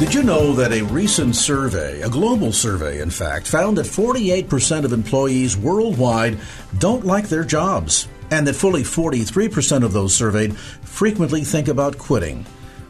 Did 0.00 0.14
you 0.14 0.22
know 0.22 0.54
that 0.54 0.72
a 0.72 0.80
recent 0.80 1.36
survey, 1.36 2.00
a 2.00 2.08
global 2.08 2.54
survey 2.54 3.02
in 3.02 3.10
fact, 3.10 3.46
found 3.46 3.76
that 3.76 3.84
48% 3.84 4.84
of 4.84 4.94
employees 4.94 5.58
worldwide 5.58 6.38
don't 6.78 7.04
like 7.04 7.28
their 7.28 7.44
jobs, 7.44 8.08
and 8.30 8.46
that 8.46 8.54
fully 8.54 8.82
43% 8.82 9.84
of 9.84 9.92
those 9.92 10.16
surveyed 10.16 10.56
frequently 10.56 11.44
think 11.44 11.68
about 11.68 11.98
quitting? 11.98 12.46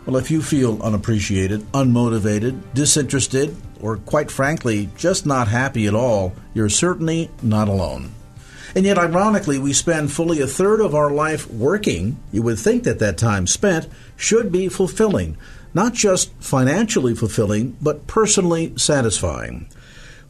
Well, 0.07 0.19
if 0.19 0.31
you 0.31 0.41
feel 0.41 0.81
unappreciated, 0.81 1.63
unmotivated, 1.73 2.63
disinterested, 2.75 3.57
or 3.81 3.97
quite 3.97 4.31
frankly, 4.31 4.89
just 4.97 5.27
not 5.27 5.49
happy 5.49 5.89
at 5.89 5.97
all, 5.97 6.33
you're 6.55 6.69
certainly 6.69 7.29
not 7.43 7.67
alone. 7.67 8.13
And 8.77 8.87
yet, 8.87 8.99
ironically, 8.99 9.59
we 9.59 9.73
spend 9.73 10.13
fully 10.13 10.43
a 10.43 10.47
third 10.47 10.81
of 10.81 10.95
our 10.95 11.11
life 11.11 11.51
working. 11.51 12.21
You 12.31 12.43
would 12.43 12.61
think 12.61 12.85
that 12.85 13.01
that 13.01 13.19
time 13.19 13.49
spent 13.49 13.89
should 14.17 14.53
be 14.53 14.69
fulfilling 14.69 15.37
not 15.75 15.95
just 15.95 16.33
financially 16.35 17.15
fulfilling, 17.15 17.77
but 17.81 18.07
personally 18.07 18.73
satisfying. 18.77 19.69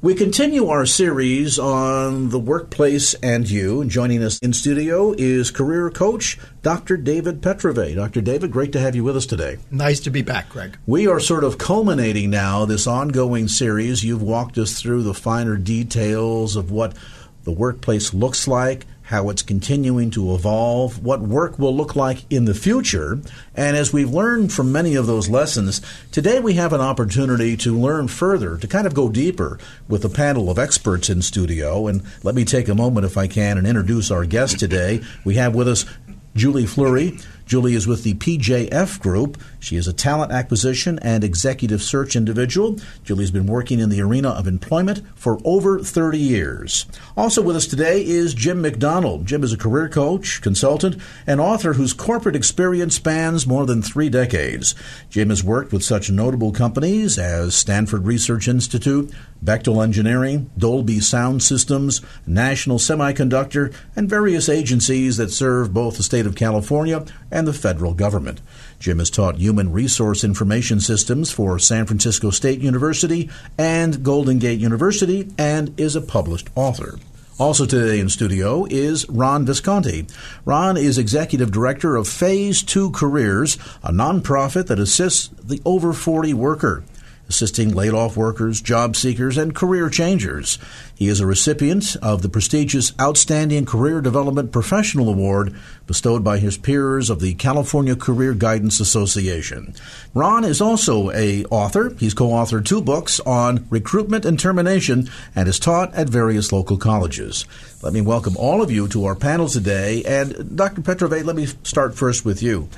We 0.02 0.14
continue 0.14 0.68
our 0.68 0.86
series 0.86 1.58
on 1.58 2.30
the 2.30 2.38
workplace 2.38 3.12
and 3.12 3.48
you. 3.48 3.82
And 3.82 3.90
joining 3.90 4.22
us 4.22 4.38
in 4.38 4.54
studio 4.54 5.14
is 5.18 5.50
career 5.50 5.90
coach 5.90 6.38
Dr. 6.62 6.96
David 6.96 7.42
Petrove. 7.42 7.96
Dr. 7.96 8.22
David, 8.22 8.50
great 8.50 8.72
to 8.72 8.80
have 8.80 8.96
you 8.96 9.04
with 9.04 9.14
us 9.14 9.26
today. 9.26 9.58
Nice 9.70 10.00
to 10.00 10.10
be 10.10 10.22
back, 10.22 10.48
Greg. 10.48 10.78
We 10.86 11.06
are 11.06 11.20
sort 11.20 11.44
of 11.44 11.58
culminating 11.58 12.30
now 12.30 12.64
this 12.64 12.86
ongoing 12.86 13.46
series. 13.46 14.02
You've 14.02 14.22
walked 14.22 14.56
us 14.56 14.80
through 14.80 15.02
the 15.02 15.12
finer 15.12 15.58
details 15.58 16.56
of 16.56 16.70
what 16.70 16.96
the 17.44 17.52
workplace 17.52 18.14
looks 18.14 18.48
like, 18.48 18.86
how 19.10 19.28
it's 19.28 19.42
continuing 19.42 20.08
to 20.08 20.32
evolve, 20.36 21.04
what 21.04 21.20
work 21.20 21.58
will 21.58 21.76
look 21.76 21.96
like 21.96 22.24
in 22.30 22.44
the 22.44 22.54
future. 22.54 23.20
And 23.56 23.76
as 23.76 23.92
we've 23.92 24.08
learned 24.08 24.52
from 24.52 24.70
many 24.70 24.94
of 24.94 25.08
those 25.08 25.28
lessons, 25.28 25.82
today 26.12 26.38
we 26.38 26.54
have 26.54 26.72
an 26.72 26.80
opportunity 26.80 27.56
to 27.56 27.76
learn 27.76 28.06
further, 28.06 28.56
to 28.56 28.68
kind 28.68 28.86
of 28.86 28.94
go 28.94 29.08
deeper 29.08 29.58
with 29.88 30.04
a 30.04 30.08
panel 30.08 30.48
of 30.48 30.60
experts 30.60 31.10
in 31.10 31.22
studio. 31.22 31.88
And 31.88 32.04
let 32.22 32.36
me 32.36 32.44
take 32.44 32.68
a 32.68 32.74
moment, 32.74 33.04
if 33.04 33.18
I 33.18 33.26
can, 33.26 33.58
and 33.58 33.66
introduce 33.66 34.12
our 34.12 34.24
guest 34.24 34.60
today. 34.60 35.02
We 35.24 35.34
have 35.34 35.56
with 35.56 35.66
us 35.66 35.86
Julie 36.34 36.66
Fleury. 36.66 37.18
Julie 37.44 37.74
is 37.74 37.88
with 37.88 38.04
the 38.04 38.14
PJF 38.14 39.00
Group. 39.00 39.36
She 39.58 39.74
is 39.74 39.88
a 39.88 39.92
talent 39.92 40.30
acquisition 40.30 41.00
and 41.00 41.24
executive 41.24 41.82
search 41.82 42.14
individual. 42.14 42.78
Julie's 43.02 43.32
been 43.32 43.46
working 43.46 43.80
in 43.80 43.88
the 43.88 44.00
arena 44.00 44.28
of 44.28 44.46
employment 44.46 45.02
for 45.16 45.40
over 45.44 45.80
30 45.80 46.16
years. 46.16 46.86
Also 47.16 47.42
with 47.42 47.56
us 47.56 47.66
today 47.66 48.06
is 48.06 48.34
Jim 48.34 48.62
McDonald. 48.62 49.26
Jim 49.26 49.42
is 49.42 49.52
a 49.52 49.58
career 49.58 49.88
coach, 49.88 50.40
consultant, 50.40 50.96
and 51.26 51.40
author 51.40 51.72
whose 51.72 51.92
corporate 51.92 52.36
experience 52.36 52.94
spans 52.94 53.48
more 53.48 53.66
than 53.66 53.82
three 53.82 54.08
decades. 54.08 54.76
Jim 55.08 55.30
has 55.30 55.42
worked 55.42 55.72
with 55.72 55.82
such 55.82 56.08
notable 56.08 56.52
companies 56.52 57.18
as 57.18 57.56
Stanford 57.56 58.06
Research 58.06 58.46
Institute, 58.46 59.12
Bechtel 59.44 59.82
Engineering, 59.82 60.50
Dolby 60.58 61.00
Sound 61.00 61.42
Systems, 61.42 62.00
National 62.26 62.78
Semiconductor, 62.78 63.74
and 63.96 64.08
various 64.08 64.48
agencies 64.48 65.16
that 65.16 65.30
serve 65.30 65.72
both 65.72 65.96
the 65.96 66.02
state 66.02 66.26
of 66.26 66.36
California 66.36 67.04
and 67.30 67.46
the 67.46 67.52
federal 67.52 67.94
government. 67.94 68.40
Jim 68.78 68.98
has 68.98 69.10
taught 69.10 69.36
human 69.36 69.72
resource 69.72 70.24
information 70.24 70.80
systems 70.80 71.30
for 71.30 71.58
San 71.58 71.86
Francisco 71.86 72.30
State 72.30 72.60
University 72.60 73.30
and 73.56 74.02
Golden 74.02 74.38
Gate 74.38 74.60
University 74.60 75.32
and 75.38 75.78
is 75.80 75.96
a 75.96 76.00
published 76.00 76.48
author. 76.54 76.98
Also 77.38 77.64
today 77.64 77.98
in 77.98 78.10
studio 78.10 78.66
is 78.68 79.08
Ron 79.08 79.46
Visconti. 79.46 80.06
Ron 80.44 80.76
is 80.76 80.98
executive 80.98 81.50
director 81.50 81.96
of 81.96 82.06
Phase 82.06 82.62
2 82.62 82.90
Careers, 82.90 83.56
a 83.82 83.90
nonprofit 83.90 84.66
that 84.66 84.78
assists 84.78 85.28
the 85.42 85.62
over 85.64 85.94
40 85.94 86.34
worker 86.34 86.84
assisting 87.30 87.72
laid 87.72 87.94
off 87.94 88.16
workers, 88.16 88.60
job 88.60 88.96
seekers, 88.96 89.38
and 89.38 89.54
career 89.54 89.88
changers. 89.88 90.58
He 90.96 91.06
is 91.06 91.20
a 91.20 91.26
recipient 91.26 91.96
of 92.02 92.22
the 92.22 92.28
prestigious 92.28 92.92
Outstanding 93.00 93.66
Career 93.66 94.00
Development 94.00 94.50
Professional 94.50 95.08
Award 95.08 95.54
bestowed 95.90 96.22
by 96.22 96.38
his 96.38 96.56
peers 96.56 97.10
of 97.10 97.18
the 97.18 97.34
California 97.34 97.96
Career 97.96 98.32
Guidance 98.32 98.78
Association. 98.78 99.74
Ron 100.14 100.44
is 100.44 100.60
also 100.60 101.10
a 101.10 101.44
author. 101.46 101.96
He's 101.98 102.14
co-authored 102.14 102.64
two 102.64 102.80
books 102.80 103.18
on 103.18 103.66
recruitment 103.70 104.24
and 104.24 104.38
termination 104.38 105.10
and 105.34 105.48
is 105.48 105.58
taught 105.58 105.92
at 105.94 106.08
various 106.08 106.52
local 106.52 106.76
colleges. 106.76 107.44
Let 107.82 107.92
me 107.92 108.02
welcome 108.02 108.36
all 108.36 108.62
of 108.62 108.70
you 108.70 108.86
to 108.86 109.04
our 109.06 109.16
panel 109.16 109.48
today. 109.48 110.04
And 110.04 110.56
Dr. 110.56 110.80
Petrove, 110.80 111.24
let 111.24 111.34
me 111.34 111.46
start 111.64 111.96
first 111.96 112.24
with 112.24 112.40
you 112.40 112.68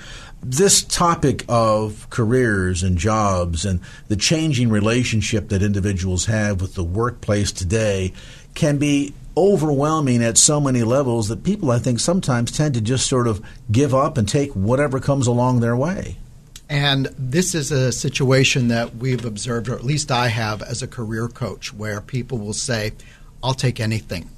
this 0.42 0.82
topic 0.82 1.44
of 1.48 2.08
careers 2.08 2.82
and 2.82 2.96
jobs 2.96 3.64
and 3.64 3.78
the 4.08 4.16
changing 4.16 4.70
relationship 4.70 5.50
that 5.50 5.62
individuals 5.62 6.24
have 6.24 6.62
with 6.62 6.74
the 6.74 6.82
workplace 6.82 7.52
today 7.52 8.12
can 8.54 8.78
be 8.78 9.14
overwhelming 9.36 10.22
at 10.22 10.38
so 10.38 10.60
many 10.60 10.82
levels 10.82 11.28
that 11.28 11.44
people, 11.44 11.70
I 11.70 11.78
think, 11.78 12.00
sometimes 12.00 12.50
tend 12.50 12.74
to 12.74 12.80
just 12.80 13.06
sort 13.06 13.26
of 13.26 13.44
give 13.70 13.94
up 13.94 14.16
and 14.18 14.28
take 14.28 14.52
whatever 14.52 15.00
comes 15.00 15.26
along 15.26 15.60
their 15.60 15.76
way. 15.76 16.16
And 16.68 17.06
this 17.18 17.54
is 17.54 17.70
a 17.70 17.92
situation 17.92 18.68
that 18.68 18.96
we've 18.96 19.24
observed, 19.24 19.68
or 19.68 19.74
at 19.74 19.84
least 19.84 20.10
I 20.10 20.28
have 20.28 20.62
as 20.62 20.82
a 20.82 20.88
career 20.88 21.28
coach, 21.28 21.72
where 21.72 22.00
people 22.00 22.38
will 22.38 22.54
say, 22.54 22.92
I'll 23.42 23.54
take 23.54 23.80
anything. 23.80 24.30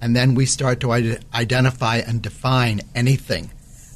And 0.00 0.16
then 0.16 0.34
we 0.34 0.46
start 0.46 0.80
to 0.80 1.18
identify 1.34 1.98
and 1.98 2.22
define 2.22 2.80
anything 2.94 3.50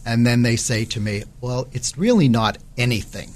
and 0.07 0.25
then 0.25 0.43
they 0.43 0.55
say 0.55 0.85
to 0.85 1.01
me, 1.01 1.25
well, 1.41 1.67
it's 1.73 1.99
really 1.99 2.29
not 2.29 2.59
anything. 2.79 3.33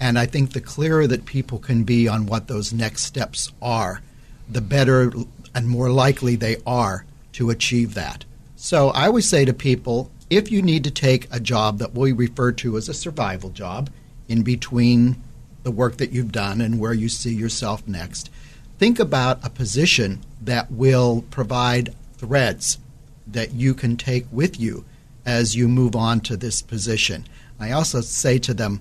And 0.00 0.16
I 0.16 0.26
think 0.26 0.52
the 0.52 0.60
clearer 0.60 1.08
that 1.08 1.26
people 1.26 1.58
can 1.58 1.82
be 1.82 2.06
on 2.06 2.26
what 2.26 2.46
those 2.46 2.72
next 2.72 3.02
steps 3.02 3.52
are, 3.60 4.00
the 4.48 4.60
better 4.60 5.12
and 5.58 5.68
more 5.68 5.90
likely 5.90 6.36
they 6.36 6.56
are 6.64 7.04
to 7.32 7.50
achieve 7.50 7.94
that. 7.94 8.24
So 8.54 8.90
I 8.90 9.06
always 9.06 9.28
say 9.28 9.44
to 9.44 9.52
people 9.52 10.08
if 10.30 10.52
you 10.52 10.62
need 10.62 10.84
to 10.84 10.90
take 10.92 11.26
a 11.32 11.40
job 11.40 11.78
that 11.78 11.94
we 11.94 12.12
refer 12.12 12.52
to 12.52 12.76
as 12.76 12.88
a 12.88 12.94
survival 12.94 13.50
job 13.50 13.90
in 14.28 14.42
between 14.42 15.20
the 15.64 15.72
work 15.72 15.96
that 15.96 16.12
you've 16.12 16.30
done 16.30 16.60
and 16.60 16.78
where 16.78 16.92
you 16.92 17.08
see 17.08 17.34
yourself 17.34 17.88
next, 17.88 18.30
think 18.78 19.00
about 19.00 19.44
a 19.44 19.50
position 19.50 20.20
that 20.40 20.70
will 20.70 21.24
provide 21.30 21.92
threads 22.16 22.78
that 23.26 23.52
you 23.52 23.74
can 23.74 23.96
take 23.96 24.26
with 24.30 24.60
you 24.60 24.84
as 25.26 25.56
you 25.56 25.66
move 25.66 25.96
on 25.96 26.20
to 26.20 26.36
this 26.36 26.62
position. 26.62 27.26
I 27.58 27.72
also 27.72 28.00
say 28.00 28.38
to 28.38 28.54
them, 28.54 28.80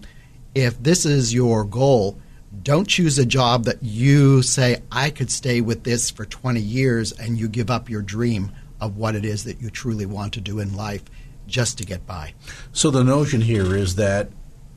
if 0.54 0.78
this 0.84 1.08
is 1.08 1.34
your 1.34 1.64
goal, 1.64 2.20
don't 2.63 2.88
choose 2.88 3.18
a 3.18 3.25
job 3.25 3.66
that 3.66 3.81
you 3.81 4.41
say, 4.41 4.81
I 4.91 5.09
could 5.09 5.31
stay 5.31 5.62
with 5.62 5.84
this 5.84 6.09
for 6.09 6.25
20 6.25 6.59
years, 6.59 7.12
and 7.12 7.38
you 7.38 7.47
give 7.47 7.69
up 7.69 7.90
your 7.90 8.01
dream 8.01 8.51
of 8.79 8.97
what 8.97 9.16
it 9.16 9.25
is 9.25 9.44
that 9.45 9.62
you 9.62 9.69
truly 9.69 10.06
want 10.06 10.34
to 10.34 10.41
do 10.41 10.59
in 10.59 10.75
life 10.75 11.03
just 11.47 11.78
to 11.78 11.85
get 11.85 12.06
by. 12.06 12.34
So 12.73 12.91
the 12.91 13.03
notion 13.03 13.41
here 13.41 13.76
is 13.76 13.96
that 13.96 14.29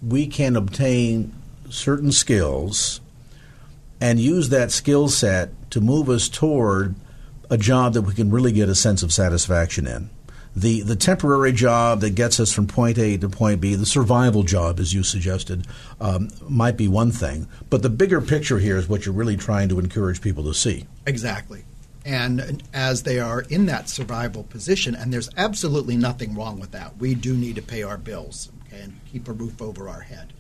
we 0.03 0.27
can 0.27 0.57
obtain 0.57 1.35
certain 1.69 2.13
skills 2.13 3.01
and 4.01 4.19
use 4.19 4.49
that 4.49 4.71
skill 4.71 5.09
set 5.09 5.71
to 5.71 5.81
move 5.81 6.09
us 6.09 6.29
toward 6.29 6.95
a 7.51 7.59
job 7.59 7.93
that 7.95 8.03
we 8.03 8.15
can 8.15 8.31
really 8.31 8.53
get 8.53 8.69
a 8.69 8.75
sense 8.75 9.03
of 9.03 9.13
satisfaction 9.13 9.87
in 9.87 10.09
the 10.55 10.83
the 10.83 10.97
temporary 10.97 11.53
job 11.53 12.01
that 12.01 12.11
gets 12.11 12.41
us 12.41 12.53
from 12.53 12.67
point 12.67 12.99
A 12.99 13.17
to 13.17 13.29
point 13.29 13.61
B, 13.61 13.75
the 13.75 13.87
survival 13.87 14.43
job, 14.43 14.81
as 14.81 14.93
you 14.93 15.03
suggested, 15.03 15.67
um, 16.01 16.31
might 16.49 16.77
be 16.77 16.89
one 16.89 17.13
thing. 17.13 17.47
But 17.69 17.83
the 17.83 17.91
bigger 17.91 18.21
picture 18.21 18.59
here 18.59 18.77
is 18.77 18.89
what 18.89 19.07
you're 19.07 19.15
really 19.15 19.37
trying 19.37 19.69
to 19.69 19.79
encourage 19.79 20.21
people 20.21 20.45
to 20.45 20.55
see. 20.55 20.87
Exactly. 21.07 21.65
And 22.05 22.63
as 22.73 23.03
they 23.03 23.19
are 23.19 23.43
in 23.43 23.67
that 23.67 23.89
survival 23.89 24.43
position, 24.45 24.95
and 24.95 25.13
there's 25.13 25.31
absolutely 25.37 25.97
nothing 25.97 26.35
wrong 26.35 26.59
with 26.59 26.71
that. 26.73 26.97
We 26.97 27.15
do 27.15 27.35
need 27.35 27.57
to 27.57 27.63
pay 27.63 27.83
our 27.83 27.99
bills 27.99 28.51
okay, 28.67 28.83
and 28.83 29.01
keep 29.11 29.29
a 29.29 29.33
roof 29.33 29.61
over 29.61 29.89
our 29.89 30.01
head. 30.01 30.33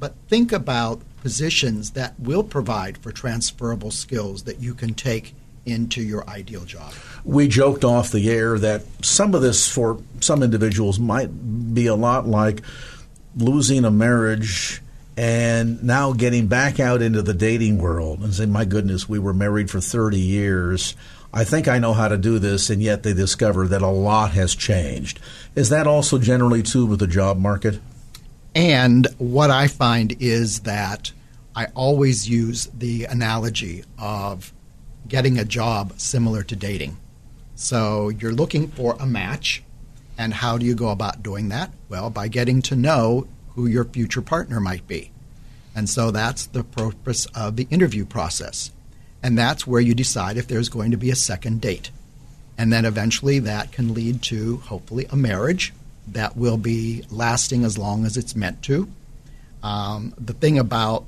But 0.00 0.14
think 0.28 0.52
about 0.52 1.02
positions 1.22 1.92
that 1.92 2.18
will 2.18 2.44
provide 2.44 2.98
for 2.98 3.12
transferable 3.12 3.90
skills 3.90 4.44
that 4.44 4.60
you 4.60 4.74
can 4.74 4.94
take 4.94 5.34
into 5.68 6.02
your 6.02 6.28
ideal 6.28 6.64
job. 6.64 6.92
We 7.24 7.48
joked 7.48 7.84
off 7.84 8.10
the 8.10 8.30
air 8.30 8.58
that 8.58 8.82
some 9.04 9.34
of 9.34 9.42
this 9.42 9.68
for 9.68 10.00
some 10.20 10.42
individuals 10.42 10.98
might 10.98 11.74
be 11.74 11.86
a 11.86 11.94
lot 11.94 12.26
like 12.26 12.62
losing 13.36 13.84
a 13.84 13.90
marriage 13.90 14.80
and 15.16 15.82
now 15.82 16.12
getting 16.12 16.46
back 16.46 16.78
out 16.78 17.02
into 17.02 17.22
the 17.22 17.34
dating 17.34 17.78
world 17.78 18.20
and 18.20 18.32
saying, 18.32 18.52
my 18.52 18.64
goodness, 18.64 19.08
we 19.08 19.18
were 19.18 19.34
married 19.34 19.70
for 19.70 19.80
30 19.80 20.18
years. 20.18 20.94
I 21.34 21.44
think 21.44 21.68
I 21.68 21.78
know 21.78 21.92
how 21.92 22.08
to 22.08 22.16
do 22.16 22.38
this, 22.38 22.70
and 22.70 22.82
yet 22.82 23.02
they 23.02 23.12
discover 23.12 23.66
that 23.66 23.82
a 23.82 23.88
lot 23.88 24.30
has 24.32 24.54
changed. 24.54 25.20
Is 25.54 25.68
that 25.70 25.86
also 25.86 26.18
generally 26.18 26.62
true 26.62 26.86
with 26.86 27.00
the 27.00 27.06
job 27.06 27.36
market? 27.36 27.80
And 28.54 29.06
what 29.18 29.50
I 29.50 29.66
find 29.66 30.16
is 30.20 30.60
that 30.60 31.12
I 31.54 31.66
always 31.74 32.28
use 32.28 32.68
the 32.72 33.04
analogy 33.04 33.84
of 33.98 34.52
getting 35.08 35.38
a 35.38 35.44
job 35.44 35.94
similar 35.98 36.42
to 36.44 36.56
dating. 36.56 36.96
So 37.54 38.08
you're 38.08 38.32
looking 38.32 38.68
for 38.68 38.96
a 39.00 39.06
match, 39.06 39.62
and 40.16 40.34
how 40.34 40.58
do 40.58 40.66
you 40.66 40.74
go 40.74 40.90
about 40.90 41.22
doing 41.22 41.48
that? 41.48 41.72
Well, 41.88 42.10
by 42.10 42.28
getting 42.28 42.62
to 42.62 42.76
know 42.76 43.26
who 43.54 43.66
your 43.66 43.84
future 43.84 44.22
partner 44.22 44.60
might 44.60 44.86
be. 44.86 45.10
And 45.74 45.88
so 45.88 46.10
that's 46.10 46.46
the 46.46 46.64
purpose 46.64 47.26
of 47.34 47.56
the 47.56 47.66
interview 47.70 48.04
process. 48.04 48.70
And 49.22 49.36
that's 49.36 49.66
where 49.66 49.80
you 49.80 49.94
decide 49.94 50.36
if 50.36 50.46
there's 50.46 50.68
going 50.68 50.92
to 50.92 50.96
be 50.96 51.10
a 51.10 51.16
second 51.16 51.60
date. 51.60 51.90
And 52.56 52.72
then 52.72 52.84
eventually 52.84 53.38
that 53.40 53.72
can 53.72 53.94
lead 53.94 54.22
to, 54.24 54.58
hopefully, 54.58 55.06
a 55.10 55.16
marriage 55.16 55.72
that 56.06 56.36
will 56.36 56.56
be 56.56 57.04
lasting 57.10 57.64
as 57.64 57.78
long 57.78 58.04
as 58.04 58.16
it's 58.16 58.36
meant 58.36 58.62
to. 58.64 58.88
Um, 59.62 60.14
the 60.18 60.32
thing 60.32 60.58
about 60.58 61.04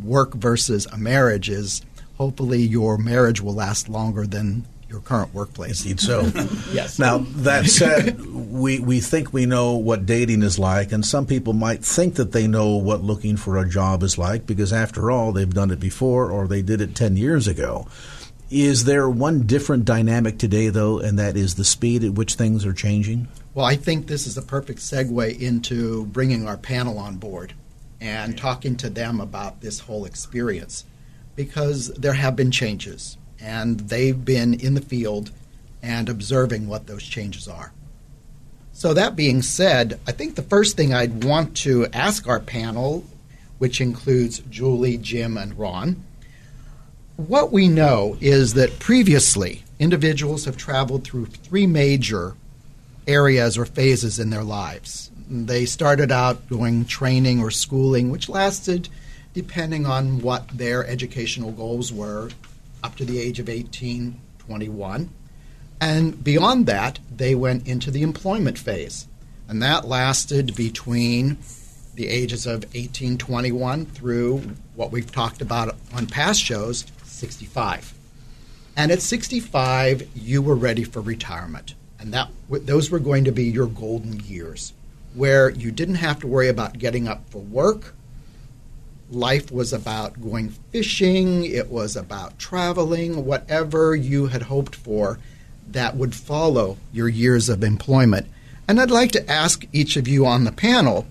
work 0.00 0.34
versus 0.34 0.86
a 0.86 0.98
marriage 0.98 1.48
is 1.48 1.82
hopefully 2.18 2.60
your 2.60 2.98
marriage 2.98 3.40
will 3.40 3.54
last 3.54 3.88
longer 3.88 4.26
than 4.26 4.66
your 4.88 5.00
current 5.00 5.34
workplace. 5.34 5.82
Indeed 5.82 6.00
so. 6.00 6.20
yes. 6.72 6.98
Now, 6.98 7.18
that 7.18 7.66
said, 7.66 8.24
we, 8.24 8.78
we 8.78 9.00
think 9.00 9.32
we 9.32 9.46
know 9.46 9.74
what 9.74 10.06
dating 10.06 10.42
is 10.42 10.58
like, 10.58 10.92
and 10.92 11.04
some 11.04 11.26
people 11.26 11.52
might 11.52 11.84
think 11.84 12.14
that 12.14 12.32
they 12.32 12.46
know 12.46 12.76
what 12.76 13.02
looking 13.02 13.36
for 13.36 13.58
a 13.58 13.68
job 13.68 14.02
is 14.02 14.16
like 14.16 14.46
because, 14.46 14.72
after 14.72 15.10
all, 15.10 15.32
they've 15.32 15.52
done 15.52 15.70
it 15.70 15.80
before 15.80 16.30
or 16.30 16.46
they 16.46 16.62
did 16.62 16.80
it 16.80 16.94
10 16.94 17.16
years 17.16 17.48
ago. 17.48 17.88
Is 18.48 18.84
there 18.84 19.10
one 19.10 19.42
different 19.42 19.84
dynamic 19.84 20.38
today, 20.38 20.68
though, 20.68 21.00
and 21.00 21.18
that 21.18 21.36
is 21.36 21.56
the 21.56 21.64
speed 21.64 22.04
at 22.04 22.14
which 22.14 22.34
things 22.34 22.64
are 22.64 22.72
changing? 22.72 23.26
Well, 23.54 23.66
I 23.66 23.74
think 23.74 24.06
this 24.06 24.26
is 24.26 24.36
a 24.36 24.42
perfect 24.42 24.78
segue 24.78 25.40
into 25.40 26.06
bringing 26.06 26.46
our 26.46 26.56
panel 26.56 26.98
on 26.98 27.16
board 27.16 27.54
and 28.00 28.38
talking 28.38 28.76
to 28.76 28.90
them 28.90 29.20
about 29.20 29.62
this 29.62 29.80
whole 29.80 30.04
experience 30.04 30.84
because 31.36 31.88
there 31.94 32.14
have 32.14 32.34
been 32.34 32.50
changes 32.50 33.16
and 33.40 33.80
they've 33.80 34.24
been 34.24 34.54
in 34.54 34.74
the 34.74 34.80
field 34.80 35.30
and 35.82 36.08
observing 36.08 36.66
what 36.66 36.86
those 36.86 37.04
changes 37.04 37.46
are. 37.46 37.72
So, 38.72 38.92
that 38.92 39.16
being 39.16 39.40
said, 39.40 40.00
I 40.06 40.12
think 40.12 40.34
the 40.34 40.42
first 40.42 40.76
thing 40.76 40.92
I'd 40.92 41.24
want 41.24 41.56
to 41.58 41.86
ask 41.94 42.28
our 42.28 42.40
panel, 42.40 43.04
which 43.58 43.80
includes 43.80 44.40
Julie, 44.50 44.98
Jim, 44.98 45.38
and 45.38 45.58
Ron, 45.58 46.04
what 47.16 47.52
we 47.52 47.68
know 47.68 48.18
is 48.20 48.52
that 48.54 48.78
previously 48.78 49.64
individuals 49.78 50.44
have 50.44 50.58
traveled 50.58 51.04
through 51.04 51.26
three 51.26 51.66
major 51.66 52.34
areas 53.06 53.56
or 53.56 53.64
phases 53.64 54.18
in 54.18 54.28
their 54.28 54.44
lives. 54.44 55.10
They 55.28 55.64
started 55.64 56.12
out 56.12 56.48
doing 56.48 56.84
training 56.84 57.40
or 57.40 57.50
schooling, 57.50 58.10
which 58.10 58.28
lasted, 58.28 58.88
depending 59.36 59.84
on 59.84 60.22
what 60.22 60.48
their 60.48 60.86
educational 60.86 61.52
goals 61.52 61.92
were, 61.92 62.30
up 62.82 62.96
to 62.96 63.04
the 63.04 63.20
age 63.20 63.38
of 63.38 63.50
18, 63.50 64.18
21. 64.38 65.10
And 65.78 66.24
beyond 66.24 66.64
that, 66.64 67.00
they 67.14 67.34
went 67.34 67.68
into 67.68 67.90
the 67.90 68.00
employment 68.00 68.58
phase. 68.58 69.06
And 69.46 69.62
that 69.62 69.86
lasted 69.86 70.56
between 70.56 71.36
the 71.94 72.08
ages 72.08 72.46
of 72.46 72.64
18, 72.74 73.18
21 73.18 73.84
through 73.84 74.38
what 74.74 74.90
we've 74.90 75.12
talked 75.12 75.42
about 75.42 75.76
on 75.94 76.06
past 76.06 76.40
shows, 76.40 76.86
65. 77.04 77.92
And 78.74 78.90
at 78.90 79.02
65, 79.02 80.08
you 80.14 80.40
were 80.40 80.54
ready 80.54 80.82
for 80.82 81.02
retirement. 81.02 81.74
And 82.00 82.14
that 82.14 82.30
those 82.48 82.90
were 82.90 83.00
going 83.00 83.24
to 83.24 83.32
be 83.32 83.44
your 83.44 83.66
golden 83.66 84.18
years 84.20 84.72
where 85.12 85.50
you 85.50 85.70
didn't 85.70 85.96
have 85.96 86.20
to 86.20 86.26
worry 86.26 86.48
about 86.48 86.78
getting 86.78 87.06
up 87.06 87.28
for 87.28 87.42
work. 87.42 87.95
Life 89.10 89.52
was 89.52 89.72
about 89.72 90.20
going 90.20 90.50
fishing, 90.72 91.44
it 91.44 91.70
was 91.70 91.96
about 91.96 92.38
traveling, 92.38 93.24
whatever 93.24 93.94
you 93.94 94.26
had 94.26 94.42
hoped 94.42 94.74
for 94.74 95.18
that 95.68 95.96
would 95.96 96.14
follow 96.14 96.76
your 96.92 97.08
years 97.08 97.48
of 97.48 97.62
employment. 97.62 98.26
And 98.68 98.80
I'd 98.80 98.90
like 98.90 99.12
to 99.12 99.30
ask 99.30 99.64
each 99.72 99.96
of 99.96 100.08
you 100.08 100.26
on 100.26 100.44
the 100.44 100.52
panel 100.52 101.06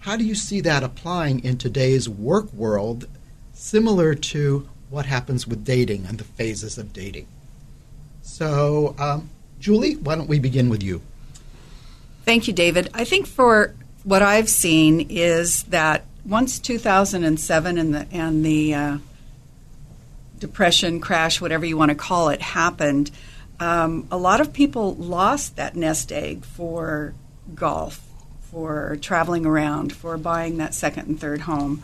how 0.00 0.16
do 0.16 0.24
you 0.24 0.36
see 0.36 0.60
that 0.60 0.84
applying 0.84 1.42
in 1.42 1.58
today's 1.58 2.08
work 2.08 2.52
world, 2.52 3.08
similar 3.52 4.14
to 4.14 4.68
what 4.88 5.06
happens 5.06 5.48
with 5.48 5.64
dating 5.64 6.06
and 6.06 6.18
the 6.18 6.24
phases 6.24 6.78
of 6.78 6.92
dating? 6.92 7.26
So, 8.22 8.94
um, 9.00 9.30
Julie, 9.58 9.94
why 9.94 10.14
don't 10.14 10.28
we 10.28 10.38
begin 10.38 10.68
with 10.68 10.80
you? 10.80 11.02
Thank 12.24 12.46
you, 12.46 12.52
David. 12.52 12.88
I 12.94 13.04
think 13.04 13.26
for 13.26 13.74
what 14.04 14.22
I've 14.22 14.48
seen 14.48 15.06
is 15.10 15.64
that 15.64 16.04
once 16.26 16.58
2007 16.58 17.78
and 17.78 17.94
the 17.94 18.06
and 18.10 18.44
the 18.44 18.74
uh, 18.74 18.98
depression 20.38 21.00
crash, 21.00 21.40
whatever 21.40 21.64
you 21.64 21.76
want 21.76 21.90
to 21.90 21.94
call 21.94 22.28
it, 22.28 22.42
happened, 22.42 23.10
um, 23.60 24.06
a 24.10 24.16
lot 24.16 24.40
of 24.40 24.52
people 24.52 24.94
lost 24.96 25.56
that 25.56 25.76
nest 25.76 26.12
egg 26.12 26.44
for 26.44 27.14
golf, 27.54 28.02
for 28.50 28.98
traveling 29.00 29.46
around, 29.46 29.92
for 29.92 30.18
buying 30.18 30.58
that 30.58 30.74
second 30.74 31.06
and 31.06 31.20
third 31.20 31.42
home, 31.42 31.82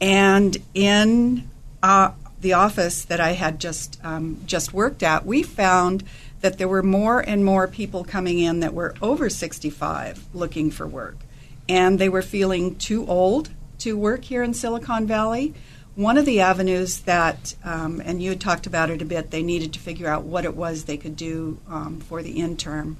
and 0.00 0.56
in 0.74 1.48
uh, 1.82 2.12
the 2.40 2.52
office 2.52 3.04
that 3.06 3.20
I 3.20 3.32
had 3.32 3.58
just 3.58 3.98
um, 4.04 4.40
just 4.46 4.72
worked 4.72 5.02
at, 5.02 5.26
we 5.26 5.42
found 5.42 6.04
that 6.40 6.58
there 6.58 6.68
were 6.68 6.82
more 6.82 7.20
and 7.20 7.44
more 7.44 7.68
people 7.68 8.04
coming 8.04 8.38
in 8.38 8.60
that 8.60 8.74
were 8.74 8.94
over 9.00 9.30
65 9.30 10.24
looking 10.34 10.72
for 10.72 10.86
work. 10.86 11.16
And 11.68 12.00
they 12.00 12.08
were 12.08 12.22
feeling 12.22 12.74
too 12.74 13.06
old 13.06 13.50
to 13.82 13.96
work 13.96 14.24
here 14.24 14.44
in 14.44 14.54
Silicon 14.54 15.08
Valley. 15.08 15.54
One 15.96 16.16
of 16.16 16.24
the 16.24 16.40
avenues 16.40 17.00
that, 17.00 17.56
um, 17.64 18.00
and 18.04 18.22
you 18.22 18.30
had 18.30 18.40
talked 18.40 18.68
about 18.68 18.90
it 18.90 19.02
a 19.02 19.04
bit, 19.04 19.32
they 19.32 19.42
needed 19.42 19.72
to 19.72 19.80
figure 19.80 20.06
out 20.06 20.22
what 20.22 20.44
it 20.44 20.54
was 20.54 20.84
they 20.84 20.96
could 20.96 21.16
do 21.16 21.58
um, 21.68 21.98
for 22.00 22.22
the 22.22 22.38
interim. 22.38 22.96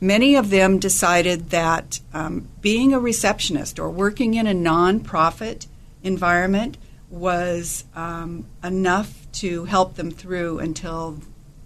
Many 0.00 0.34
of 0.34 0.48
them 0.48 0.78
decided 0.78 1.50
that 1.50 2.00
um, 2.14 2.48
being 2.62 2.94
a 2.94 2.98
receptionist 2.98 3.78
or 3.78 3.90
working 3.90 4.32
in 4.32 4.46
a 4.46 4.54
nonprofit 4.54 5.66
environment 6.02 6.78
was 7.10 7.84
um, 7.94 8.46
enough 8.62 9.30
to 9.32 9.66
help 9.66 9.96
them 9.96 10.10
through 10.10 10.58
until 10.58 11.20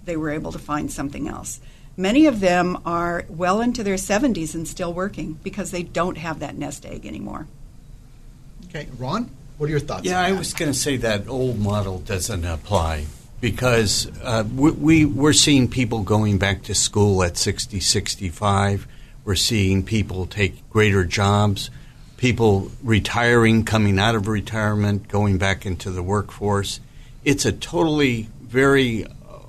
they 0.05 0.17
were 0.17 0.31
able 0.31 0.51
to 0.51 0.59
find 0.59 0.91
something 0.91 1.29
else. 1.29 1.61
Many 1.97 2.27
of 2.27 2.41
them 2.41 2.79
are 2.85 3.25
well 3.29 3.61
into 3.61 3.85
their 3.85 3.97
70s 3.97 4.55
and 4.55 4.67
still 4.67 4.93
working 4.93 5.35
because 5.45 5.71
they 5.71 5.85
don't 5.85 6.19
have 6.19 6.41
that 6.41 6.57
nest 6.57 6.85
egg 6.85 7.07
anymore. 7.07 7.47
Okay, 8.69 8.87
Ron, 8.99 9.31
what 9.57 9.69
are 9.69 9.71
your 9.71 9.81
thoughts? 9.81 10.05
Yeah, 10.05 10.21
I 10.21 10.33
was 10.33 10.53
going 10.53 10.71
to 10.71 10.79
say 10.79 10.99
that 10.99 11.27
old 11.27 11.59
model 11.59 12.01
doesn't 12.01 12.45
apply 12.45 13.07
because 13.41 14.11
uh, 14.23 14.45
we, 14.55 14.71
we, 14.73 15.05
we're 15.07 15.33
seeing 15.33 15.69
people 15.69 16.03
going 16.03 16.37
back 16.37 16.65
to 16.65 16.75
school 16.75 17.23
at 17.23 17.39
60, 17.39 17.81
65. 17.81 18.87
We're 19.25 19.37
seeing 19.37 19.83
people 19.85 20.27
take 20.27 20.69
greater 20.69 21.05
jobs, 21.05 21.71
people 22.19 22.71
retiring, 22.83 23.65
coming 23.65 23.99
out 23.99 24.15
of 24.15 24.29
retirement, 24.29 25.09
going 25.09 25.39
back 25.39 25.65
into 25.65 25.91
the 25.91 26.03
workforce. 26.03 26.81
It's 27.25 27.47
a 27.47 27.53
totally 27.53 28.29
very 28.43 29.07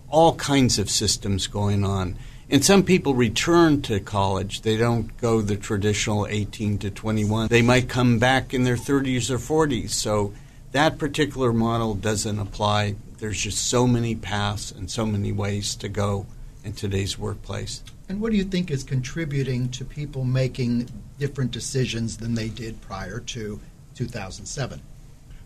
all 0.10 0.36
kinds 0.36 0.80
of 0.80 0.90
systems 0.90 1.48
going 1.48 1.84
on. 1.84 2.18
And 2.52 2.66
some 2.66 2.84
people 2.84 3.14
return 3.14 3.84
to 3.84 4.00
college. 4.00 4.62
They 4.62 4.76
don't 4.76 5.16
go 5.18 5.42
the 5.42 5.56
traditional 5.56 6.26
18 6.28 6.80
to 6.80 6.90
21. 6.90 7.48
They 7.48 7.62
might 7.62 7.88
come 7.88 8.18
back 8.18 8.54
in 8.56 8.64
their 8.64 8.76
30s 8.76 9.30
or 9.30 9.38
40s. 9.38 9.92
So 9.92 10.34
that 10.72 10.98
particular 10.98 11.54
model 11.54 11.94
doesn't 11.94 12.40
apply. 12.40 12.96
There's 13.20 13.40
just 13.40 13.68
so 13.68 13.86
many 13.86 14.16
paths 14.16 14.72
and 14.72 14.90
so 14.90 15.06
many 15.06 15.32
ways 15.32 15.76
to 15.76 15.90
go 15.90 16.26
in 16.64 16.74
today's 16.74 17.20
workplace. 17.20 17.84
And 18.08 18.20
what 18.20 18.32
do 18.32 18.38
you 18.38 18.44
think 18.44 18.72
is 18.72 18.84
contributing 18.84 19.70
to 19.70 19.86
people 19.86 20.26
making 20.26 20.90
different 21.20 21.52
decisions 21.52 22.18
than 22.18 22.34
they 22.34 22.50
did 22.50 22.82
prior 22.82 23.20
to 23.20 23.60
2007? 23.94 24.82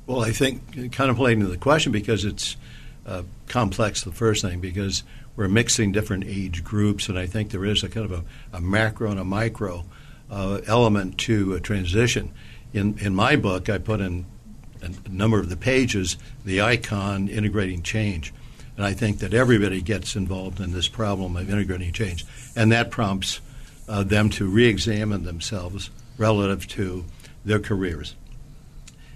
Well, 0.08 0.22
I 0.22 0.32
think 0.32 0.94
contemplating 0.94 1.50
the 1.50 1.58
question 1.58 1.92
because 1.92 2.24
it's 2.24 2.56
uh, 3.06 3.24
complex, 3.48 4.04
the 4.04 4.12
first 4.12 4.42
thing, 4.42 4.62
because 4.62 5.04
we're 5.36 5.48
mixing 5.48 5.92
different 5.92 6.26
age 6.26 6.64
groups, 6.64 7.10
and 7.10 7.18
I 7.18 7.26
think 7.26 7.52
there 7.52 7.66
is 7.66 7.84
a 7.84 7.90
kind 7.90 8.06
of 8.06 8.12
a, 8.12 8.58
a 8.58 8.62
macro 8.62 9.10
and 9.10 9.20
a 9.20 9.24
micro 9.24 9.84
uh, 10.30 10.62
element 10.68 11.18
to 11.20 11.54
a 11.54 11.60
transition. 11.60 12.32
In, 12.74 12.98
in 13.00 13.16
my 13.16 13.36
book, 13.36 13.70
I 13.70 13.78
put 13.78 14.00
in 14.00 14.26
a 14.82 15.10
number 15.10 15.40
of 15.40 15.50
the 15.50 15.58
pages 15.58 16.18
the 16.44 16.62
icon 16.62 17.28
integrating 17.28 17.82
change. 17.82 18.34
And 18.76 18.86
I 18.86 18.94
think 18.94 19.20
that 19.20 19.34
everybody 19.34 19.82
gets 19.82 20.16
involved 20.16 20.60
in 20.60 20.74
this 20.74 20.88
problem 20.88 21.38
of 21.38 21.50
integrating 21.50 21.94
change. 21.94 22.26
And 22.56 22.72
that 22.72 22.90
prompts 22.90 23.40
uh, 23.88 24.04
them 24.04 24.30
to 24.32 24.48
re 24.48 24.66
examine 24.68 25.24
themselves 25.24 25.92
relative 26.18 26.68
to 26.70 27.06
their 27.46 27.60
careers. 27.60 28.16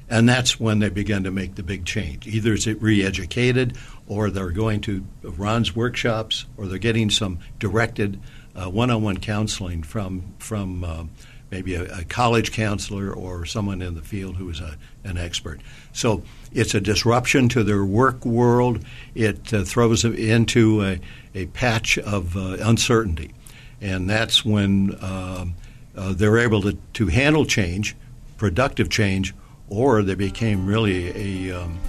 And 0.09 0.27
that's 0.27 0.59
when 0.59 0.79
they 0.79 0.89
begin 0.89 1.23
to 1.25 1.31
make 1.31 1.55
the 1.55 1.63
big 1.63 1.85
change. 1.85 2.27
Either 2.27 2.53
it's 2.53 2.67
re 2.67 3.03
educated, 3.03 3.77
or 4.07 4.29
they're 4.29 4.51
going 4.51 4.81
to 4.81 5.05
Ron's 5.21 5.75
workshops, 5.75 6.45
or 6.55 6.67
they're 6.67 6.77
getting 6.77 7.09
some 7.09 7.39
directed 7.59 8.19
one 8.65 8.89
on 8.89 9.03
one 9.03 9.17
counseling 9.17 9.83
from, 9.83 10.33
from 10.39 10.83
uh, 10.83 11.03
maybe 11.51 11.75
a, 11.75 11.99
a, 11.99 12.03
college 12.03 12.51
counselor 12.51 13.11
or 13.11 13.45
someone 13.45 13.81
in 13.81 13.93
the 13.93 14.01
field 14.01 14.35
who 14.35 14.49
is 14.49 14.59
a, 14.59 14.77
an 15.03 15.17
expert. 15.17 15.61
So 15.93 16.23
it's 16.51 16.73
a 16.73 16.81
disruption 16.81 17.49
to 17.49 17.63
their 17.63 17.85
work 17.85 18.25
world. 18.25 18.83
It 19.15 19.53
uh, 19.53 19.63
throws 19.63 20.01
them 20.01 20.15
into 20.15 20.83
a, 20.83 20.99
a 21.35 21.45
patch 21.47 21.97
of 21.97 22.35
uh, 22.35 22.57
uncertainty. 22.61 23.33
And 23.79 24.09
that's 24.09 24.43
when 24.43 24.97
um, 25.01 25.55
uh, 25.95 26.13
they're 26.13 26.39
able 26.39 26.61
to, 26.63 26.77
to 26.93 27.07
handle 27.07 27.45
change, 27.45 27.95
productive 28.37 28.89
change, 28.89 29.33
or 29.69 30.03
they 30.03 30.15
became 30.15 30.65
really 30.65 31.49
a, 31.49 31.61
um, 31.61 31.79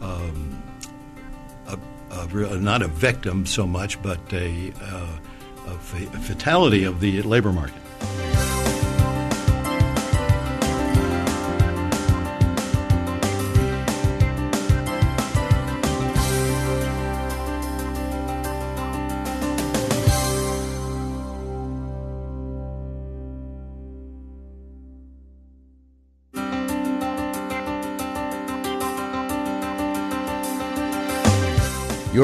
um, 0.00 0.62
a, 1.68 1.78
a, 2.10 2.56
not 2.58 2.82
a 2.82 2.88
victim 2.88 3.46
so 3.46 3.66
much, 3.66 4.00
but 4.02 4.20
a, 4.32 4.72
uh, 4.80 5.18
a 5.68 5.78
fatality 5.78 6.84
of 6.84 7.00
the 7.00 7.22
labor 7.22 7.52
market. 7.52 7.82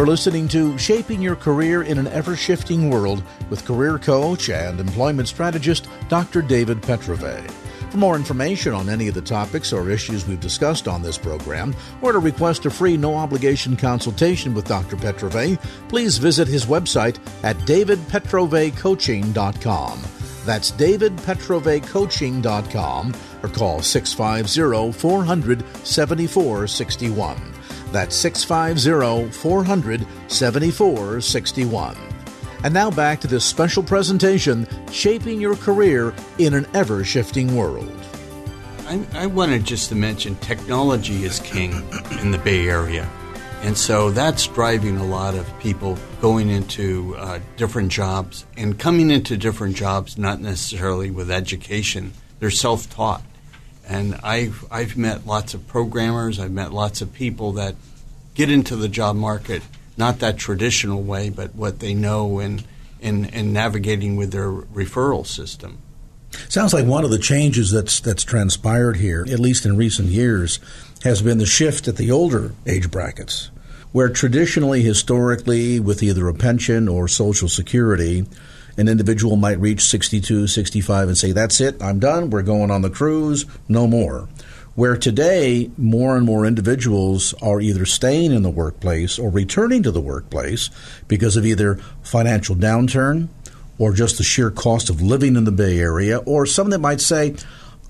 You're 0.03 0.09
listening 0.09 0.49
to 0.49 0.77
Shaping 0.79 1.23
Your 1.23 1.37
Career 1.37 1.85
in 1.85 1.97
an 1.97 2.09
Ever 2.09 2.35
Shifting 2.35 2.91
World 2.91 3.23
with 3.51 3.65
career 3.65 4.01
coach 4.01 4.51
and 4.51 4.81
employment 4.81 5.29
strategist 5.29 5.87
Dr. 6.09 6.43
David 6.43 6.83
Petrove. 6.83 7.49
For 7.89 7.99
more 7.99 8.17
information 8.17 8.73
on 8.73 8.89
any 8.89 9.07
of 9.07 9.15
the 9.15 9.23
topics 9.23 9.73
or 9.73 9.91
issues 9.91 10.27
we've 10.27 10.41
discussed 10.41 10.89
on 10.89 11.03
this 11.03 11.17
program, 11.17 11.73
or 12.01 12.11
to 12.11 12.19
request 12.19 12.67
a 12.67 12.71
free 12.71 12.97
no 12.97 13.15
obligation 13.15 13.77
consultation 13.77 14.55
with 14.55 14.67
Dr. 14.67 14.97
Petrove, 14.97 15.57
please 15.89 16.19
visit 16.19 16.49
his 16.49 16.67
website 16.67 17.21
at 17.45 17.57
davidpetrovecoaching.com. 17.59 20.03
That's 20.45 20.73
davidpetrovecoaching.com 20.73 23.15
or 23.45 23.49
call 23.51 23.83
650 23.83 24.99
400 24.99 25.65
7461. 25.87 27.52
That's 27.93 28.17
650 28.17 29.31
400 29.39 30.07
7461. 30.29 31.97
And 32.65 32.73
now 32.73 32.91
back 32.91 33.21
to 33.21 33.27
this 33.27 33.45
special 33.45 33.83
presentation 33.83 34.69
Shaping 34.91 35.41
Your 35.41 35.57
Career 35.57 36.15
in 36.39 36.55
an 36.55 36.67
Ever 36.75 37.05
Shifting 37.05 37.57
World. 37.57 37.93
I, 38.87 39.05
I, 39.15 39.27
wanted 39.27 39.65
just 39.65 39.89
to 39.89 39.95
mention 39.95 40.37
technology 40.37 41.25
is 41.25 41.41
king 41.41 41.73
in 42.21 42.31
the 42.31 42.39
Bay 42.39 42.69
Area. 42.69 43.09
And 43.63 43.77
so 43.77 44.11
that's 44.11 44.47
driving 44.49 44.97
a 44.97 45.05
lot 45.05 45.35
of 45.35 45.59
people 45.61 45.97
going 46.21 46.51
into 46.51 47.17
uh, 47.17 47.41
different 47.57 47.91
jobs 47.91 48.45
and 48.57 48.79
coming 48.79 49.11
into 49.11 49.37
different 49.37 49.77
jobs, 49.77 50.19
not 50.19 50.41
necessarily 50.41 51.11
with 51.11 51.31
education. 51.31 52.13
They're 52.39 52.51
self 52.51 52.91
taught. 52.91 53.23
And 53.93 54.15
I've, 54.23 54.65
I've 54.71 54.97
met 54.97 55.27
lots 55.27 55.53
of 55.53 55.69
programmers, 55.69 56.41
I've 56.41 56.51
met 56.51 56.73
lots 56.73 57.03
of 57.03 57.13
people 57.13 57.53
that 57.53 57.75
get 58.35 58.51
into 58.51 58.75
the 58.75 58.89
job 58.89 59.17
market 59.17 59.63
not 59.99 60.21
that 60.21 60.39
traditional 60.39 61.03
way, 61.03 61.29
but 61.29 61.55
what 61.55 61.81
they 61.81 61.93
know 61.93 62.39
in, 62.39 62.63
in, 63.01 63.27
in 63.27 63.53
navigating 63.53 64.17
with 64.17 64.33
their 64.33 64.51
referral 64.51 65.27
system. 65.27 65.79
Sounds 66.49 66.73
like 66.73 66.87
one 66.87 67.05
of 67.05 67.11
the 67.11 67.19
changes 67.19 67.71
that's 67.71 68.01
that's 68.01 68.25
transpired 68.25 68.97
here, 68.97 69.27
at 69.31 69.39
least 69.39 69.67
in 69.67 69.77
recent 69.77 70.09
years, 70.09 70.59
has 71.05 71.21
been 71.21 71.37
the 71.37 71.45
shift 71.45 71.87
at 71.87 71.97
the 71.97 72.11
older 72.11 72.55
age 72.67 72.91
brackets, 72.91 73.51
where 73.93 74.09
traditionally, 74.09 74.81
historically, 74.83 75.79
with 75.79 76.03
either 76.03 76.29
a 76.29 76.35
pension 76.35 76.89
or 76.89 77.07
Social 77.07 77.51
Security, 77.51 78.27
an 78.77 78.89
individual 78.89 79.37
might 79.37 79.61
reach 79.61 79.83
62, 79.83 80.47
65 80.47 81.09
and 81.09 81.19
say, 81.19 81.33
That's 81.33 81.61
it, 81.61 81.83
I'm 81.83 81.99
done, 81.99 82.31
we're 82.31 82.43
going 82.43 82.71
on 82.71 82.83
the 82.83 82.91
cruise, 82.91 83.47
no 83.69 83.87
more. 83.87 84.29
Where 84.75 84.97
today, 84.97 85.71
more 85.77 86.17
and 86.17 86.25
more 86.25 86.47
individuals 86.47 87.35
are 87.43 87.61
either 87.61 87.85
staying 87.85 88.33
in 88.33 88.43
the 88.43 88.51
workplace 88.51 89.19
or 89.19 89.29
returning 89.29 89.83
to 89.83 89.91
the 89.91 90.01
workplace 90.01 90.71
because 91.09 91.37
of 91.37 91.45
either 91.45 91.75
financial 92.03 92.57
downturn 92.57 93.29
or 93.79 93.93
just 93.93 94.17
the 94.17 94.25
sheer 94.25 94.51
cost 94.51 94.89
of 94.89 95.03
living 95.03 95.37
in 95.37 95.45
the 95.45 95.53
Bay 95.53 95.79
Area, 95.79 96.19
or 96.19 96.47
some 96.47 96.71
that 96.71 96.79
might 96.79 97.01
say, 97.01 97.35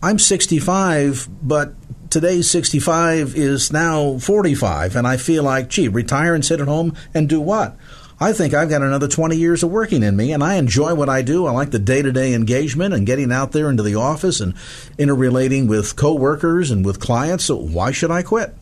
I'm 0.02 0.18
65, 0.18 1.28
but 1.42 1.74
today's 2.10 2.50
65 2.50 3.36
is 3.36 3.72
now 3.72 4.18
45, 4.18 4.96
and 4.96 5.06
I 5.06 5.16
feel 5.16 5.44
like, 5.44 5.68
gee, 5.68 5.88
retire 5.88 6.34
and 6.34 6.44
sit 6.44 6.60
at 6.60 6.66
home 6.66 6.96
and 7.14 7.28
do 7.28 7.40
what? 7.40 7.76
I 8.22 8.32
think 8.32 8.54
I've 8.54 8.68
got 8.68 8.82
another 8.82 9.08
20 9.08 9.36
years 9.36 9.64
of 9.64 9.72
working 9.72 10.04
in 10.04 10.16
me, 10.16 10.32
and 10.32 10.44
I 10.44 10.54
enjoy 10.54 10.94
what 10.94 11.08
I 11.08 11.22
do. 11.22 11.46
I 11.46 11.50
like 11.50 11.72
the 11.72 11.80
day 11.80 12.02
to 12.02 12.12
day 12.12 12.34
engagement 12.34 12.94
and 12.94 13.04
getting 13.04 13.32
out 13.32 13.50
there 13.50 13.68
into 13.68 13.82
the 13.82 13.96
office 13.96 14.38
and 14.38 14.54
interrelating 14.96 15.66
with 15.66 15.96
coworkers 15.96 16.70
and 16.70 16.86
with 16.86 17.00
clients. 17.00 17.46
So 17.46 17.56
why 17.56 17.90
should 17.90 18.12
I 18.12 18.22
quit? 18.22 18.54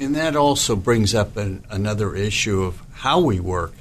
And 0.00 0.16
that 0.16 0.34
also 0.34 0.74
brings 0.74 1.14
up 1.14 1.36
an, 1.36 1.64
another 1.70 2.16
issue 2.16 2.64
of 2.64 2.82
how 2.94 3.20
we 3.20 3.38
work. 3.38 3.74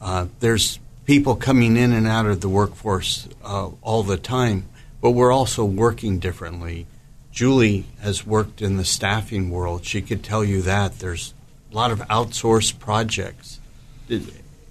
Uh, 0.00 0.28
there's 0.40 0.78
people 1.04 1.36
coming 1.36 1.76
in 1.76 1.92
and 1.92 2.06
out 2.06 2.24
of 2.24 2.40
the 2.40 2.48
workforce 2.48 3.28
uh, 3.44 3.68
all 3.82 4.02
the 4.02 4.16
time, 4.16 4.70
but 5.02 5.10
we're 5.10 5.32
also 5.32 5.66
working 5.66 6.18
differently. 6.18 6.86
Julie 7.30 7.84
has 8.00 8.26
worked 8.26 8.62
in 8.62 8.78
the 8.78 8.86
staffing 8.86 9.50
world. 9.50 9.84
She 9.84 10.00
could 10.00 10.24
tell 10.24 10.42
you 10.42 10.62
that 10.62 10.98
there's 10.98 11.34
a 11.70 11.76
lot 11.76 11.90
of 11.90 11.98
outsourced 12.08 12.78
projects 12.78 13.60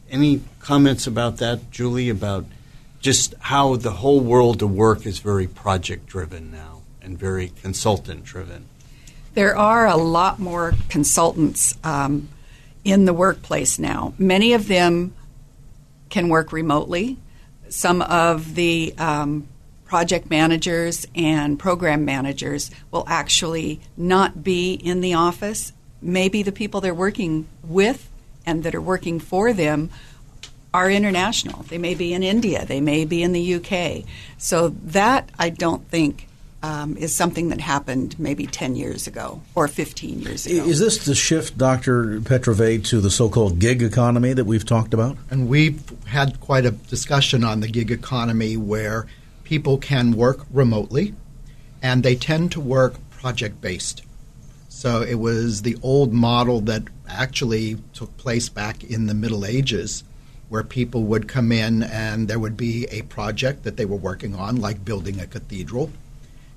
any 0.10 0.42
comments 0.60 1.08
about 1.08 1.38
that, 1.38 1.72
Julie, 1.72 2.10
about 2.10 2.46
just 3.00 3.34
how 3.40 3.76
the 3.76 3.92
whole 3.92 4.20
world 4.20 4.62
of 4.62 4.72
work 4.72 5.06
is 5.06 5.20
very 5.20 5.48
project 5.48 6.08
driven 6.08 6.52
now 6.52 6.82
and 7.02 7.18
very 7.18 7.50
consultant 7.62 8.24
driven? 8.24 8.66
There 9.34 9.56
are 9.56 9.86
a 9.86 9.98
lot 9.98 10.40
more 10.40 10.74
consultants 10.90 11.78
um, 11.84 12.30
in 12.84 13.06
the 13.06 13.14
workplace 13.14 13.78
now. 13.78 14.14
Many 14.18 14.54
of 14.54 14.68
them 14.68 15.14
can 16.10 16.30
work 16.30 16.52
remotely. 16.52 17.18
Some 17.70 18.02
of 18.02 18.56
the 18.56 18.96
um, 18.98 19.48
project 19.86 20.30
managers 20.30 21.06
and 21.16 21.60
program 21.60 22.04
managers 22.04 22.72
will 22.92 23.06
actually 23.08 23.80
not 23.96 24.44
be 24.44 24.74
in 24.74 25.02
the 25.02 25.14
office. 25.14 25.72
Maybe 26.02 26.44
the 26.44 26.52
people 26.52 26.82
they're 26.82 26.94
working 26.94 27.48
with 27.64 28.10
and 28.48 28.64
that 28.64 28.74
are 28.74 28.82
working 28.82 29.20
for 29.20 29.54
them 29.54 29.92
are 30.74 30.90
international. 30.90 31.64
They 31.64 31.78
may 31.78 31.94
be 31.94 32.14
in 32.14 32.24
India, 32.24 32.66
they 32.66 32.82
may 32.82 33.06
be 33.06 33.22
in 33.22 33.34
the 33.34 33.56
UK. 33.56 34.06
So 34.40 34.70
that 34.86 35.30
I 35.38 35.50
don't 35.50 35.88
think 35.90 36.28
um, 36.64 36.98
is 36.98 37.16
something 37.16 37.50
that 37.50 37.62
happened 37.62 38.20
maybe 38.20 38.48
10 38.48 38.76
years 38.76 39.06
ago 39.06 39.42
or 39.54 39.68
15 39.68 40.22
years 40.22 40.46
ago. 40.48 40.66
Is 40.66 40.80
this 40.80 41.06
the 41.06 41.14
shift, 41.14 41.58
Dr. 41.58 42.20
Petrove, 42.22 42.84
to 42.86 43.00
the 43.00 43.12
so 43.12 43.30
called 43.30 43.60
gig 43.60 43.84
economy 43.84 44.34
that 44.34 44.46
we've 44.46 44.66
talked 44.66 44.94
about? 44.94 45.18
And 45.30 45.48
we've 45.48 45.82
had 46.08 46.40
quite 46.42 46.66
a 46.66 46.72
discussion 46.72 47.44
on 47.44 47.60
the 47.60 47.68
gig 47.68 47.92
economy 47.92 48.58
where 48.58 49.06
people 49.44 49.78
can 49.78 50.14
work 50.14 50.46
remotely 50.52 51.14
and 51.82 52.04
they 52.04 52.16
tend 52.16 52.52
to 52.54 52.60
work 52.60 52.96
project 53.12 53.62
based. 53.62 54.02
So 54.78 55.02
it 55.02 55.16
was 55.16 55.64
the 55.64 55.76
old 55.82 56.14
model 56.14 56.62
that 56.62 56.84
actually 57.10 57.78
took 57.94 58.16
place 58.16 58.48
back 58.48 58.84
in 58.84 59.08
the 59.08 59.16
Middle 59.16 59.44
Ages, 59.44 60.04
where 60.50 60.62
people 60.62 61.06
would 61.06 61.28
come 61.28 61.52
in 61.52 61.82
and 61.82 62.28
there 62.28 62.38
would 62.38 62.56
be 62.56 62.86
a 62.92 63.02
project 63.02 63.64
that 63.64 63.76
they 63.76 63.86
were 63.86 63.98
working 63.98 64.36
on, 64.36 64.62
like 64.62 64.86
building 64.86 65.20
a 65.20 65.26
cathedral, 65.26 65.90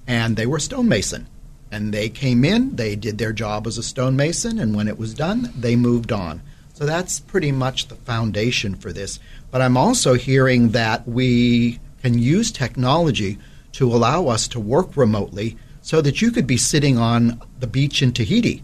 and 0.06 0.36
they 0.36 0.44
were 0.44 0.58
stonemason. 0.58 1.28
And 1.72 1.94
they 1.94 2.10
came 2.10 2.44
in, 2.44 2.76
they 2.76 2.94
did 2.94 3.16
their 3.16 3.32
job 3.32 3.66
as 3.66 3.78
a 3.78 3.82
stonemason, 3.82 4.58
and 4.58 4.76
when 4.76 4.86
it 4.86 4.98
was 4.98 5.14
done, 5.14 5.50
they 5.58 5.74
moved 5.74 6.12
on. 6.12 6.42
So 6.74 6.84
that's 6.84 7.20
pretty 7.20 7.52
much 7.52 7.88
the 7.88 7.94
foundation 7.94 8.74
for 8.74 8.92
this. 8.92 9.18
But 9.50 9.62
I'm 9.62 9.78
also 9.78 10.12
hearing 10.12 10.72
that 10.72 11.08
we 11.08 11.80
can 12.02 12.18
use 12.18 12.52
technology 12.52 13.38
to 13.72 13.90
allow 13.90 14.26
us 14.26 14.46
to 14.48 14.60
work 14.60 14.94
remotely 14.94 15.56
so 15.90 16.00
that 16.00 16.22
you 16.22 16.30
could 16.30 16.46
be 16.46 16.56
sitting 16.56 16.98
on 16.98 17.42
the 17.58 17.66
beach 17.66 18.00
in 18.00 18.12
Tahiti 18.12 18.62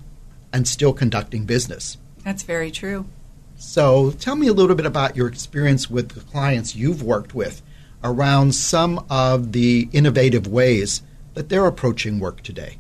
and 0.53 0.69
still 0.69 0.93
conducting 0.93 1.45
business. 1.45 1.97
That's 2.23 2.45
very 2.45 2.71
true. 2.71 3.07
So 3.57 4.13
tell 4.13 4.37
me 4.37 4.47
a 4.47 4.53
little 4.53 4.77
bit 4.77 4.87
about 4.87 5.17
your 5.17 5.27
experience 5.27 5.91
with 5.91 6.11
the 6.11 6.21
clients 6.21 6.77
you've 6.77 7.03
worked 7.03 7.35
with 7.35 7.63
around 8.05 8.55
some 8.55 9.05
of 9.11 9.51
the 9.51 9.89
innovative 9.93 10.47
ways 10.47 11.03
that 11.35 11.49
they're 11.49 11.67
approaching 11.67 12.21
work 12.21 12.43
today, 12.45 12.79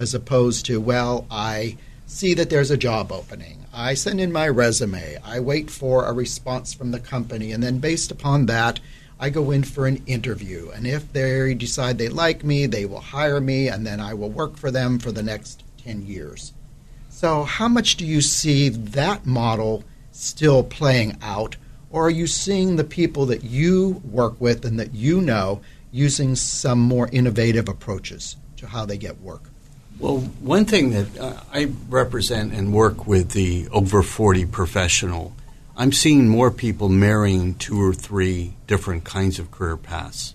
as 0.00 0.14
opposed 0.14 0.64
to, 0.64 0.80
well, 0.80 1.26
I 1.30 1.76
see 2.06 2.32
that 2.32 2.48
there's 2.48 2.70
a 2.70 2.78
job 2.78 3.12
opening. 3.12 3.66
I 3.74 3.92
send 3.92 4.22
in 4.22 4.32
my 4.32 4.48
resume. 4.48 5.18
I 5.22 5.38
wait 5.40 5.68
for 5.68 6.06
a 6.06 6.14
response 6.14 6.72
from 6.72 6.92
the 6.92 7.00
company. 7.00 7.52
And 7.52 7.62
then, 7.62 7.78
based 7.78 8.10
upon 8.10 8.46
that, 8.46 8.80
I 9.22 9.30
go 9.30 9.52
in 9.52 9.62
for 9.62 9.86
an 9.86 10.02
interview. 10.08 10.70
And 10.74 10.84
if 10.84 11.12
they 11.12 11.54
decide 11.54 11.96
they 11.96 12.08
like 12.08 12.42
me, 12.42 12.66
they 12.66 12.86
will 12.86 13.00
hire 13.00 13.40
me, 13.40 13.68
and 13.68 13.86
then 13.86 14.00
I 14.00 14.14
will 14.14 14.30
work 14.30 14.56
for 14.56 14.72
them 14.72 14.98
for 14.98 15.12
the 15.12 15.22
next 15.22 15.62
10 15.84 16.04
years. 16.04 16.52
So, 17.08 17.44
how 17.44 17.68
much 17.68 17.96
do 17.96 18.04
you 18.04 18.20
see 18.20 18.68
that 18.68 19.24
model 19.24 19.84
still 20.10 20.64
playing 20.64 21.18
out? 21.22 21.54
Or 21.88 22.06
are 22.06 22.10
you 22.10 22.26
seeing 22.26 22.74
the 22.74 22.82
people 22.82 23.24
that 23.26 23.44
you 23.44 24.02
work 24.10 24.40
with 24.40 24.64
and 24.64 24.76
that 24.80 24.92
you 24.92 25.20
know 25.20 25.60
using 25.92 26.34
some 26.34 26.80
more 26.80 27.08
innovative 27.12 27.68
approaches 27.68 28.34
to 28.56 28.66
how 28.66 28.86
they 28.86 28.98
get 28.98 29.20
work? 29.20 29.50
Well, 30.00 30.18
one 30.40 30.64
thing 30.64 30.90
that 30.90 31.16
uh, 31.16 31.40
I 31.52 31.70
represent 31.88 32.52
and 32.54 32.72
work 32.72 33.06
with 33.06 33.30
the 33.30 33.68
over 33.70 34.02
40 34.02 34.46
professional, 34.46 35.32
I'm 35.74 35.92
seeing 35.92 36.28
more 36.28 36.50
people 36.50 36.90
marrying 36.90 37.54
two 37.54 37.82
or 37.82 37.94
three 37.94 38.54
different 38.66 39.04
kinds 39.04 39.38
of 39.38 39.50
career 39.50 39.78
paths 39.78 40.34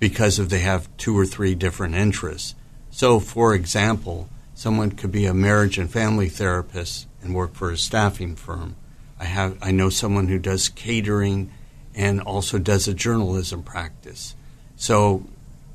because 0.00 0.40
of 0.40 0.50
they 0.50 0.58
have 0.58 0.88
two 0.96 1.16
or 1.16 1.24
three 1.24 1.54
different 1.54 1.94
interests. 1.94 2.56
So, 2.90 3.20
for 3.20 3.54
example, 3.54 4.28
someone 4.54 4.90
could 4.90 5.12
be 5.12 5.26
a 5.26 5.34
marriage 5.34 5.78
and 5.78 5.88
family 5.88 6.28
therapist 6.28 7.06
and 7.22 7.32
work 7.32 7.54
for 7.54 7.70
a 7.70 7.78
staffing 7.78 8.34
firm. 8.34 8.74
I 9.20 9.24
have 9.26 9.56
I 9.62 9.70
know 9.70 9.88
someone 9.88 10.26
who 10.26 10.40
does 10.40 10.68
catering 10.68 11.52
and 11.94 12.20
also 12.20 12.58
does 12.58 12.88
a 12.88 12.94
journalism 12.94 13.62
practice. 13.62 14.34
So, 14.74 15.24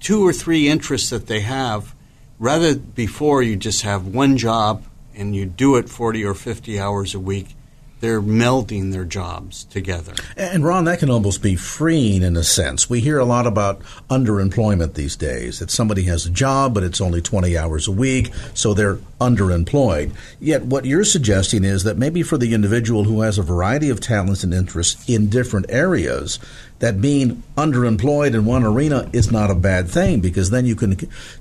two 0.01 0.27
or 0.27 0.33
three 0.33 0.67
interests 0.67 1.11
that 1.11 1.27
they 1.27 1.39
have 1.41 1.95
rather 2.39 2.75
before 2.75 3.41
you 3.41 3.55
just 3.55 3.83
have 3.83 4.05
one 4.05 4.35
job 4.35 4.83
and 5.15 5.33
you 5.33 5.45
do 5.45 5.77
it 5.77 5.87
40 5.87 6.25
or 6.25 6.33
50 6.33 6.77
hours 6.77 7.15
a 7.15 7.19
week 7.19 7.55
they're 7.99 8.21
melding 8.21 8.91
their 8.91 9.05
jobs 9.05 9.63
together. 9.65 10.13
And 10.35 10.63
Ron, 10.63 10.85
that 10.85 10.99
can 10.99 11.09
almost 11.09 11.41
be 11.41 11.55
freeing 11.55 12.21
in 12.21 12.37
a 12.37 12.43
sense. 12.43 12.89
We 12.89 12.99
hear 12.99 13.19
a 13.19 13.25
lot 13.25 13.47
about 13.47 13.81
underemployment 14.09 14.93
these 14.93 15.15
days, 15.15 15.59
that 15.59 15.71
somebody 15.71 16.03
has 16.03 16.25
a 16.25 16.29
job, 16.29 16.73
but 16.73 16.83
it's 16.83 17.01
only 17.01 17.21
20 17.21 17.57
hours 17.57 17.87
a 17.87 17.91
week, 17.91 18.31
so 18.53 18.73
they're 18.73 18.97
underemployed. 19.19 20.13
Yet 20.39 20.63
what 20.63 20.85
you're 20.85 21.03
suggesting 21.03 21.63
is 21.63 21.83
that 21.83 21.97
maybe 21.97 22.21
for 22.21 22.37
the 22.37 22.53
individual 22.53 23.05
who 23.05 23.21
has 23.21 23.37
a 23.37 23.43
variety 23.43 23.89
of 23.89 23.99
talents 23.99 24.43
and 24.43 24.53
interests 24.53 25.09
in 25.09 25.29
different 25.29 25.65
areas, 25.69 26.39
that 26.79 27.01
being 27.01 27.43
underemployed 27.55 28.35
in 28.35 28.45
one 28.45 28.63
arena 28.63 29.09
is 29.11 29.31
not 29.31 29.49
a 29.49 29.55
bad 29.55 29.89
thing 29.89 30.19
because 30.19 30.51
then 30.51 30.65
you 30.65 30.75
can 30.75 30.95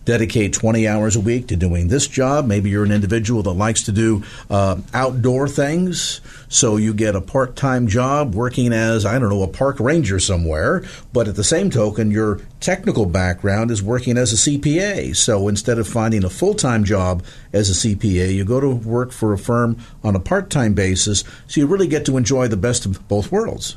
dedicate 0.05 0.53
20 0.55 0.89
hours 0.89 1.15
a 1.15 1.21
week 1.21 1.49
to 1.49 1.57
doing 1.57 1.89
this 1.89 2.07
job. 2.09 2.47
Maybe 2.47 2.71
you're 2.71 2.85
an 2.85 2.93
individual 2.93 3.43
that 3.43 3.53
likes 3.53 3.83
to 3.85 3.93
do 3.93 4.25
uh, 4.49 4.79
outdoor 4.95 5.49
things, 5.49 6.21
so 6.49 6.77
you 6.77 6.95
get 6.95 7.15
a 7.15 7.21
part 7.21 7.55
time 7.57 7.87
job 7.87 8.35
working 8.35 8.73
as, 8.73 9.05
I 9.05 9.19
don't 9.19 9.29
know, 9.29 9.43
a 9.43 9.49
park 9.49 9.79
ranger 9.79 10.19
somewhere, 10.19 10.85
but 11.13 11.29
at 11.29 11.37
the 11.37 11.45
same 11.45 11.71
token, 11.71 12.11
your 12.11 12.41
technical 12.61 13.05
background 13.05 13.71
is 13.71 13.83
working 13.83 14.17
as 14.17 14.33
a 14.33 14.37
CPA. 14.37 15.15
So 15.15 15.49
instead 15.49 15.79
of 15.79 15.87
finding 15.87 16.25
a 16.25 16.31
full 16.31 16.55
time 16.55 16.85
job 16.85 17.23
as 17.53 17.69
a 17.69 17.89
CPA, 17.89 18.35
you 18.35 18.45
go 18.45 18.61
to 18.61 18.71
work 18.71 19.13
for 19.13 19.33
a 19.33 19.39
firm 19.39 19.77
on 20.03 20.17
a 20.17 20.21
part 20.21 20.49
time 20.49 20.73
basis, 20.73 21.25
so 21.47 21.61
you 21.61 21.67
really 21.67 21.89
get 21.89 22.07
to 22.07 22.17
enjoy 22.17 22.49
the 22.49 22.57
best 22.57 22.87
of 22.87 23.07
both 23.09 23.31
worlds. 23.31 23.77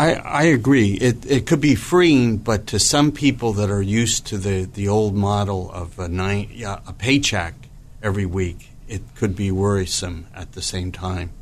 I, 0.00 0.14
I 0.14 0.42
agree. 0.44 0.94
It, 0.94 1.30
it 1.30 1.46
could 1.46 1.60
be 1.60 1.74
freeing, 1.74 2.38
but 2.38 2.68
to 2.68 2.78
some 2.78 3.12
people 3.12 3.52
that 3.52 3.68
are 3.68 3.82
used 3.82 4.26
to 4.28 4.38
the, 4.38 4.64
the 4.64 4.88
old 4.88 5.14
model 5.14 5.70
of 5.72 5.98
a, 5.98 6.08
nine, 6.08 6.50
a 6.64 6.94
paycheck 6.94 7.52
every 8.02 8.24
week, 8.24 8.70
it 8.88 9.02
could 9.14 9.36
be 9.36 9.50
worrisome 9.50 10.26
at 10.34 10.52
the 10.52 10.62
same 10.62 10.90
time. 10.90 11.32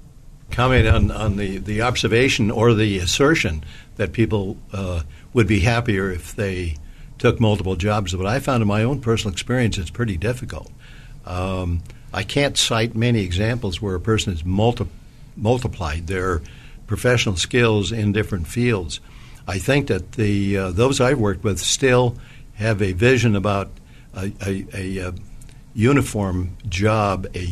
Comment 0.50 0.88
on, 0.88 1.12
on 1.12 1.37
the, 1.37 1.59
the 1.59 1.83
observation 1.83 2.50
or 2.50 2.74
the 2.74 2.98
assertion 2.98 3.62
that 3.94 4.12
people 4.12 4.56
uh, 4.72 5.02
would 5.33 5.46
be 5.46 5.61
happier 5.61 6.11
if 6.11 6.35
they 6.35 6.74
took 7.18 7.38
multiple 7.38 7.76
jobs. 7.76 8.12
But 8.12 8.26
I 8.26 8.40
found 8.40 8.61
in 8.61 8.66
my 8.66 8.83
own 8.83 9.00
personal 9.00 9.33
experience 9.33 9.78
it's 9.78 9.90
pretty 9.90 10.16
difficult. 10.16 10.72
Um, 11.26 11.80
I 12.12 12.24
can't 12.24 12.59
cite 12.59 12.96
many 12.96 13.20
examples 13.20 13.80
where 13.80 13.94
a 13.94 14.00
person 14.00 14.33
has 14.33 14.44
multi- 14.44 14.88
multiplied 15.37 16.09
their 16.09 16.42
professional 16.88 17.37
skills 17.37 17.92
in 17.92 18.11
different 18.12 18.48
fields. 18.48 18.98
I 19.46 19.59
think 19.59 19.87
that 19.87 20.12
the 20.12 20.59
uh, 20.59 20.70
those 20.72 21.01
I've 21.01 21.20
worked 21.20 21.44
with 21.44 21.61
still 21.61 22.16
have 22.55 22.83
a 22.83 22.92
vision 22.92 23.37
about 23.37 23.70
a, 24.14 24.33
a, 24.44 24.66
a, 24.74 24.98
a 25.09 25.14
uniform 25.74 26.57
job, 26.68 27.29
a, 27.35 27.46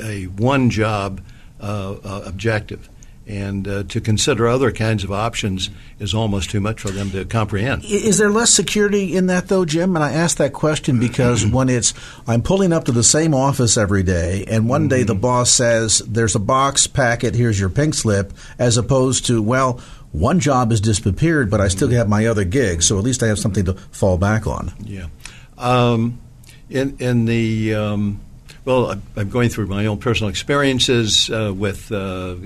a 0.00 0.24
one 0.26 0.70
job 0.70 1.20
uh, 1.60 1.96
uh, 2.04 2.22
objective. 2.24 2.88
And 3.26 3.66
uh, 3.66 3.82
to 3.84 4.02
consider 4.02 4.46
other 4.46 4.70
kinds 4.70 5.02
of 5.02 5.10
options 5.10 5.70
is 5.98 6.12
almost 6.12 6.50
too 6.50 6.60
much 6.60 6.80
for 6.80 6.90
them 6.90 7.10
to 7.12 7.24
comprehend. 7.24 7.84
Is 7.84 8.18
there 8.18 8.28
less 8.28 8.50
security 8.50 9.16
in 9.16 9.28
that, 9.28 9.48
though, 9.48 9.64
Jim? 9.64 9.96
And 9.96 10.04
I 10.04 10.12
ask 10.12 10.36
that 10.36 10.52
question 10.52 11.00
because 11.00 11.42
mm-hmm. 11.42 11.54
when 11.54 11.68
it's 11.70 11.94
I'm 12.26 12.42
pulling 12.42 12.72
up 12.72 12.84
to 12.84 12.92
the 12.92 13.02
same 13.02 13.32
office 13.32 13.78
every 13.78 14.02
day, 14.02 14.44
and 14.46 14.68
one 14.68 14.82
mm-hmm. 14.82 14.88
day 14.88 15.02
the 15.04 15.14
boss 15.14 15.50
says, 15.50 16.00
"There's 16.00 16.34
a 16.34 16.40
box 16.40 16.86
packet. 16.86 17.34
Here's 17.34 17.58
your 17.58 17.70
pink 17.70 17.94
slip," 17.94 18.34
as 18.58 18.76
opposed 18.76 19.24
to, 19.26 19.40
"Well, 19.40 19.80
one 20.12 20.38
job 20.38 20.70
has 20.70 20.82
disappeared, 20.82 21.50
but 21.50 21.62
I 21.62 21.68
still 21.68 21.88
have 21.90 22.08
my 22.08 22.26
other 22.26 22.44
gig, 22.44 22.82
so 22.82 22.98
at 22.98 23.04
least 23.04 23.22
I 23.22 23.28
have 23.28 23.38
something 23.38 23.64
to 23.64 23.72
fall 23.72 24.18
back 24.18 24.46
on." 24.46 24.72
Yeah. 24.84 25.06
Um, 25.56 26.20
in 26.68 26.98
in 26.98 27.24
the 27.24 27.74
um, 27.74 28.20
well, 28.66 29.00
I'm 29.16 29.30
going 29.30 29.48
through 29.48 29.66
my 29.66 29.86
own 29.86 29.98
personal 29.98 30.28
experiences 30.28 31.30
uh, 31.30 31.54
with. 31.54 31.90
Uh, 31.90 32.36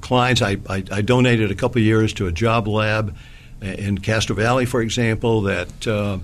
clients. 0.00 0.42
I, 0.42 0.56
I, 0.68 0.82
I, 0.90 1.02
donated 1.02 1.50
a 1.50 1.54
couple 1.54 1.80
years 1.80 2.12
to 2.14 2.26
a 2.26 2.32
job 2.32 2.66
lab 2.66 3.14
in 3.60 3.98
Castro 3.98 4.34
Valley, 4.36 4.66
for 4.66 4.80
example, 4.80 5.42
that 5.42 5.86
uh, 5.86 6.18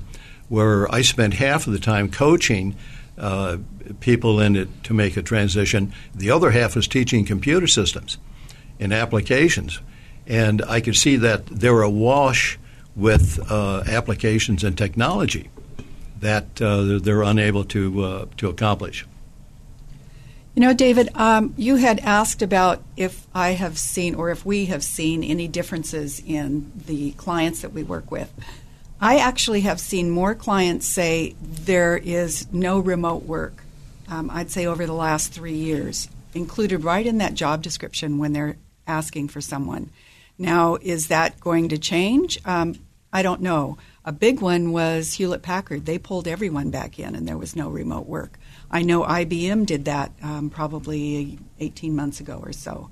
where 0.49 0.93
I 0.93 1.03
spent 1.03 1.35
half 1.35 1.67
of 1.67 1.73
the 1.73 1.79
time 1.79 2.11
coaching 2.11 2.77
uh, 3.19 3.59
people 4.01 4.41
in 4.41 4.57
it 4.57 4.69
to 4.85 4.95
make 4.95 5.17
a 5.17 5.23
transition. 5.23 5.93
The 6.15 6.31
other 6.31 6.51
half 6.51 6.77
was 6.77 6.89
teaching 6.89 7.25
computer 7.25 7.67
systems 7.67 8.19
and 8.79 8.93
applications, 8.93 9.81
and 10.27 10.63
I 10.63 10.81
could 10.81 10.97
see 10.97 11.17
that 11.17 11.47
they 11.47 11.71
were 11.71 11.83
awash 11.83 12.59
with 12.97 13.39
uh, 13.51 13.85
applications 13.87 14.65
and 14.65 14.77
technology 14.77 15.51
that 16.21 16.61
uh, 16.61 16.99
they're 17.01 17.23
unable 17.23 17.65
to 17.65 18.05
uh, 18.05 18.27
to 18.37 18.49
accomplish. 18.49 19.07
You 20.61 20.67
know, 20.67 20.75
David, 20.75 21.09
um, 21.15 21.55
you 21.57 21.77
had 21.77 22.01
asked 22.01 22.43
about 22.43 22.83
if 22.95 23.27
I 23.35 23.53
have 23.53 23.79
seen 23.79 24.15
or 24.15 24.29
if 24.29 24.45
we 24.45 24.67
have 24.67 24.85
seen 24.85 25.25
any 25.25 25.49
differences 25.49 26.21
in 26.21 26.71
the 26.85 27.13
clients 27.13 27.63
that 27.63 27.73
we 27.73 27.83
work 27.83 28.11
with. 28.11 28.31
I 29.01 29.21
actually 29.21 29.63
have 29.63 29.81
seen 29.81 30.11
more 30.11 30.35
clients 30.35 30.85
say 30.85 31.35
there 31.41 31.97
is 31.97 32.53
no 32.53 32.79
remote 32.79 33.23
work, 33.23 33.65
um, 34.07 34.29
I'd 34.29 34.51
say 34.51 34.67
over 34.67 34.85
the 34.85 34.93
last 34.93 35.33
three 35.33 35.55
years, 35.55 36.11
included 36.35 36.85
right 36.85 37.07
in 37.07 37.17
that 37.17 37.33
job 37.33 37.63
description 37.63 38.19
when 38.19 38.35
they're 38.35 38.59
asking 38.87 39.29
for 39.29 39.41
someone. 39.41 39.89
Now, 40.37 40.77
is 40.83 41.09
that 41.09 41.41
going 41.41 41.71
to 41.71 41.79
change? 41.79 42.39
Um, 42.45 42.75
I 43.15 43.23
don't 43.23 43.41
know. 43.41 43.79
A 44.05 44.13
big 44.13 44.43
one 44.43 44.73
was 44.73 45.15
Hewlett 45.15 45.41
Packard. 45.41 45.87
They 45.87 45.97
pulled 45.97 46.29
everyone 46.29 46.69
back 46.69 46.99
in, 46.99 47.15
and 47.15 47.27
there 47.27 47.39
was 47.39 47.57
no 47.57 47.71
remote 47.71 48.07
work. 48.07 48.39
I 48.71 48.83
know 48.83 49.03
IBM 49.03 49.67
did 49.67 49.87
that 49.87 50.13
um, 50.23 50.51
probably 50.51 51.39
18 51.59 51.95
months 51.95 52.21
ago 52.21 52.41
or 52.43 52.53
so. 52.53 52.91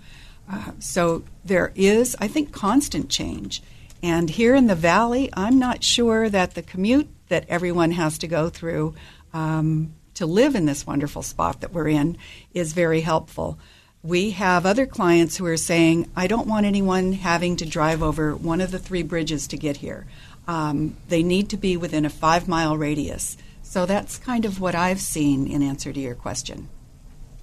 Uh, 0.50 0.72
so 0.78 1.24
there 1.44 1.72
is, 1.74 2.16
I 2.20 2.28
think, 2.28 2.52
constant 2.52 3.10
change. 3.10 3.62
And 4.02 4.30
here 4.30 4.54
in 4.54 4.66
the 4.66 4.74
valley, 4.74 5.28
I'm 5.34 5.58
not 5.58 5.84
sure 5.84 6.28
that 6.28 6.54
the 6.54 6.62
commute 6.62 7.08
that 7.28 7.44
everyone 7.48 7.92
has 7.92 8.18
to 8.18 8.26
go 8.26 8.48
through 8.48 8.94
um, 9.32 9.94
to 10.14 10.26
live 10.26 10.54
in 10.54 10.66
this 10.66 10.86
wonderful 10.86 11.22
spot 11.22 11.60
that 11.60 11.72
we're 11.72 11.88
in 11.88 12.16
is 12.54 12.72
very 12.72 13.00
helpful. 13.00 13.58
We 14.02 14.30
have 14.30 14.64
other 14.64 14.86
clients 14.86 15.36
who 15.36 15.46
are 15.46 15.56
saying, 15.56 16.10
I 16.16 16.28
don't 16.28 16.46
want 16.46 16.66
anyone 16.66 17.12
having 17.12 17.56
to 17.56 17.66
drive 17.66 18.02
over 18.02 18.34
one 18.34 18.60
of 18.60 18.70
the 18.70 18.78
three 18.78 19.02
bridges 19.02 19.48
to 19.48 19.56
get 19.56 19.78
here. 19.78 20.06
Um, 20.46 20.96
they 21.08 21.22
need 21.22 21.50
to 21.50 21.56
be 21.56 21.76
within 21.76 22.04
a 22.04 22.10
five 22.10 22.48
mile 22.48 22.76
radius. 22.76 23.36
So 23.68 23.84
that's 23.84 24.16
kind 24.16 24.46
of 24.46 24.62
what 24.62 24.74
I've 24.74 24.98
seen 24.98 25.46
in 25.46 25.62
answer 25.62 25.92
to 25.92 26.00
your 26.00 26.14
question. 26.14 26.70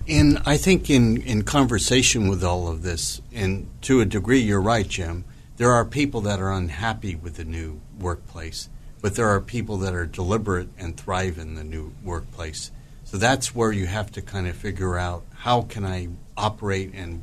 And 0.07 0.39
I 0.43 0.57
think 0.57 0.89
in, 0.89 1.21
in 1.21 1.43
conversation 1.43 2.27
with 2.27 2.43
all 2.43 2.67
of 2.67 2.81
this, 2.81 3.21
and 3.31 3.69
to 3.83 4.01
a 4.01 4.05
degree, 4.05 4.39
you're 4.39 4.59
right, 4.59 4.87
Jim. 4.87 5.23
There 5.57 5.71
are 5.71 5.85
people 5.85 6.21
that 6.21 6.39
are 6.39 6.51
unhappy 6.51 7.13
with 7.13 7.35
the 7.35 7.45
new 7.45 7.79
workplace, 7.99 8.69
but 9.03 9.13
there 9.13 9.27
are 9.27 9.39
people 9.39 9.77
that 9.77 9.93
are 9.93 10.07
deliberate 10.07 10.69
and 10.79 10.97
thrive 10.97 11.37
in 11.37 11.53
the 11.53 11.63
new 11.63 11.93
workplace. 12.03 12.71
So 13.03 13.17
that's 13.17 13.53
where 13.53 13.71
you 13.71 13.85
have 13.85 14.11
to 14.13 14.21
kind 14.23 14.47
of 14.47 14.55
figure 14.55 14.97
out 14.97 15.23
how 15.31 15.61
can 15.61 15.85
I 15.85 16.07
operate 16.35 16.91
and 16.95 17.21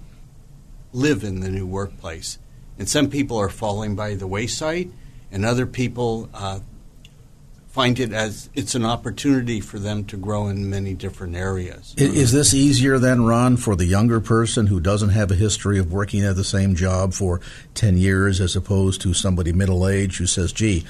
live 0.92 1.24
in 1.24 1.40
the 1.40 1.50
new 1.50 1.66
workplace. 1.66 2.38
And 2.78 2.88
some 2.88 3.10
people 3.10 3.36
are 3.38 3.48
falling 3.48 3.96
by 3.96 4.14
the 4.14 4.28
wayside, 4.28 4.92
and 5.32 5.44
other 5.44 5.66
people 5.66 6.30
uh, 6.32 6.60
find 7.72 7.98
it 7.98 8.12
as 8.12 8.50
it's 8.54 8.74
an 8.74 8.84
opportunity 8.84 9.58
for 9.58 9.78
them 9.78 10.04
to 10.04 10.18
grow 10.18 10.46
in 10.48 10.68
many 10.68 10.92
different 10.92 11.34
areas. 11.34 11.94
Is, 11.96 12.14
is 12.14 12.32
this 12.32 12.52
easier 12.52 12.98
then, 12.98 13.24
Ron, 13.24 13.56
for 13.56 13.74
the 13.74 13.86
younger 13.86 14.20
person 14.20 14.66
who 14.66 14.78
doesn't 14.78 15.08
have 15.08 15.30
a 15.30 15.34
history 15.34 15.78
of 15.78 15.90
working 15.90 16.22
at 16.22 16.36
the 16.36 16.44
same 16.44 16.74
job 16.74 17.14
for 17.14 17.40
10 17.74 17.96
years 17.96 18.42
as 18.42 18.54
opposed 18.54 19.00
to 19.00 19.14
somebody 19.14 19.52
middle 19.54 19.88
aged 19.88 20.18
who 20.18 20.26
says, 20.26 20.52
gee, 20.52 20.84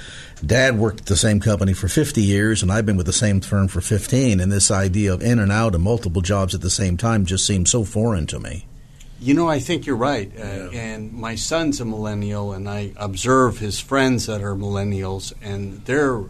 dad 0.45 0.77
worked 0.77 1.01
at 1.01 1.07
the 1.07 1.17
same 1.17 1.39
company 1.39 1.73
for 1.73 1.87
50 1.87 2.21
years 2.21 2.65
and 2.65 2.73
I've 2.73 2.85
been 2.85 2.97
with 2.97 3.07
the 3.07 3.13
same 3.13 3.41
firm 3.41 3.69
for 3.69 3.81
15, 3.81 4.41
and 4.41 4.51
this 4.51 4.73
idea 4.73 5.15
of 5.15 5.23
in 5.23 5.39
and 5.39 5.53
out 5.53 5.77
and 5.77 5.85
multiple 5.85 6.21
jobs 6.21 6.53
at 6.53 6.63
the 6.63 6.71
same 6.71 6.97
time 6.97 7.27
just 7.27 7.47
seems 7.47 7.71
so 7.71 7.85
foreign 7.85 8.27
to 8.27 8.41
me. 8.41 8.67
You 9.21 9.35
know, 9.35 9.49
I 9.49 9.61
think 9.61 9.87
you're 9.87 9.95
right. 9.95 10.33
Uh, 10.37 10.71
And 10.73 11.13
my 11.13 11.37
son's 11.37 11.81
a 11.81 11.85
millennial, 11.85 12.53
and 12.53 12.69
I 12.69 12.91
observe 12.97 13.59
his 13.59 13.79
friends 13.79 14.27
that 14.27 14.43
are 14.43 14.57
millennials, 14.57 15.33
and 15.41 15.85
they're 15.85 16.25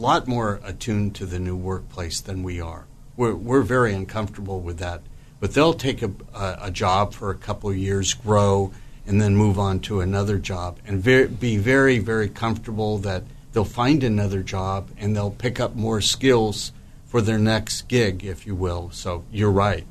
lot 0.00 0.26
more 0.26 0.60
attuned 0.64 1.14
to 1.16 1.26
the 1.26 1.38
new 1.38 1.56
workplace 1.56 2.20
than 2.20 2.42
we 2.42 2.60
are. 2.60 2.86
We're, 3.16 3.34
we're 3.34 3.62
very 3.62 3.94
uncomfortable 3.94 4.60
with 4.60 4.78
that. 4.78 5.02
But 5.40 5.52
they'll 5.52 5.74
take 5.74 6.02
a, 6.02 6.10
a, 6.34 6.58
a 6.62 6.70
job 6.70 7.12
for 7.12 7.30
a 7.30 7.34
couple 7.34 7.70
of 7.70 7.76
years, 7.76 8.14
grow, 8.14 8.72
and 9.06 9.20
then 9.20 9.36
move 9.36 9.58
on 9.58 9.80
to 9.80 10.00
another 10.00 10.38
job 10.38 10.78
and 10.86 11.02
ver- 11.02 11.28
be 11.28 11.56
very, 11.56 11.98
very 11.98 12.28
comfortable 12.28 12.98
that 12.98 13.22
they'll 13.52 13.64
find 13.64 14.02
another 14.02 14.42
job 14.42 14.88
and 14.96 15.14
they'll 15.14 15.30
pick 15.30 15.60
up 15.60 15.76
more 15.76 16.00
skills 16.00 16.72
for 17.04 17.20
their 17.20 17.38
next 17.38 17.82
gig, 17.88 18.24
if 18.24 18.46
you 18.46 18.54
will. 18.54 18.90
So 18.90 19.24
you're 19.30 19.50
right. 19.50 19.84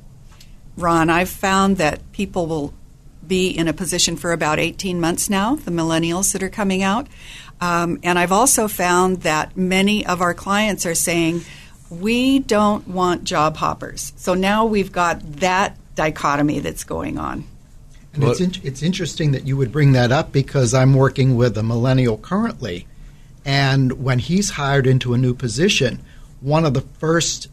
Ron, 0.76 1.10
I've 1.10 1.30
found 1.30 1.78
that 1.78 2.12
people 2.12 2.48
will 2.48 2.74
be 3.28 3.50
in 3.50 3.68
a 3.68 3.74
position 3.74 4.16
for 4.18 4.32
about 4.32 4.60
18 4.60 5.00
months 5.00 5.30
now, 5.30 5.56
the 5.56 5.72
millennials 5.72 6.34
that 6.34 6.44
are 6.44 6.50
coming 6.50 6.84
out. 6.84 7.08
Um, 7.62 8.00
and 8.04 8.20
I've 8.20 8.32
also 8.32 8.68
found 8.68 9.22
that 9.22 9.56
many 9.56 10.06
of 10.06 10.22
our 10.22 10.34
clients 10.34 10.86
are 10.86 10.96
saying, 10.96 11.42
we 11.90 12.40
don't 12.40 12.88
want 12.88 13.24
job 13.24 13.58
hoppers. 13.58 14.14
So 14.16 14.34
now 14.34 14.66
we've 14.66 14.92
got 14.92 15.22
that 15.40 15.78
dichotomy 15.96 16.60
that's 16.60 16.84
going 16.84 17.18
on. 17.18 17.46
And 18.14 18.24
it's, 18.24 18.42
in, 18.42 18.54
it's 18.64 18.84
interesting 18.84 19.32
that 19.32 19.48
you 19.48 19.58
would 19.58 19.72
bring 19.72 19.94
that 19.94 20.12
up 20.12 20.32
because 20.32 20.74
I'm 20.74 20.94
working 20.94 21.36
with 21.36 21.58
a 21.58 21.64
millennial 21.64 22.18
currently. 22.18 22.88
And 23.46 24.04
when 24.04 24.20
he's 24.20 24.52
hired 24.52 24.86
into 24.86 25.14
a 25.14 25.18
new 25.18 25.34
position, 25.34 26.00
one 26.40 26.66
of 26.66 26.74
the 26.74 26.82
first 26.82 27.48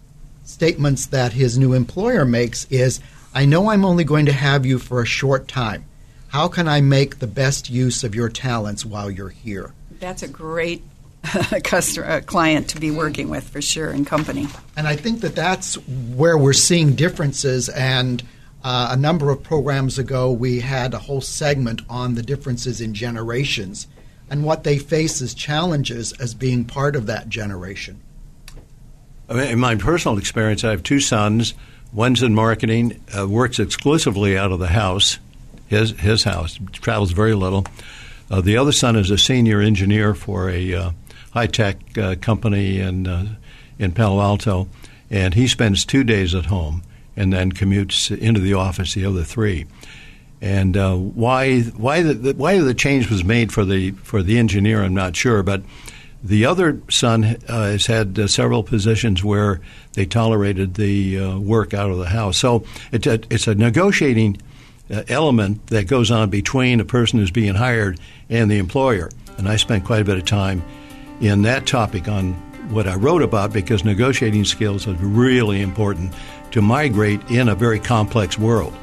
statements 0.44 1.06
that 1.06 1.32
his 1.32 1.58
new 1.58 1.72
employer 1.72 2.24
makes 2.24 2.66
is 2.66 3.00
I 3.34 3.44
know 3.44 3.70
I'm 3.70 3.84
only 3.84 4.04
going 4.04 4.26
to 4.26 4.32
have 4.32 4.66
you 4.66 4.78
for 4.78 5.00
a 5.00 5.06
short 5.06 5.46
time. 5.46 5.84
How 6.28 6.48
can 6.48 6.68
I 6.68 6.80
make 6.80 7.18
the 7.18 7.26
best 7.26 7.70
use 7.70 8.04
of 8.04 8.14
your 8.14 8.28
talents 8.28 8.84
while 8.84 9.10
you're 9.10 9.28
here? 9.28 9.72
That's 10.00 10.22
a 10.22 10.28
great 10.28 10.82
customer 11.64 12.06
uh, 12.06 12.20
client 12.22 12.70
to 12.70 12.80
be 12.80 12.90
working 12.90 13.28
with 13.28 13.48
for 13.48 13.60
sure 13.60 13.90
in 13.90 14.04
company. 14.04 14.48
And 14.76 14.88
I 14.88 14.96
think 14.96 15.20
that 15.20 15.36
that's 15.36 15.74
where 15.86 16.36
we're 16.36 16.52
seeing 16.52 16.94
differences. 16.94 17.68
And 17.68 18.22
uh, 18.64 18.88
a 18.92 18.96
number 18.96 19.30
of 19.30 19.42
programs 19.42 19.98
ago, 19.98 20.32
we 20.32 20.60
had 20.60 20.94
a 20.94 20.98
whole 20.98 21.20
segment 21.20 21.82
on 21.88 22.14
the 22.14 22.22
differences 22.22 22.80
in 22.80 22.94
generations 22.94 23.86
and 24.28 24.44
what 24.44 24.64
they 24.64 24.78
face 24.78 25.20
as 25.20 25.34
challenges 25.34 26.12
as 26.20 26.34
being 26.34 26.64
part 26.64 26.96
of 26.96 27.06
that 27.06 27.28
generation. 27.28 28.00
I 29.28 29.34
mean, 29.34 29.46
in 29.48 29.58
my 29.58 29.76
personal 29.76 30.18
experience, 30.18 30.64
I 30.64 30.70
have 30.70 30.82
two 30.82 31.00
sons. 31.00 31.54
One's 31.92 32.22
in 32.22 32.34
marketing, 32.34 33.02
uh, 33.16 33.26
works 33.26 33.58
exclusively 33.58 34.38
out 34.38 34.52
of 34.52 34.60
the 34.60 34.68
house, 34.68 35.18
his 35.66 35.90
his 35.92 36.24
house, 36.24 36.58
travels 36.72 37.10
very 37.12 37.34
little. 37.34 37.66
Uh, 38.30 38.40
the 38.40 38.56
other 38.56 38.72
son 38.72 38.94
is 38.94 39.10
a 39.10 39.18
senior 39.18 39.60
engineer 39.60 40.14
for 40.14 40.48
a 40.48 40.74
uh, 40.74 40.90
high 41.32 41.48
tech 41.48 41.76
uh, 41.98 42.14
company 42.20 42.78
in 42.78 43.08
uh, 43.08 43.26
in 43.78 43.90
Palo 43.90 44.20
Alto, 44.20 44.68
and 45.10 45.34
he 45.34 45.48
spends 45.48 45.84
two 45.84 46.04
days 46.04 46.34
at 46.34 46.46
home 46.46 46.82
and 47.16 47.32
then 47.32 47.50
commutes 47.50 48.16
into 48.16 48.40
the 48.40 48.54
office 48.54 48.94
the 48.94 49.04
other 49.04 49.24
three. 49.24 49.66
And 50.40 50.76
uh, 50.76 50.94
why 50.94 51.60
why 51.60 52.02
the 52.02 52.34
why 52.34 52.58
the 52.60 52.74
change 52.74 53.10
was 53.10 53.24
made 53.24 53.52
for 53.52 53.64
the 53.64 53.90
for 53.90 54.22
the 54.22 54.38
engineer, 54.38 54.82
I'm 54.82 54.94
not 54.94 55.16
sure, 55.16 55.42
but 55.42 55.62
the 56.22 56.44
other 56.44 56.80
son 56.90 57.24
uh, 57.24 57.36
has 57.64 57.86
had 57.86 58.18
uh, 58.18 58.26
several 58.26 58.62
positions 58.62 59.24
where 59.24 59.60
they 59.94 60.04
tolerated 60.04 60.74
the 60.74 61.18
uh, 61.18 61.38
work 61.38 61.72
out 61.72 61.90
of 61.90 61.98
the 61.98 62.08
house. 62.08 62.36
So 62.36 62.64
it's 62.92 63.06
a, 63.06 63.20
it's 63.30 63.46
a 63.46 63.54
negotiating 63.54 64.40
uh, 64.90 65.02
element 65.08 65.68
that 65.68 65.86
goes 65.86 66.10
on 66.10 66.30
between 66.30 66.80
a 66.80 66.84
person 66.84 67.18
who's 67.18 67.30
being 67.30 67.54
hired 67.54 67.98
and 68.28 68.50
the 68.50 68.58
employer. 68.58 69.08
And 69.38 69.48
I 69.48 69.56
spent 69.56 69.84
quite 69.84 70.02
a 70.02 70.04
bit 70.04 70.18
of 70.18 70.24
time 70.24 70.62
in 71.20 71.42
that 71.42 71.66
topic 71.66 72.08
on 72.08 72.34
what 72.70 72.86
I 72.86 72.94
wrote 72.94 73.22
about 73.22 73.52
because 73.52 73.84
negotiating 73.84 74.44
skills 74.44 74.86
are 74.86 74.94
really 74.94 75.60
important 75.60 76.14
to 76.52 76.60
migrate 76.60 77.20
in 77.30 77.48
a 77.48 77.54
very 77.54 77.80
complex 77.80 78.38
world. 78.38 78.74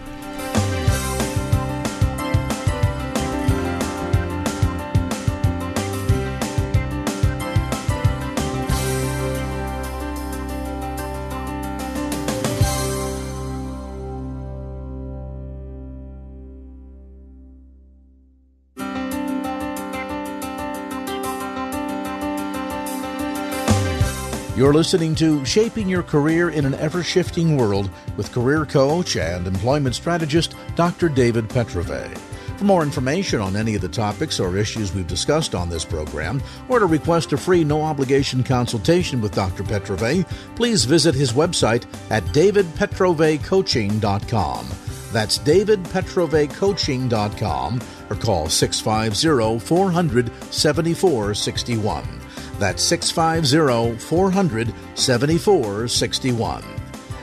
You're 24.68 24.74
listening 24.74 25.16
to 25.16 25.46
Shaping 25.46 25.88
Your 25.88 26.04
Career 26.04 26.50
in 26.50 26.66
an 26.66 26.74
Ever 26.74 27.02
Shifting 27.02 27.56
World 27.56 27.90
with 28.18 28.34
career 28.34 28.66
coach 28.66 29.16
and 29.16 29.48
employment 29.48 29.96
strategist 29.96 30.56
Dr. 30.76 31.08
David 31.08 31.50
Petrove. 31.50 32.18
For 32.58 32.66
more 32.66 32.84
information 32.84 33.40
on 33.40 33.56
any 33.56 33.76
of 33.76 33.82
the 33.82 33.88
topics 33.88 34.42
or 34.42 34.58
issues 34.58 34.94
we've 34.94 35.08
discussed 35.08 35.56
on 35.56 35.70
this 35.70 35.86
program, 35.86 36.44
or 36.68 36.80
to 36.80 36.86
request 36.86 37.32
a 37.32 37.38
free 37.38 37.64
no 37.64 37.82
obligation 37.82 38.44
consultation 38.44 39.22
with 39.22 39.34
Dr. 39.34 39.64
Petrove, 39.64 40.26
please 40.58 40.84
visit 40.84 41.16
his 41.16 41.32
website 41.32 41.86
at 42.12 42.26
davidpetrovecoaching.com. 42.26 44.68
That's 45.14 45.38
davidpetrovecoaching.com 45.38 47.82
or 48.10 48.16
call 48.18 48.50
650 48.50 49.66
400 49.66 50.30
7461. 50.52 52.17
That's 52.60 52.84
650 52.84 53.98
400 54.00 54.74
7461. 54.96 56.64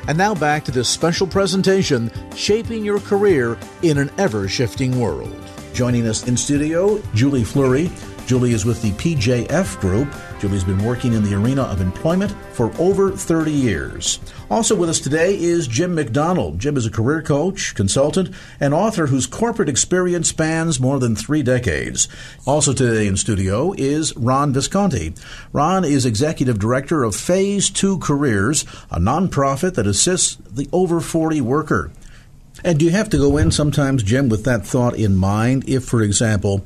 And 0.07 0.19
now 0.19 0.35
back 0.35 0.65
to 0.65 0.71
this 0.71 0.89
special 0.89 1.27
presentation 1.27 2.11
Shaping 2.35 2.85
Your 2.85 3.01
Career 3.01 3.59
in 3.83 3.99
an 3.99 4.11
Ever 4.19 4.49
Shifting 4.49 5.01
World. 5.01 5.35
Joining 5.73 6.07
us 6.07 6.29
in 6.29 6.37
studio, 6.37 7.01
Julie 7.15 7.45
Fleury. 7.45 7.91
Julie 8.27 8.53
is 8.53 8.65
with 8.65 8.81
the 8.81 8.93
PJF 8.93 9.79
Group. 9.81 10.09
Julie's 10.41 10.65
been 10.65 10.83
working 10.83 11.13
in 11.13 11.23
the 11.23 11.35
arena 11.35 11.63
of 11.63 11.83
employment 11.83 12.35
for 12.53 12.73
over 12.79 13.11
30 13.11 13.53
years. 13.53 14.19
Also 14.51 14.75
with 14.75 14.89
us 14.89 14.99
today 14.99 15.39
is 15.39 15.67
Jim 15.67 15.95
McDonald. 15.95 16.59
Jim 16.59 16.79
is 16.79 16.87
a 16.87 16.91
career 16.91 17.21
coach, 17.21 17.75
consultant, 17.75 18.31
and 18.61 18.73
author 18.73 19.09
whose 19.09 19.27
corporate 19.27 19.69
experience 19.69 20.31
spans 20.31 20.81
more 20.81 20.99
than 20.99 21.15
three 21.15 21.43
decades. 21.43 22.09
Also 22.47 22.73
today 22.73 23.07
in 23.07 23.19
studio 23.19 23.75
is 23.77 24.17
Ron 24.17 24.55
Visconti. 24.55 25.13
Ron 25.53 25.85
is 25.85 26.07
executive 26.07 26.59
director 26.59 27.05
of 27.05 27.15
Phase 27.15 27.69
2 27.69 27.99
Careers, 27.99 28.63
a 28.91 28.99
nonprofit 28.99 29.75
that 29.75 29.87
assists 29.87 30.37
the 30.51 30.69
over 30.73 31.01
40 31.01 31.43
worker. 31.43 31.91
And 32.63 32.79
do 32.79 32.87
you 32.87 32.93
have 32.93 33.11
to 33.11 33.19
go 33.19 33.37
in 33.37 33.51
sometimes, 33.51 34.03
Jim, 34.03 34.31
with 34.31 34.45
that 34.45 34.65
thought 34.65 34.97
in 34.97 35.17
mind? 35.17 35.69
If, 35.69 35.85
for 35.85 36.01
example, 36.01 36.65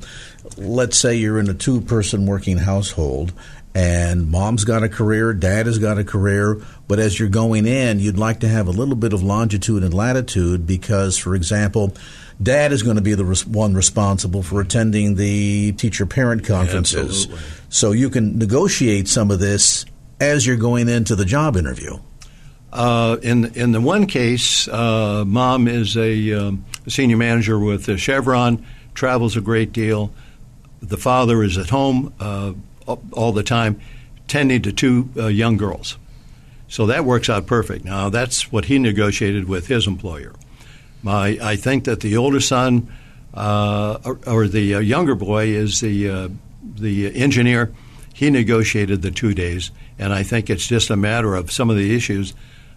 let's 0.57 0.97
say 0.97 1.15
you're 1.15 1.39
in 1.39 1.49
a 1.49 1.53
two 1.53 1.81
person 1.81 2.25
working 2.25 2.57
household 2.57 3.33
and 3.75 4.29
mom's 4.29 4.63
got 4.63 4.83
a 4.83 4.89
career, 4.89 5.33
dad 5.33 5.67
has 5.67 5.77
got 5.77 5.97
a 5.99 6.03
career, 6.03 6.61
but 6.87 6.99
as 6.99 7.19
you're 7.19 7.29
going 7.29 7.67
in, 7.67 7.99
you'd 7.99 8.17
like 8.17 8.39
to 8.39 8.47
have 8.47 8.67
a 8.67 8.71
little 8.71 8.95
bit 8.95 9.13
of 9.13 9.21
longitude 9.21 9.83
and 9.83 9.93
latitude 9.93 10.65
because, 10.65 11.17
for 11.17 11.35
example, 11.35 11.93
dad 12.41 12.71
is 12.71 12.81
going 12.81 12.95
to 12.95 13.01
be 13.01 13.13
the 13.13 13.45
one 13.47 13.75
responsible 13.75 14.41
for 14.41 14.59
attending 14.59 15.15
the 15.15 15.71
teacher 15.73 16.05
parent 16.05 16.45
conferences. 16.45 17.25
Absolutely. 17.25 17.47
So 17.69 17.91
you 17.91 18.09
can 18.09 18.39
negotiate 18.39 19.07
some 19.07 19.29
of 19.29 19.39
this 19.39 19.85
as 20.19 20.45
you're 20.45 20.57
going 20.57 20.89
into 20.89 21.15
the 21.15 21.25
job 21.25 21.55
interview. 21.55 21.99
Uh, 22.71 23.17
in 23.21 23.45
in 23.55 23.71
the 23.71 23.81
one 23.81 24.05
case, 24.05 24.67
uh, 24.67 25.23
mom 25.25 25.67
is 25.67 25.97
a, 25.97 26.33
um, 26.33 26.65
senior 26.87 27.17
manager 27.17 27.57
with 27.57 27.89
uh, 27.89 27.97
Chevron, 27.97 28.63
travels 28.93 29.35
a 29.35 29.41
great 29.41 29.71
deal. 29.71 30.13
The 30.81 30.97
father 30.97 31.43
is 31.43 31.57
at 31.57 31.69
home 31.69 32.13
uh, 32.19 32.53
all 33.13 33.31
the 33.31 33.43
time, 33.43 33.79
tending 34.27 34.61
to 34.63 34.71
two 34.71 35.09
uh, 35.17 35.27
young 35.27 35.57
girls. 35.57 35.97
So 36.67 36.85
that 36.85 37.03
works 37.03 37.29
out 37.29 37.47
perfect. 37.47 37.83
Now 37.83 38.09
that's 38.09 38.51
what 38.51 38.65
he 38.65 38.79
negotiated 38.79 39.47
with 39.47 39.67
his 39.67 39.87
employer. 39.87 40.33
My, 41.01 41.37
I 41.41 41.55
think 41.55 41.85
that 41.85 42.01
the 42.01 42.17
older 42.17 42.39
son 42.39 42.91
uh, 43.33 43.99
or, 44.05 44.19
or, 44.25 44.47
the 44.47 44.75
uh, 44.75 44.79
younger 44.79 45.15
boy 45.15 45.47
is 45.47 45.81
the 45.81 46.09
uh, 46.09 46.29
the 46.75 47.15
engineer. 47.15 47.71
He 48.13 48.29
negotiated 48.29 49.01
the 49.01 49.11
two 49.11 49.33
days, 49.33 49.71
and 49.97 50.11
I 50.11 50.23
think 50.23 50.49
it's 50.49 50.67
just 50.67 50.89
a 50.89 50.97
matter 50.97 51.35
of 51.35 51.51
some 51.51 51.69
of 51.69 51.77
the 51.77 51.95
issues 51.95 52.33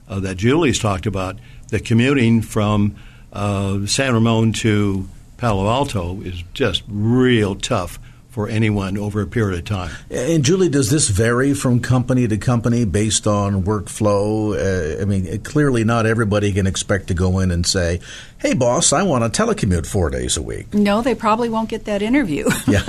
that 0.09 0.37
Julie's 0.37 0.79
talked 0.79 1.07
about. 1.07 1.38
The 1.69 1.81
commuting 1.81 2.43
from 2.43 2.97
San 3.33 4.12
Ramon 4.12 4.53
to 4.53 5.09
Palo 5.42 5.68
Alto 5.68 6.20
is 6.20 6.44
just 6.55 6.85
real 6.87 7.57
tough 7.57 7.98
for 8.28 8.48
anyone 8.48 8.96
over 8.96 9.20
a 9.20 9.26
period 9.26 9.59
of 9.59 9.64
time. 9.64 9.90
And 10.09 10.44
Julie, 10.44 10.68
does 10.68 10.88
this 10.88 11.09
vary 11.09 11.52
from 11.52 11.81
company 11.81 12.28
to 12.28 12.37
company 12.38 12.85
based 12.85 13.26
on 13.26 13.64
workflow? 13.64 14.55
Uh, 14.55 15.02
I 15.02 15.05
mean, 15.05 15.42
clearly 15.42 15.83
not 15.83 16.07
everybody 16.07 16.52
can 16.52 16.68
expect 16.68 17.09
to 17.09 17.14
go 17.14 17.40
in 17.40 17.50
and 17.50 17.66
say, 17.66 17.98
"Hey, 18.38 18.55
boss, 18.55 18.92
I 18.92 19.02
want 19.02 19.35
to 19.35 19.42
telecommute 19.42 19.85
four 19.85 20.11
days 20.11 20.37
a 20.37 20.42
week." 20.42 20.72
No, 20.74 21.02
they 21.02 21.16
probably 21.16 21.48
won't 21.48 21.68
get 21.68 21.87
that 21.87 22.02
interview. 22.02 22.48
yeah. 22.68 22.85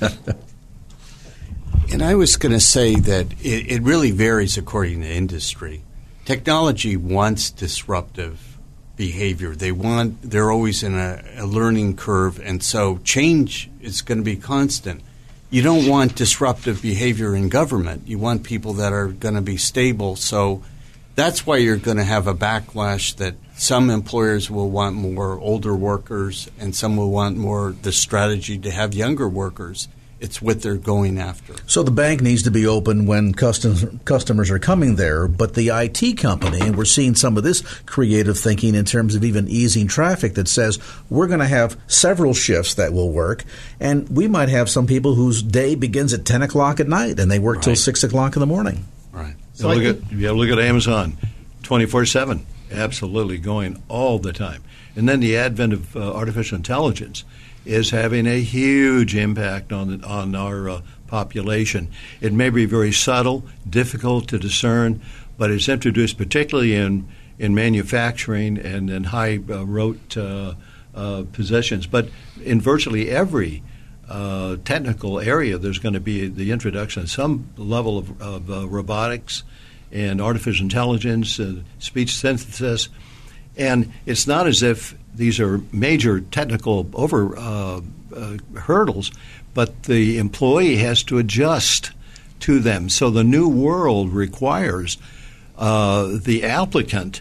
and 1.92 2.02
I 2.02 2.14
was 2.14 2.36
going 2.36 2.52
to 2.52 2.60
say 2.60 2.94
that 2.94 3.26
it, 3.42 3.70
it 3.70 3.82
really 3.82 4.12
varies 4.12 4.56
according 4.56 5.02
to 5.02 5.08
industry. 5.08 5.82
Technology 6.24 6.96
wants 6.96 7.50
disruptive 7.50 8.47
behavior. 8.98 9.54
They 9.54 9.72
want 9.72 10.20
they're 10.20 10.50
always 10.50 10.82
in 10.82 10.94
a, 10.94 11.24
a, 11.38 11.46
learning 11.46 11.96
curve, 11.96 12.38
and 12.40 12.62
so 12.62 12.98
change 12.98 13.70
is 13.80 14.02
going 14.02 14.18
to 14.18 14.24
be 14.24 14.36
constant. 14.36 15.00
You 15.48 15.62
don't 15.62 15.88
want 15.88 16.14
disruptive 16.14 16.82
behavior 16.82 17.34
in 17.34 17.48
government. 17.48 18.06
You 18.06 18.18
want 18.18 18.42
people 18.42 18.74
that 18.74 18.92
are 18.92 19.06
going 19.06 19.36
to 19.36 19.40
be 19.40 19.56
stable. 19.56 20.16
So 20.16 20.62
that's 21.14 21.46
why 21.46 21.56
you're 21.56 21.76
going 21.76 21.96
to 21.96 22.04
have 22.04 22.26
a 22.26 22.34
backlash 22.34 23.16
that 23.16 23.36
some 23.56 23.88
employers 23.88 24.50
will 24.50 24.68
want 24.68 24.96
more 24.96 25.38
older 25.38 25.74
workers, 25.74 26.50
and 26.58 26.76
some 26.76 26.98
will 26.98 27.10
want 27.10 27.38
more 27.38 27.74
the 27.80 27.92
strategy 27.92 28.58
to 28.58 28.70
have 28.70 28.92
younger 28.92 29.28
workers 29.28 29.88
it's 30.20 30.42
what 30.42 30.62
they're 30.62 30.76
going 30.76 31.18
after. 31.18 31.54
So 31.66 31.82
the 31.82 31.90
bank 31.90 32.20
needs 32.20 32.42
to 32.42 32.50
be 32.50 32.66
open 32.66 33.06
when 33.06 33.32
customers 33.32 33.84
customers 34.04 34.50
are 34.50 34.58
coming 34.58 34.96
there, 34.96 35.28
but 35.28 35.54
the 35.54 35.68
IT 35.68 36.18
company, 36.18 36.60
and 36.60 36.76
we're 36.76 36.84
seeing 36.84 37.14
some 37.14 37.36
of 37.36 37.44
this 37.44 37.62
creative 37.82 38.38
thinking 38.38 38.74
in 38.74 38.84
terms 38.84 39.14
of 39.14 39.24
even 39.24 39.48
easing 39.48 39.86
traffic 39.86 40.34
that 40.34 40.48
says 40.48 40.78
we're 41.08 41.28
going 41.28 41.38
to 41.38 41.46
have 41.46 41.76
several 41.86 42.34
shifts 42.34 42.74
that 42.74 42.92
will 42.92 43.12
work, 43.12 43.44
and 43.78 44.08
we 44.08 44.26
might 44.26 44.48
have 44.48 44.68
some 44.68 44.86
people 44.86 45.14
whose 45.14 45.42
day 45.42 45.74
begins 45.74 46.12
at 46.12 46.24
ten 46.24 46.42
o'clock 46.42 46.80
at 46.80 46.88
night 46.88 47.18
and 47.20 47.30
they 47.30 47.38
work 47.38 47.56
right. 47.56 47.64
till 47.64 47.76
six 47.76 48.02
o'clock 48.02 48.34
in 48.34 48.40
the 48.40 48.46
morning. 48.46 48.84
Right. 49.12 49.34
So 49.54 49.68
look 49.68 49.84
at 49.84 50.12
you 50.12 50.32
look 50.32 50.50
at 50.50 50.58
Amazon, 50.58 51.16
twenty 51.62 51.86
four 51.86 52.04
seven, 52.06 52.44
absolutely 52.72 53.38
going 53.38 53.82
all 53.88 54.18
the 54.18 54.32
time, 54.32 54.64
and 54.96 55.08
then 55.08 55.20
the 55.20 55.36
advent 55.36 55.72
of 55.72 55.96
uh, 55.96 56.12
artificial 56.12 56.56
intelligence 56.56 57.24
is 57.68 57.90
having 57.90 58.26
a 58.26 58.40
huge 58.40 59.14
impact 59.14 59.72
on 59.72 60.02
on 60.02 60.34
our 60.34 60.70
uh, 60.70 60.80
population. 61.06 61.88
It 62.20 62.32
may 62.32 62.48
be 62.50 62.64
very 62.64 62.92
subtle, 62.92 63.44
difficult 63.68 64.26
to 64.28 64.38
discern, 64.38 65.02
but 65.36 65.50
it's 65.50 65.68
introduced 65.68 66.16
particularly 66.16 66.74
in 66.74 67.06
in 67.38 67.54
manufacturing 67.54 68.58
and 68.58 68.88
in 68.90 69.04
high 69.04 69.38
uh, 69.50 69.64
rote 69.66 70.16
uh, 70.16 70.54
uh 70.94 71.24
positions. 71.32 71.86
But 71.86 72.08
in 72.42 72.60
virtually 72.60 73.10
every 73.10 73.62
uh, 74.08 74.56
technical 74.64 75.20
area, 75.20 75.58
there's 75.58 75.78
going 75.78 75.92
to 75.92 76.00
be 76.00 76.26
the 76.26 76.50
introduction 76.50 77.02
of 77.02 77.10
some 77.10 77.50
level 77.58 77.98
of, 77.98 78.22
of 78.22 78.50
uh, 78.50 78.66
robotics 78.66 79.42
and 79.92 80.20
artificial 80.20 80.64
intelligence, 80.64 81.38
speech 81.78 82.16
synthesis. 82.16 82.88
And 83.56 83.92
it's 84.06 84.26
not 84.26 84.46
as 84.46 84.62
if 84.62 84.94
these 85.18 85.38
are 85.40 85.60
major 85.72 86.20
technical 86.20 86.88
over 86.94 87.36
uh, 87.36 87.80
uh, 88.14 88.36
hurdles, 88.56 89.10
but 89.52 89.82
the 89.82 90.18
employee 90.18 90.76
has 90.76 91.02
to 91.04 91.18
adjust 91.18 91.90
to 92.40 92.60
them. 92.60 92.88
So 92.88 93.10
the 93.10 93.24
new 93.24 93.48
world 93.48 94.12
requires 94.12 94.96
uh, 95.58 96.18
the 96.22 96.44
applicant 96.44 97.20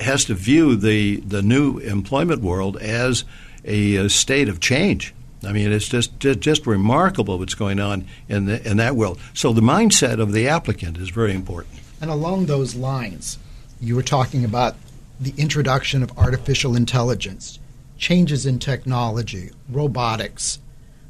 has 0.00 0.24
to 0.26 0.34
view 0.34 0.76
the 0.76 1.16
the 1.20 1.40
new 1.40 1.78
employment 1.78 2.42
world 2.42 2.76
as 2.76 3.24
a, 3.64 3.96
a 3.96 4.08
state 4.08 4.48
of 4.48 4.60
change. 4.60 5.14
I 5.46 5.52
mean, 5.52 5.70
it's 5.70 5.88
just 5.88 6.18
just 6.18 6.66
remarkable 6.66 7.38
what's 7.38 7.54
going 7.54 7.78
on 7.78 8.06
in 8.28 8.46
the, 8.46 8.68
in 8.68 8.78
that 8.78 8.96
world. 8.96 9.20
So 9.32 9.52
the 9.52 9.60
mindset 9.60 10.20
of 10.20 10.32
the 10.32 10.48
applicant 10.48 10.98
is 10.98 11.10
very 11.10 11.32
important. 11.32 11.76
And 12.00 12.10
along 12.10 12.46
those 12.46 12.74
lines, 12.74 13.38
you 13.80 13.94
were 13.94 14.02
talking 14.02 14.44
about 14.44 14.76
the 15.20 15.34
introduction 15.36 16.02
of 16.02 16.16
artificial 16.16 16.76
intelligence, 16.76 17.58
changes 17.96 18.46
in 18.46 18.58
technology, 18.58 19.50
robotics. 19.68 20.60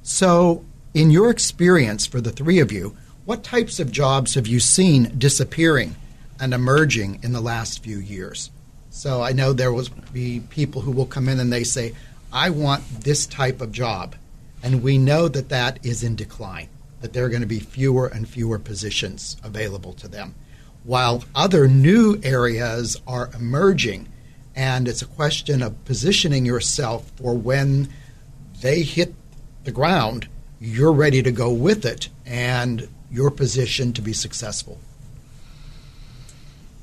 So, 0.03 0.65
in 0.95 1.11
your 1.11 1.31
experience 1.31 2.07
for 2.07 2.21
the 2.21 2.33
three 2.33 2.59
of 2.61 2.73
you, 2.73 2.97
what 3.27 3.45
types 3.45 3.79
of 3.79 3.93
jobs 3.93 4.35
have 4.35 4.47
you 4.47 4.59
seen 4.59 5.19
disappearing 5.19 5.95
and 6.41 6.55
emerging 6.55 7.21
in 7.23 7.33
the 7.33 7.43
last 7.43 7.83
few 7.83 7.99
years? 7.99 8.51
So, 8.91 9.23
I 9.23 9.33
know 9.33 9.53
there 9.53 9.73
will 9.73 9.89
be 10.13 10.41
people 10.49 10.81
who 10.81 10.93
will 10.93 11.07
come 11.07 11.29
in 11.29 11.39
and 11.39 11.53
they 11.53 11.65
say, 11.65 11.95
I 12.33 12.51
want 12.51 13.03
this 13.05 13.27
type 13.27 13.61
of 13.61 13.73
job. 13.73 14.15
And 14.63 14.83
we 14.83 14.99
know 14.99 15.29
that 15.29 15.51
that 15.51 15.85
is 15.85 16.03
in 16.03 16.17
decline, 16.17 16.69
that 17.01 17.13
there 17.13 17.25
are 17.25 17.29
going 17.29 17.43
to 17.43 17.47
be 17.47 17.61
fewer 17.61 18.07
and 18.07 18.29
fewer 18.29 18.59
positions 18.59 19.37
available 19.45 19.93
to 19.95 20.09
them 20.09 20.35
while 20.85 21.25
other 21.35 21.69
new 21.69 22.21
areas 22.23 23.01
are 23.07 23.31
emerging. 23.35 24.09
And 24.55 24.89
it's 24.89 25.03
a 25.03 25.07
question 25.07 25.63
of 25.63 25.85
positioning 25.85 26.47
yourself 26.47 27.11
for 27.17 27.35
when 27.35 27.89
they 28.61 28.83
hit 28.83 29.15
the 29.65 29.71
ground, 29.71 30.29
you're 30.61 30.93
ready 30.93 31.23
to 31.23 31.31
go 31.31 31.53
with 31.53 31.85
it 31.85 32.09
and 32.27 32.89
you're 33.11 33.31
positioned 33.31 33.97
to 33.97 34.03
be 34.03 34.13
successful. 34.13 34.79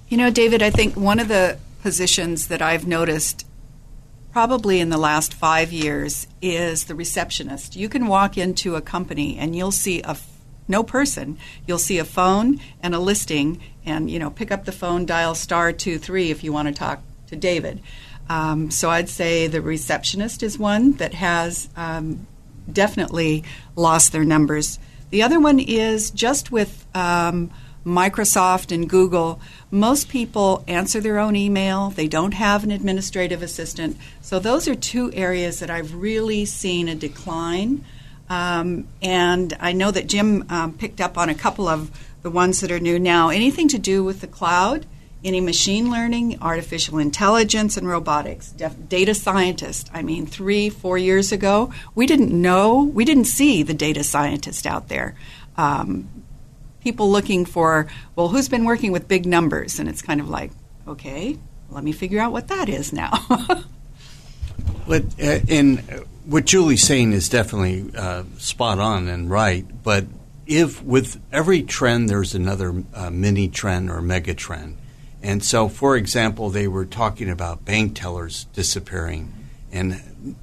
You 0.08 0.18
know, 0.18 0.30
David, 0.30 0.62
I 0.62 0.70
think 0.70 0.96
one 0.96 1.20
of 1.20 1.28
the 1.28 1.58
positions 1.82 2.48
that 2.48 2.62
I've 2.62 2.88
noticed 2.88 3.46
probably 4.32 4.80
in 4.80 4.90
the 4.90 4.98
last 4.98 5.34
five 5.34 5.72
years 5.72 6.28
is 6.42 6.86
the 6.86 6.96
receptionist. 6.96 7.76
You 7.76 7.90
can 7.90 8.08
walk 8.08 8.38
into 8.38 8.76
a 8.76 8.82
company 8.82 9.38
and 9.38 9.56
you'll 9.56 9.72
see 9.72 10.02
a 10.02 10.18
no 10.68 10.84
person. 10.84 11.38
You'll 11.68 11.78
see 11.78 12.00
a 12.00 12.06
phone 12.06 12.60
and 12.82 12.94
a 12.94 13.00
listing, 13.00 13.62
and 13.86 14.10
you 14.10 14.20
know, 14.20 14.30
pick 14.30 14.52
up 14.52 14.66
the 14.66 14.72
phone, 14.72 15.06
dial 15.06 15.36
star 15.36 15.72
two 15.72 15.98
three 15.98 16.32
if 16.32 16.44
you 16.44 16.54
want 16.54 16.68
to 16.68 16.74
talk 16.74 17.02
to 17.28 17.36
David. 17.36 17.82
Um, 18.30 18.72
so 18.72 18.90
I'd 18.90 19.10
say 19.10 19.48
the 19.48 19.62
receptionist 19.62 20.42
is 20.42 20.58
one 20.58 20.94
that 20.94 21.14
has 21.14 21.70
um, 21.76 22.26
definitely 22.72 23.44
lost 23.76 24.12
their 24.12 24.24
numbers. 24.24 24.80
The 25.12 25.22
other 25.22 25.40
one 25.40 25.60
is 25.60 26.10
just 26.12 26.52
with 26.52 26.86
um, 26.96 27.52
Microsoft 27.86 28.74
and 28.74 28.90
Google. 28.90 29.40
Most 29.70 30.10
people 30.10 30.64
answer 30.68 31.00
their 31.00 31.20
own 31.20 31.36
email. 31.36 31.92
They 31.92 32.08
don't 32.08 32.34
have 32.34 32.64
an 32.64 32.72
administrative 32.72 33.44
assistant. 33.44 33.98
So 34.22 34.40
those 34.40 34.68
are 34.68 34.76
two 34.76 35.14
areas 35.14 35.60
that 35.60 35.70
I've 35.70 35.94
really 35.94 36.46
seen 36.46 36.90
a 36.90 36.96
decline. 36.96 37.86
Um, 38.28 38.88
and 39.04 39.56
I 39.60 39.74
know 39.74 39.92
that 39.92 40.08
Jim 40.08 40.46
um, 40.50 40.74
picked 40.74 41.00
up 41.00 41.16
on 41.16 41.30
a 41.30 41.36
couple 41.36 41.68
of 41.68 41.92
the 42.26 42.32
ones 42.32 42.62
that 42.62 42.72
are 42.72 42.80
new 42.80 42.98
now. 42.98 43.30
Anything 43.30 43.68
to 43.68 43.78
do 43.78 44.04
with 44.04 44.20
the 44.20 44.26
cloud, 44.26 44.88
any 45.24 45.40
machine 45.40 45.92
learning, 45.92 46.40
artificial 46.42 46.98
intelligence, 46.98 47.78
and 47.78 47.88
robotics. 47.88 48.50
Data 48.50 49.14
scientist. 49.14 49.92
I 49.94 50.02
mean, 50.02 50.26
three, 50.26 50.72
four 50.72 50.98
years 50.98 51.32
ago, 51.32 51.72
we 51.94 52.08
didn't 52.08 52.32
know, 52.32 52.82
we 52.82 53.06
didn't 53.06 53.26
see 53.26 53.62
the 53.62 53.76
data 53.76 54.04
scientist 54.04 54.66
out 54.66 54.88
there. 54.88 55.14
Um, 55.56 56.10
people 56.82 57.12
looking 57.12 57.46
for, 57.46 57.86
well, 58.16 58.30
who's 58.30 58.50
been 58.50 58.66
working 58.66 58.92
with 58.92 59.08
big 59.08 59.28
numbers? 59.28 59.78
And 59.78 59.88
it's 59.88 60.02
kind 60.02 60.20
of 60.20 60.28
like, 60.28 60.50
okay, 60.88 61.38
let 61.70 61.84
me 61.84 61.92
figure 61.92 62.20
out 62.20 62.32
what 62.32 62.48
that 62.48 62.70
is 62.70 62.92
now. 62.92 63.12
but 64.88 65.04
uh, 65.22 65.42
in 65.48 65.78
what 66.26 66.46
Julie's 66.46 66.82
saying 66.82 67.14
is 67.14 67.30
definitely 67.30 67.86
uh, 67.96 68.24
spot 68.40 68.80
on 68.80 69.10
and 69.10 69.30
right, 69.30 69.64
but 69.84 70.06
if 70.46 70.82
with 70.84 71.22
every 71.32 71.64
trend 71.64 72.10
there's 72.10 72.36
another 72.36 72.84
uh, 72.94 73.10
mini 73.10 73.48
trend 73.48 73.90
or 73.90 74.02
mega 74.02 74.34
trend. 74.34 74.78
And 75.24 75.44
so, 75.44 75.68
for 75.68 75.98
example, 75.98 76.50
they 76.50 76.68
were 76.68 76.86
talking 76.86 77.30
about 77.30 77.66
bank 77.66 77.96
tellers 77.96 78.46
disappearing, 78.54 79.34
and 79.72 80.36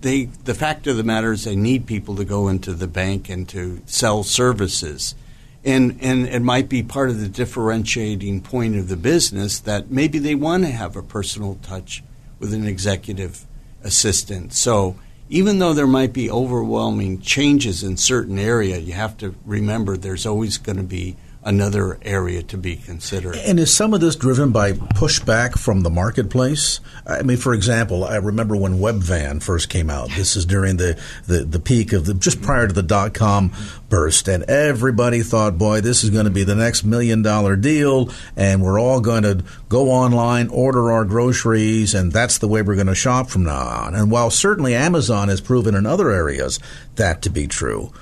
they 0.00 0.24
the 0.24 0.54
fact 0.54 0.86
of 0.86 0.96
the 0.96 1.02
matter 1.02 1.32
is 1.32 1.44
they 1.44 1.56
need 1.56 1.86
people 1.86 2.16
to 2.16 2.24
go 2.24 2.48
into 2.48 2.72
the 2.72 2.88
bank 2.88 3.28
and 3.28 3.48
to 3.50 3.82
sell 3.86 4.22
services. 4.22 5.14
And, 5.62 5.98
and 6.00 6.26
it 6.26 6.40
might 6.40 6.70
be 6.70 6.82
part 6.82 7.10
of 7.10 7.20
the 7.20 7.28
differentiating 7.28 8.40
point 8.40 8.76
of 8.76 8.88
the 8.88 8.96
business 8.96 9.58
that 9.60 9.90
maybe 9.90 10.18
they 10.18 10.34
want 10.34 10.64
to 10.64 10.70
have 10.70 10.96
a 10.96 11.02
personal 11.02 11.58
touch 11.62 12.02
with 12.38 12.54
an 12.54 12.66
executive 12.66 13.44
assistant. 13.84 14.54
So 14.54 14.96
even 15.30 15.60
though 15.60 15.72
there 15.72 15.86
might 15.86 16.12
be 16.12 16.28
overwhelming 16.28 17.20
changes 17.20 17.84
in 17.84 17.96
certain 17.96 18.38
area, 18.38 18.78
you 18.78 18.92
have 18.92 19.16
to 19.18 19.34
remember 19.46 19.96
there's 19.96 20.26
always 20.26 20.58
going 20.58 20.76
to 20.76 20.82
be 20.82 21.16
another 21.42 21.98
area 22.02 22.42
to 22.42 22.58
be 22.58 22.76
considered. 22.76 23.34
And 23.34 23.58
is 23.58 23.74
some 23.74 23.94
of 23.94 24.00
this 24.00 24.14
driven 24.14 24.52
by 24.52 24.72
pushback 24.72 25.58
from 25.58 25.80
the 25.80 25.90
marketplace? 25.90 26.80
I 27.06 27.22
mean, 27.22 27.38
for 27.38 27.54
example, 27.54 28.04
I 28.04 28.16
remember 28.16 28.56
when 28.56 28.78
Webvan 28.78 29.42
first 29.42 29.70
came 29.70 29.88
out. 29.88 30.10
This 30.10 30.36
is 30.36 30.44
during 30.44 30.76
the, 30.76 31.00
the, 31.26 31.44
the 31.44 31.58
peak 31.58 31.94
of 31.94 32.04
the 32.04 32.12
just 32.12 32.42
prior 32.42 32.66
to 32.68 32.74
the 32.74 32.82
dot 32.82 33.14
com 33.14 33.52
burst, 33.88 34.28
and 34.28 34.44
everybody 34.44 35.22
thought, 35.22 35.56
boy, 35.56 35.80
this 35.80 36.04
is 36.04 36.10
going 36.10 36.26
to 36.26 36.30
be 36.30 36.44
the 36.44 36.54
next 36.54 36.84
million 36.84 37.22
dollar 37.22 37.56
deal, 37.56 38.10
and 38.36 38.62
we're 38.62 38.78
all 38.78 39.00
going 39.00 39.22
to 39.22 39.42
go 39.68 39.90
online, 39.90 40.48
order 40.48 40.92
our 40.92 41.04
groceries, 41.04 41.94
and 41.94 42.12
that's 42.12 42.38
the 42.38 42.48
way 42.48 42.60
we're 42.60 42.74
going 42.74 42.86
to 42.86 42.94
shop 42.94 43.30
from 43.30 43.44
now 43.44 43.66
on. 43.66 43.94
And 43.94 44.10
while 44.10 44.30
certainly 44.30 44.74
Amazon 44.74 45.28
has 45.28 45.40
proven 45.40 45.74
in 45.74 45.86
other 45.86 46.10
areas 46.10 46.60
that 46.96 47.22
to 47.22 47.30
be 47.30 47.46
true, 47.46 47.92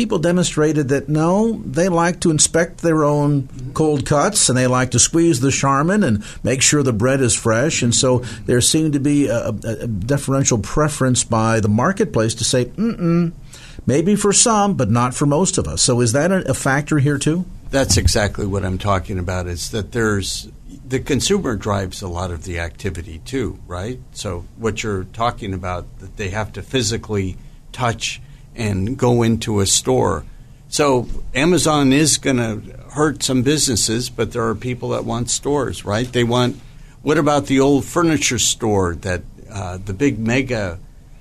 people 0.00 0.18
demonstrated 0.18 0.88
that 0.88 1.10
no, 1.10 1.60
they 1.62 1.86
like 1.86 2.20
to 2.20 2.30
inspect 2.30 2.78
their 2.78 3.04
own 3.04 3.46
cold 3.74 4.06
cuts 4.06 4.48
and 4.48 4.56
they 4.56 4.66
like 4.66 4.92
to 4.92 4.98
squeeze 4.98 5.40
the 5.40 5.50
Charmin 5.50 6.02
and 6.02 6.24
make 6.42 6.62
sure 6.62 6.82
the 6.82 6.90
bread 6.90 7.20
is 7.20 7.34
fresh. 7.34 7.82
And 7.82 7.94
so 7.94 8.20
there 8.46 8.62
seemed 8.62 8.94
to 8.94 8.98
be 8.98 9.26
a, 9.26 9.48
a 9.48 9.86
deferential 9.86 10.56
preference 10.56 11.22
by 11.22 11.60
the 11.60 11.68
marketplace 11.68 12.34
to 12.36 12.44
say, 12.44 12.64
mm 12.64 13.32
maybe 13.86 14.16
for 14.16 14.32
some, 14.32 14.74
but 14.74 14.90
not 14.90 15.14
for 15.14 15.26
most 15.26 15.58
of 15.58 15.66
us. 15.66 15.82
So 15.82 16.00
is 16.00 16.12
that 16.12 16.30
a, 16.30 16.50
a 16.50 16.54
factor 16.54 16.98
here 16.98 17.18
too? 17.18 17.44
That's 17.70 17.98
exactly 17.98 18.46
what 18.46 18.64
I'm 18.64 18.78
talking 18.78 19.18
about. 19.18 19.46
Is 19.46 19.70
that 19.70 19.92
there's 19.92 20.48
the 20.86 21.00
consumer 21.00 21.56
drives 21.56 22.00
a 22.00 22.08
lot 22.08 22.30
of 22.30 22.44
the 22.44 22.58
activity 22.58 23.20
too, 23.26 23.58
right? 23.66 23.98
So 24.12 24.46
what 24.56 24.82
you're 24.82 25.04
talking 25.04 25.52
about 25.52 25.98
that 25.98 26.16
they 26.16 26.30
have 26.30 26.52
to 26.54 26.62
physically 26.62 27.36
touch 27.72 28.20
and 28.60 28.98
go 28.98 29.22
into 29.22 29.60
a 29.60 29.66
store. 29.66 30.24
So 30.68 31.08
Amazon 31.34 31.92
is 31.92 32.18
going 32.18 32.36
to 32.36 32.76
hurt 32.90 33.22
some 33.22 33.42
businesses, 33.42 34.10
but 34.10 34.32
there 34.32 34.46
are 34.46 34.54
people 34.54 34.90
that 34.90 35.04
want 35.04 35.30
stores, 35.30 35.84
right? 35.84 36.10
They 36.10 36.24
want. 36.24 36.60
What 37.02 37.16
about 37.16 37.46
the 37.46 37.60
old 37.60 37.86
furniture 37.86 38.38
store 38.38 38.94
that 38.96 39.22
uh, 39.50 39.78
the 39.78 39.94
big 39.94 40.18
mega, 40.18 40.78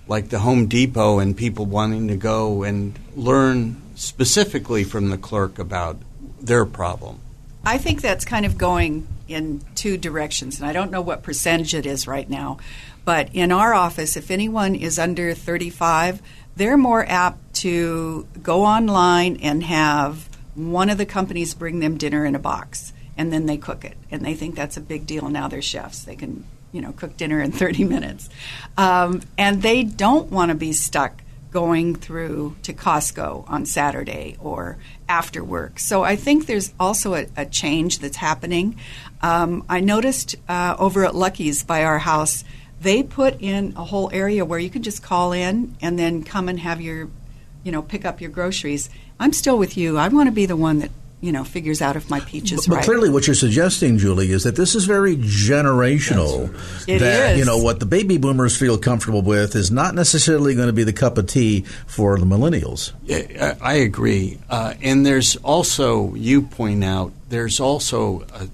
like 0.07 0.29
the 0.29 0.39
Home 0.39 0.67
Depot, 0.67 1.19
and 1.19 1.35
people 1.35 1.65
wanting 1.65 2.09
to 2.09 2.17
go 2.17 2.63
and 2.63 2.99
learn 3.15 3.81
specifically 3.95 4.83
from 4.83 5.09
the 5.09 5.17
clerk 5.17 5.57
about 5.57 5.97
their 6.41 6.65
problem? 6.65 7.21
I 7.65 7.77
think 7.77 8.01
that's 8.01 8.25
kind 8.25 8.45
of 8.45 8.57
going 8.57 9.07
in 9.29 9.61
two 9.75 9.97
directions, 9.97 10.59
and 10.59 10.67
I 10.67 10.73
don't 10.73 10.91
know 10.91 11.01
what 11.01 11.23
percentage 11.23 11.73
it 11.73 11.85
is 11.85 12.07
right 12.07 12.29
now. 12.29 12.57
But 13.05 13.29
in 13.33 13.51
our 13.51 13.73
office, 13.73 14.17
if 14.17 14.29
anyone 14.29 14.75
is 14.75 14.99
under 14.99 15.33
35, 15.33 16.21
they're 16.59 16.77
more 16.77 17.05
apt 17.07 17.55
to 17.55 18.27
go 18.43 18.65
online 18.65 19.37
and 19.37 19.63
have 19.63 20.29
one 20.55 20.89
of 20.89 20.97
the 20.97 21.05
companies 21.05 21.53
bring 21.53 21.79
them 21.79 21.97
dinner 21.97 22.25
in 22.25 22.35
a 22.35 22.39
box 22.39 22.91
and 23.17 23.31
then 23.31 23.45
they 23.45 23.55
cook 23.55 23.85
it. 23.85 23.95
And 24.11 24.25
they 24.25 24.33
think 24.33 24.55
that's 24.55 24.75
a 24.75 24.81
big 24.81 25.07
deal. 25.07 25.29
Now 25.29 25.47
they're 25.47 25.61
chefs. 25.61 26.03
They 26.03 26.17
can 26.17 26.43
you 26.73 26.81
know 26.81 26.91
cook 26.91 27.15
dinner 27.15 27.41
in 27.41 27.51
30 27.63 27.85
minutes. 27.85 28.29
Um, 28.77 29.21
and 29.37 29.61
they 29.61 29.83
don't 29.83 30.29
want 30.31 30.49
to 30.49 30.55
be 30.55 30.73
stuck 30.73 31.21
going 31.51 31.95
through 31.95 32.55
to 32.61 32.73
costco 32.73 33.49
on 33.49 33.65
saturday 33.65 34.35
or 34.39 34.77
after 35.07 35.41
work. 35.43 35.79
So 35.79 36.03
i 36.03 36.17
think 36.17 36.45
there's 36.45 36.73
also 36.79 37.15
a, 37.15 37.25
a 37.37 37.45
change 37.45 37.99
that's 37.99 38.17
happening. 38.17 38.77
Um, 39.21 39.63
i 39.69 39.79
noticed 39.79 40.35
uh, 40.49 40.75
over 40.77 41.05
at 41.05 41.15
lucky's 41.15 41.63
by 41.63 41.85
our 41.85 41.99
house 41.99 42.43
they 42.81 43.03
put 43.03 43.41
in 43.41 43.73
a 43.75 43.83
whole 43.83 44.09
area 44.13 44.45
where 44.45 44.59
you 44.59 44.69
can 44.69 44.83
just 44.83 45.03
call 45.03 45.31
in 45.31 45.75
and 45.81 45.99
then 45.99 46.23
come 46.23 46.47
and 46.49 46.59
have 46.59 46.81
your, 46.81 47.09
you 47.63 47.71
know, 47.71 47.81
pick 47.81 48.05
up 48.05 48.21
your 48.21 48.29
groceries. 48.29 48.89
I'm 49.19 49.33
still 49.33 49.57
with 49.57 49.77
you. 49.77 49.97
I 49.97 50.07
want 50.07 50.27
to 50.27 50.31
be 50.31 50.45
the 50.45 50.55
one 50.55 50.79
that 50.79 50.91
you 51.21 51.33
know 51.33 51.43
figures 51.43 51.81
out 51.81 51.95
if 51.95 52.09
my 52.09 52.21
peach 52.21 52.51
is 52.51 52.65
but, 52.65 52.75
right. 52.75 52.81
But 52.81 52.85
clearly, 52.85 53.09
what 53.09 53.27
you're 53.27 53.35
suggesting, 53.35 53.97
Julie, 53.97 54.31
is 54.31 54.43
that 54.43 54.55
this 54.55 54.75
is 54.75 54.85
very 54.85 55.17
generational. 55.17 56.53
It 56.87 56.99
that 56.99 57.33
is. 57.33 57.39
you 57.39 57.45
know 57.45 57.57
what 57.57 57.79
the 57.79 57.85
baby 57.85 58.17
boomers 58.17 58.57
feel 58.57 58.77
comfortable 58.77 59.21
with 59.21 59.55
is 59.55 59.71
not 59.71 59.95
necessarily 59.95 60.55
going 60.55 60.67
to 60.67 60.73
be 60.73 60.83
the 60.83 60.93
cup 60.93 61.17
of 61.17 61.27
tea 61.27 61.61
for 61.87 62.17
the 62.17 62.25
millennials. 62.25 62.93
Yeah, 63.03 63.57
I 63.61 63.75
agree. 63.75 64.39
Uh, 64.49 64.75
and 64.81 65.05
there's 65.05 65.35
also, 65.37 66.15
you 66.15 66.43
point 66.43 66.83
out, 66.83 67.11
there's 67.27 67.59
also 67.59 68.25
a 68.33 68.47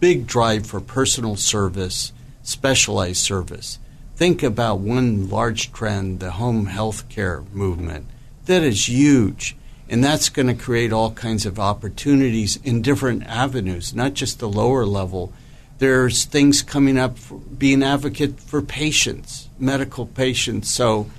big 0.00 0.26
drive 0.26 0.66
for 0.66 0.80
personal 0.80 1.36
service 1.36 2.12
specialized 2.52 3.22
service. 3.22 3.78
Think 4.14 4.42
about 4.42 4.78
one 4.78 5.28
large 5.28 5.72
trend, 5.72 6.20
the 6.20 6.32
home 6.32 6.66
health 6.66 7.08
care 7.08 7.42
movement. 7.52 8.06
That 8.46 8.62
is 8.62 8.88
huge. 8.88 9.56
And 9.88 10.02
that's 10.02 10.28
going 10.28 10.46
to 10.46 10.54
create 10.54 10.92
all 10.92 11.10
kinds 11.10 11.44
of 11.44 11.58
opportunities 11.58 12.56
in 12.62 12.82
different 12.82 13.24
avenues, 13.24 13.94
not 13.94 14.14
just 14.14 14.38
the 14.38 14.48
lower 14.48 14.86
level. 14.86 15.32
There's 15.78 16.24
things 16.24 16.62
coming 16.62 16.96
up 16.96 17.18
for 17.18 17.38
being 17.38 17.82
advocate 17.82 18.38
for 18.38 18.62
patients, 18.62 19.48
medical 19.58 20.06
patients. 20.06 20.70
So 20.70 21.10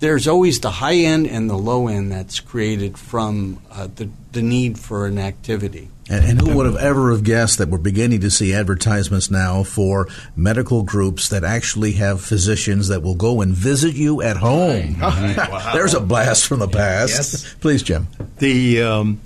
there's 0.00 0.26
always 0.26 0.60
the 0.60 0.70
high 0.70 0.96
end 0.96 1.26
and 1.26 1.48
the 1.48 1.56
low 1.56 1.86
end 1.86 2.10
that's 2.10 2.40
created 2.40 2.98
from 2.98 3.60
uh, 3.70 3.86
the, 3.94 4.08
the 4.32 4.42
need 4.42 4.78
for 4.78 5.06
an 5.06 5.18
activity. 5.18 5.90
And, 6.08 6.24
and, 6.24 6.40
who 6.40 6.56
would 6.56 6.66
have 6.66 6.76
ever 6.76 7.12
have 7.12 7.22
guessed 7.22 7.58
that 7.58 7.68
we're 7.68 7.78
beginning 7.78 8.22
to 8.22 8.30
see 8.30 8.52
advertisements 8.52 9.30
now 9.30 9.62
for 9.62 10.08
medical 10.34 10.82
groups 10.82 11.28
that 11.28 11.44
actually 11.44 11.92
have 11.92 12.20
physicians 12.20 12.88
that 12.88 13.02
will 13.02 13.14
go 13.14 13.42
and 13.42 13.54
visit 13.54 13.94
you 13.94 14.20
at 14.20 14.36
home? 14.36 14.98
wow. 14.98 15.70
There's 15.74 15.94
a 15.94 16.00
blast 16.00 16.46
from 16.46 16.58
the 16.58 16.68
past. 16.68 17.12
Yes. 17.12 17.54
Please, 17.60 17.82
Jim. 17.84 18.08
The 18.38 18.82
um, 18.82 19.20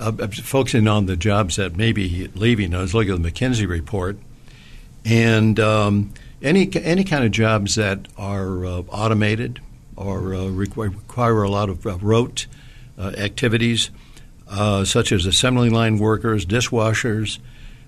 uh, 0.00 0.28
focusing 0.28 0.88
on 0.88 1.04
the 1.04 1.16
jobs 1.16 1.56
that 1.56 1.76
may 1.76 1.92
be 1.92 2.28
leaving, 2.34 2.74
I 2.74 2.80
was 2.80 2.94
looking 2.94 3.12
at 3.12 3.22
the 3.22 3.30
McKinsey 3.30 3.68
report, 3.68 4.16
and 5.04 5.60
um, 5.60 6.14
any 6.40 6.70
any 6.74 7.04
kind 7.04 7.24
of 7.24 7.30
jobs 7.30 7.74
that 7.74 8.08
are 8.16 8.64
uh, 8.64 8.82
automated 8.88 9.60
or 9.96 10.34
uh, 10.34 10.48
require, 10.48 11.42
a 11.42 11.48
lot 11.48 11.68
of 11.68 11.86
uh, 11.86 11.96
rote 11.98 12.46
uh, 12.98 13.12
activities 13.16 13.90
uh, 14.48 14.84
such 14.84 15.12
as 15.12 15.26
assembly 15.26 15.70
line 15.70 15.98
workers, 15.98 16.44
dishwashers, 16.44 17.38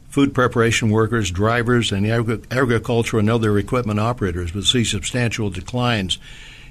food 0.09 0.33
preparation 0.33 0.91
workers, 0.91 1.31
drivers, 1.31 1.93
and 1.93 2.07
agri- 2.07 2.41
agriculture 2.51 3.19
and 3.19 3.29
other 3.29 3.59
equipment 3.59 4.01
operators 4.01 4.55
will 4.55 4.63
see 4.63 4.85
substantial 4.85 5.51
declines 5.51 6.19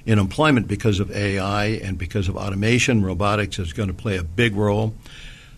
in 0.05 0.19
employment 0.19 0.67
because 0.67 0.99
of 0.99 1.11
AI 1.11 1.65
and 1.65 1.97
because 1.97 2.27
of 2.27 2.35
automation. 2.35 3.03
Robotics 3.03 3.59
is 3.59 3.73
going 3.73 3.89
to 3.89 3.93
play 3.93 4.17
a 4.17 4.23
big 4.23 4.55
role. 4.55 4.93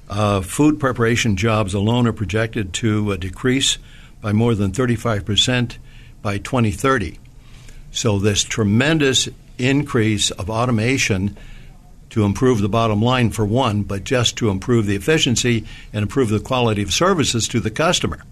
Uh, 0.10 0.42
food 0.42 0.80
preparation 0.80 1.36
jobs 1.36 1.74
alone 1.74 2.08
are 2.08 2.14
projected 2.14 2.74
to 2.74 3.14
uh, 3.14 3.16
decrease 3.16 3.78
by 4.22 4.34
more 4.34 4.54
than 4.54 4.72
35% 4.72 5.78
by 6.22 6.38
2030. 6.38 7.20
So, 7.92 8.20
this 8.20 8.44
tremendous 8.44 9.30
increase 9.58 10.32
of 10.32 10.50
automation 10.50 11.38
to 12.10 12.24
improve 12.24 12.62
the 12.62 12.70
bottom 12.70 13.02
line 13.02 13.30
for 13.30 13.46
one, 13.46 13.84
but 13.84 14.04
just 14.04 14.38
to 14.38 14.50
improve 14.50 14.86
the 14.86 14.96
efficiency 14.96 15.65
and 15.91 16.04
improve 16.04 16.30
the 16.30 16.39
quality 16.39 16.82
of 16.82 16.94
services 16.94 17.48
to 17.50 17.60
the 17.60 17.72
customer. 17.72 18.24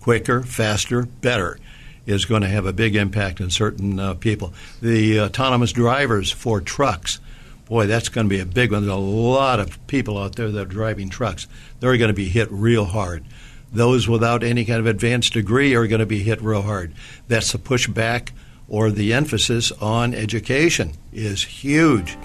Quicker, 0.00 0.42
faster, 0.42 1.02
better 1.02 1.58
is 2.06 2.24
going 2.24 2.42
to 2.42 2.48
have 2.48 2.66
a 2.66 2.72
big 2.72 2.96
impact 2.96 3.40
on 3.40 3.50
certain 3.50 4.00
uh, 4.00 4.14
people. 4.14 4.52
The 4.80 5.20
autonomous 5.20 5.72
drivers 5.72 6.32
for 6.32 6.60
trucks, 6.60 7.20
boy, 7.66 7.86
that's 7.86 8.08
going 8.08 8.26
to 8.26 8.34
be 8.34 8.40
a 8.40 8.46
big 8.46 8.72
one. 8.72 8.82
There's 8.82 8.92
a 8.92 8.96
lot 8.96 9.60
of 9.60 9.86
people 9.86 10.18
out 10.18 10.36
there 10.36 10.50
that 10.50 10.60
are 10.60 10.64
driving 10.64 11.08
trucks. 11.08 11.46
They're 11.78 11.96
going 11.98 12.08
to 12.08 12.14
be 12.14 12.28
hit 12.28 12.50
real 12.50 12.86
hard. 12.86 13.24
Those 13.72 14.08
without 14.08 14.42
any 14.42 14.64
kind 14.64 14.80
of 14.80 14.86
advanced 14.86 15.34
degree 15.34 15.74
are 15.76 15.86
going 15.86 16.00
to 16.00 16.06
be 16.06 16.22
hit 16.22 16.42
real 16.42 16.62
hard. 16.62 16.92
That's 17.28 17.52
the 17.52 17.58
pushback 17.58 18.30
or 18.70 18.90
the 18.90 19.12
emphasis 19.12 19.72
on 19.72 20.14
education 20.14 20.92
is 21.12 21.44
huge. 21.44 22.16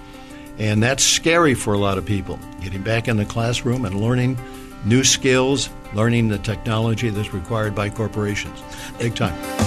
And 0.58 0.82
that's 0.82 1.04
scary 1.04 1.54
for 1.54 1.74
a 1.74 1.78
lot 1.78 1.98
of 1.98 2.06
people. 2.06 2.40
Getting 2.62 2.82
back 2.82 3.10
in 3.10 3.18
the 3.18 3.26
classroom 3.26 3.84
and 3.84 4.00
learning 4.00 4.38
new 4.86 5.04
skills, 5.04 5.70
learning 5.94 6.30
the 6.30 6.38
technology 6.38 7.10
that's 7.10 7.34
required 7.34 7.76
by 7.76 7.90
corporations. 7.90 8.62
Big 9.00 9.16
time. 9.16 9.65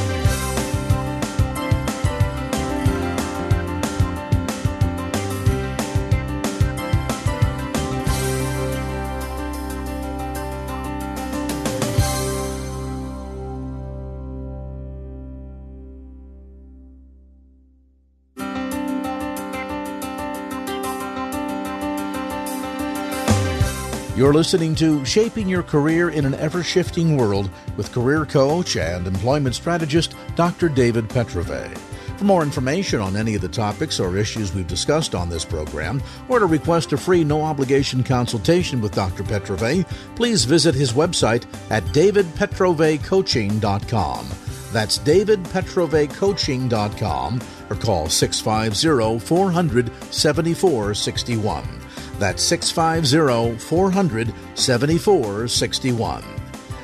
You're 24.19 24.35
listening 24.35 24.75
to 24.75 25.02
Shaping 25.04 25.48
Your 25.48 25.62
Career 25.62 26.10
in 26.10 26.25
an 26.25 26.35
Ever 26.35 26.64
Shifting 26.64 27.16
World 27.16 27.48
with 27.77 27.92
career 27.92 28.27
coach 28.27 28.77
and 28.77 29.06
employment 29.06 29.54
strategist 29.54 30.16
Dr. 30.35 30.69
David 30.69 31.08
Petrove. 31.08 31.73
For 32.16 32.25
more 32.25 32.42
information 32.42 33.00
on 33.00 33.14
any 33.14 33.37
of 33.37 33.42
the 33.42 33.48
topics 33.48 34.00
or 34.00 34.16
issues 34.16 34.52
we've 34.52 34.66
discussed 34.66 35.14
on 35.14 35.29
this 35.29 35.44
program, 35.44 36.02
or 36.29 36.40
to 36.40 36.46
request 36.46 36.92
a 36.92 36.96
free 36.96 37.23
no 37.23 37.42
obligation 37.42 38.02
consultation 38.02 38.81
with 38.81 38.90
Dr. 38.90 39.23
Petrove, 39.23 39.87
please 40.16 40.44
visit 40.44 40.75
his 40.75 40.94
website 40.94 41.46
at 41.71 41.85
davidpetrovecoaching.com. 41.85 44.29
That's 44.73 44.98
davidpetrovecoaching.com 44.98 47.40
or 47.71 47.77
call 47.77 48.08
650 48.08 49.25
400 49.25 49.92
7461. 50.12 51.77
That's 52.19 52.42
650 52.42 53.58
400 53.58 54.35
7461. 54.54 56.25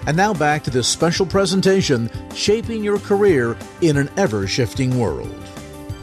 And 0.07 0.17
now 0.17 0.35
back 0.35 0.63
to 0.65 0.71
this 0.71 0.87
special 0.87 1.25
presentation 1.25 2.11
Shaping 2.35 2.85
Your 2.85 2.99
Career 2.99 3.57
in 3.81 3.97
an 3.97 4.11
Ever 4.17 4.47
Shifting 4.47 4.99
World. 4.99 5.35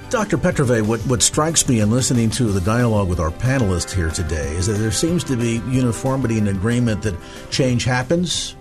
Dr. 0.10 0.38
Petrove, 0.38 0.86
what, 0.90 1.00
what 1.02 1.22
strikes 1.22 1.70
me 1.70 1.80
in 1.80 1.90
listening 1.90 2.30
to 2.32 2.52
the 2.52 2.60
dialogue 2.60 3.08
with 3.08 3.22
our 3.22 3.32
panelists 3.32 3.92
here 3.92 4.10
today 4.10 4.50
is 4.56 4.68
that 4.68 4.74
there 4.74 4.92
seems 4.92 5.24
to 5.24 5.38
be 5.38 5.62
uniformity 5.70 6.38
and 6.38 6.50
agreement 6.50 7.04
that 7.04 7.16
change 7.50 7.86
happens, 7.86 8.58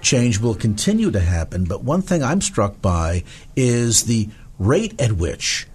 change 0.00 0.40
will 0.40 0.56
continue 0.56 1.12
to 1.12 1.20
happen. 1.20 1.66
But 1.66 1.84
one 1.84 2.02
thing 2.02 2.24
I'm 2.24 2.40
struck 2.40 2.82
by 2.82 3.22
is 3.54 4.04
the 4.04 4.28
rate 4.58 5.00
at 5.00 5.12
which 5.12 5.67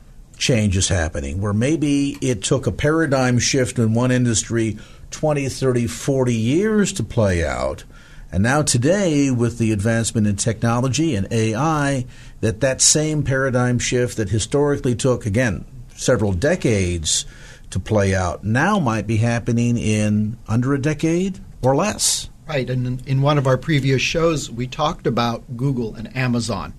change 0.43 0.75
is 0.75 0.89
happening, 0.89 1.39
where 1.39 1.53
maybe 1.53 2.17
it 2.21 2.43
took 2.43 2.67
a 2.67 2.71
paradigm 2.71 3.39
shift 3.39 3.79
in 3.79 3.93
one 3.93 4.11
industry 4.11 4.77
20, 5.11 5.47
30, 5.47 5.87
40 5.87 6.35
years 6.35 6.91
to 6.93 7.03
play 7.03 7.45
out. 7.45 7.85
And 8.29 8.43
now 8.43 8.61
today, 8.61 9.31
with 9.31 9.57
the 9.57 9.71
advancement 9.71 10.27
in 10.27 10.35
technology 10.35 11.15
and 11.15 11.31
AI, 11.31 12.05
that 12.41 12.59
that 12.59 12.81
same 12.81 13.23
paradigm 13.23 13.79
shift 13.79 14.17
that 14.17 14.29
historically 14.29 14.95
took, 14.95 15.25
again, 15.25 15.63
several 15.95 16.33
decades 16.33 17.25
to 17.69 17.79
play 17.79 18.13
out 18.13 18.43
now 18.43 18.79
might 18.79 19.07
be 19.07 19.17
happening 19.17 19.77
in 19.77 20.37
under 20.47 20.73
a 20.73 20.81
decade 20.81 21.39
or 21.61 21.75
less. 21.75 22.29
Right. 22.47 22.69
And 22.69 23.07
in 23.07 23.21
one 23.21 23.37
of 23.37 23.47
our 23.47 23.57
previous 23.57 24.01
shows, 24.01 24.51
we 24.51 24.67
talked 24.67 25.07
about 25.07 25.55
Google 25.55 25.95
and 25.95 26.13
Amazon, 26.17 26.73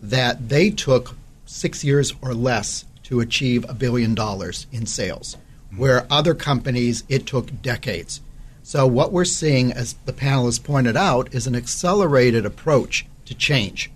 that 0.00 0.48
they 0.48 0.70
took 0.70 1.16
six 1.46 1.82
years 1.82 2.14
or 2.22 2.34
less 2.34 2.84
to 3.08 3.20
achieve 3.20 3.64
a 3.68 3.74
billion 3.74 4.14
dollars 4.14 4.66
in 4.70 4.84
sales, 4.84 5.36
where 5.74 6.06
other 6.10 6.34
companies, 6.34 7.04
it 7.08 7.24
took 7.26 7.62
decades. 7.62 8.20
So, 8.62 8.86
what 8.86 9.12
we're 9.12 9.24
seeing, 9.24 9.72
as 9.72 9.94
the 10.04 10.12
panelists 10.12 10.62
pointed 10.62 10.94
out, 10.94 11.32
is 11.34 11.46
an 11.46 11.56
accelerated 11.56 12.44
approach 12.44 13.06
to 13.24 13.34
change. 13.34 13.90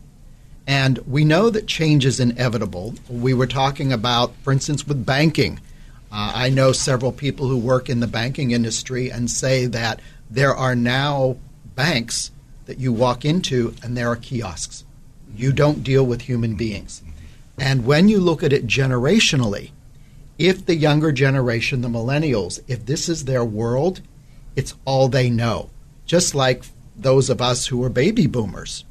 And 0.67 0.99
we 1.07 1.27
know 1.27 1.51
that 1.51 1.67
change 1.67 2.07
is 2.07 2.21
inevitable. 2.21 2.95
We 3.07 3.35
were 3.35 3.47
talking 3.47 3.93
about, 3.93 4.33
for 4.43 4.51
instance, 4.51 4.87
with 4.87 5.05
banking. 5.05 5.61
Uh, 6.11 6.33
I 6.35 6.49
know 6.49 6.73
several 6.73 7.13
people 7.13 7.49
who 7.49 7.59
work 7.59 7.91
in 7.91 8.01
the 8.01 8.07
banking 8.07 8.53
industry 8.53 9.11
and 9.11 9.31
say 9.31 9.67
that 9.67 10.01
there 10.31 10.55
are 10.55 10.75
now 10.75 11.37
banks 11.75 12.31
that 12.65 12.79
you 12.79 12.95
walk 12.95 13.27
into 13.27 13.75
and 13.83 13.95
there 13.95 14.09
are 14.09 14.17
kiosks. 14.17 14.85
You 15.37 15.53
don't 15.53 15.83
deal 15.85 16.07
with 16.07 16.23
human 16.23 16.55
beings. 16.55 17.03
And 17.63 17.87
when 17.87 18.09
you 18.09 18.19
look 18.19 18.43
at 18.43 18.53
it 18.53 18.67
generationally, 18.67 19.71
if 20.37 20.67
the 20.67 20.75
younger 20.75 21.13
generation, 21.13 21.81
the 21.81 21.89
millennials, 21.89 22.59
if 22.67 22.85
this 22.87 23.09
is 23.09 23.25
their 23.25 23.45
world, 23.45 24.01
it's 24.57 24.75
all 24.85 25.07
they 25.07 25.31
know. 25.31 25.71
Just 26.05 26.35
like 26.35 26.65
those 26.97 27.31
of 27.31 27.41
us 27.41 27.67
who 27.67 27.79
were 27.79 27.89
baby 27.89 28.27
boomers. 28.27 28.85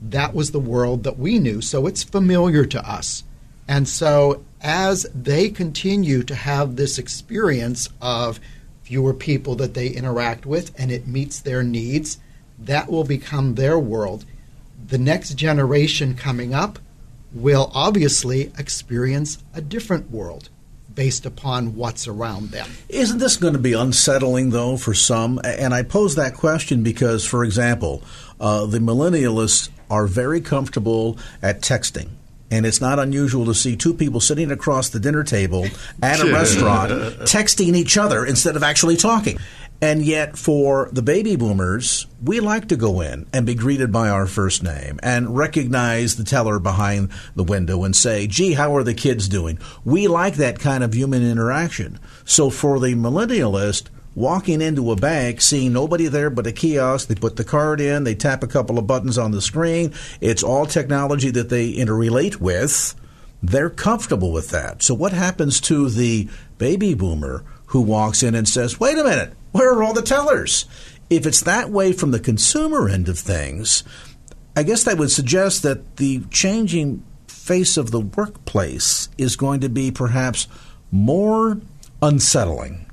That 0.00 0.32
was 0.32 0.50
the 0.50 0.58
world 0.58 1.04
that 1.04 1.18
we 1.18 1.38
knew, 1.38 1.60
so 1.60 1.86
it's 1.86 2.02
familiar 2.02 2.64
to 2.64 2.90
us. 2.90 3.22
And 3.68 3.86
so, 3.86 4.42
as 4.62 5.06
they 5.14 5.50
continue 5.50 6.22
to 6.22 6.34
have 6.34 6.76
this 6.76 6.98
experience 6.98 7.90
of 8.00 8.40
fewer 8.82 9.12
people 9.12 9.56
that 9.56 9.74
they 9.74 9.88
interact 9.88 10.46
with 10.46 10.72
and 10.80 10.90
it 10.90 11.06
meets 11.06 11.38
their 11.38 11.62
needs, 11.62 12.18
that 12.58 12.90
will 12.90 13.04
become 13.04 13.56
their 13.56 13.78
world. 13.78 14.24
The 14.86 14.96
next 14.96 15.34
generation 15.34 16.14
coming 16.14 16.54
up 16.54 16.78
will 17.36 17.70
obviously 17.74 18.52
experience 18.58 19.38
a 19.54 19.60
different 19.60 20.10
world 20.10 20.48
based 20.94 21.26
upon 21.26 21.76
what's 21.76 22.08
around 22.08 22.50
them. 22.50 22.68
Isn't 22.88 23.18
this 23.18 23.36
going 23.36 23.52
to 23.52 23.58
be 23.58 23.74
unsettling, 23.74 24.50
though, 24.50 24.76
for 24.76 24.94
some? 24.94 25.38
And 25.44 25.74
I 25.74 25.82
pose 25.82 26.16
that 26.16 26.34
question 26.34 26.82
because, 26.82 27.24
for 27.24 27.44
example, 27.44 28.02
uh, 28.40 28.66
the 28.66 28.78
millennialists 28.78 29.68
are 29.90 30.06
very 30.06 30.40
comfortable 30.40 31.18
at 31.42 31.60
texting. 31.60 32.08
And 32.50 32.64
it's 32.64 32.80
not 32.80 32.98
unusual 32.98 33.44
to 33.46 33.54
see 33.54 33.76
two 33.76 33.92
people 33.92 34.20
sitting 34.20 34.50
across 34.50 34.88
the 34.88 35.00
dinner 35.00 35.24
table 35.24 35.66
at 36.00 36.20
a 36.20 36.32
restaurant 36.32 36.90
texting 37.22 37.74
each 37.74 37.98
other 37.98 38.24
instead 38.24 38.56
of 38.56 38.62
actually 38.62 38.96
talking. 38.96 39.38
And 39.80 40.02
yet, 40.02 40.38
for 40.38 40.88
the 40.90 41.02
baby 41.02 41.36
boomers, 41.36 42.06
we 42.22 42.40
like 42.40 42.68
to 42.68 42.76
go 42.76 43.02
in 43.02 43.26
and 43.32 43.44
be 43.44 43.54
greeted 43.54 43.92
by 43.92 44.08
our 44.08 44.26
first 44.26 44.62
name 44.62 44.98
and 45.02 45.36
recognize 45.36 46.16
the 46.16 46.24
teller 46.24 46.58
behind 46.58 47.10
the 47.34 47.44
window 47.44 47.84
and 47.84 47.94
say, 47.94 48.26
gee, 48.26 48.54
how 48.54 48.74
are 48.74 48.82
the 48.82 48.94
kids 48.94 49.28
doing? 49.28 49.58
We 49.84 50.08
like 50.08 50.36
that 50.36 50.60
kind 50.60 50.82
of 50.82 50.94
human 50.94 51.22
interaction. 51.22 51.98
So, 52.24 52.48
for 52.48 52.80
the 52.80 52.94
millennialist, 52.94 53.88
walking 54.14 54.62
into 54.62 54.90
a 54.90 54.96
bank, 54.96 55.42
seeing 55.42 55.74
nobody 55.74 56.06
there 56.08 56.30
but 56.30 56.46
a 56.46 56.52
kiosk, 56.52 57.08
they 57.08 57.14
put 57.14 57.36
the 57.36 57.44
card 57.44 57.78
in, 57.78 58.04
they 58.04 58.14
tap 58.14 58.42
a 58.42 58.48
couple 58.48 58.78
of 58.78 58.86
buttons 58.86 59.18
on 59.18 59.30
the 59.30 59.42
screen, 59.42 59.92
it's 60.22 60.42
all 60.42 60.64
technology 60.64 61.30
that 61.30 61.50
they 61.50 61.72
interrelate 61.74 62.36
with. 62.36 62.94
They're 63.42 63.70
comfortable 63.70 64.32
with 64.32 64.48
that. 64.50 64.82
So, 64.82 64.94
what 64.94 65.12
happens 65.12 65.60
to 65.62 65.90
the 65.90 66.30
baby 66.56 66.94
boomer 66.94 67.44
who 67.66 67.82
walks 67.82 68.22
in 68.22 68.34
and 68.34 68.48
says, 68.48 68.80
wait 68.80 68.96
a 68.96 69.04
minute, 69.04 69.34
where 69.56 69.72
are 69.72 69.82
all 69.82 69.94
the 69.94 70.02
tellers? 70.02 70.66
If 71.08 71.26
it's 71.26 71.40
that 71.42 71.70
way 71.70 71.92
from 71.92 72.10
the 72.10 72.20
consumer 72.20 72.88
end 72.88 73.08
of 73.08 73.18
things, 73.18 73.84
I 74.56 74.62
guess 74.62 74.84
that 74.84 74.98
would 74.98 75.10
suggest 75.10 75.62
that 75.62 75.96
the 75.96 76.22
changing 76.30 77.04
face 77.26 77.76
of 77.76 77.90
the 77.90 78.00
workplace 78.00 79.08
is 79.16 79.36
going 79.36 79.60
to 79.60 79.68
be 79.68 79.90
perhaps 79.90 80.48
more 80.90 81.60
unsettling 82.02 82.86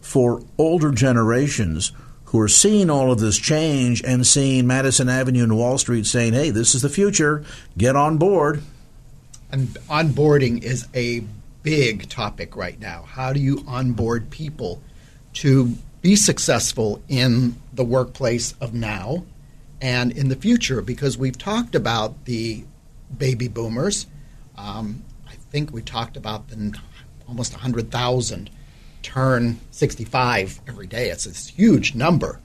for 0.00 0.42
older 0.58 0.92
generations 0.92 1.92
who 2.26 2.40
are 2.40 2.48
seeing 2.48 2.90
all 2.90 3.10
of 3.10 3.18
this 3.18 3.38
change 3.38 4.02
and 4.04 4.26
seeing 4.26 4.66
Madison 4.66 5.08
Avenue 5.08 5.44
and 5.44 5.56
Wall 5.56 5.78
Street 5.78 6.06
saying, 6.06 6.32
hey, 6.32 6.50
this 6.50 6.74
is 6.74 6.82
the 6.82 6.88
future, 6.88 7.44
get 7.78 7.96
on 7.96 8.18
board. 8.18 8.62
And 9.50 9.68
onboarding 9.88 10.62
is 10.62 10.86
a 10.94 11.24
big 11.62 12.08
topic 12.08 12.54
right 12.54 12.78
now. 12.78 13.02
How 13.08 13.32
do 13.32 13.40
you 13.40 13.64
onboard 13.66 14.30
people 14.30 14.82
to 15.34 15.76
be 16.02 16.16
successful 16.16 17.02
in 17.08 17.60
the 17.72 17.84
workplace 17.84 18.54
of 18.60 18.74
now 18.74 19.24
and 19.80 20.12
in 20.12 20.28
the 20.28 20.36
future 20.36 20.80
because 20.80 21.18
we've 21.18 21.38
talked 21.38 21.74
about 21.74 22.24
the 22.24 22.64
baby 23.16 23.48
boomers. 23.48 24.06
Um, 24.56 25.02
I 25.28 25.34
think 25.50 25.72
we 25.72 25.82
talked 25.82 26.16
about 26.16 26.48
the 26.48 26.78
almost 27.28 27.52
100,000 27.52 28.50
turn 29.02 29.60
65 29.70 30.60
every 30.66 30.86
day. 30.86 31.10
It's 31.10 31.26
a 31.26 31.52
huge 31.52 31.94
number. 31.94 32.40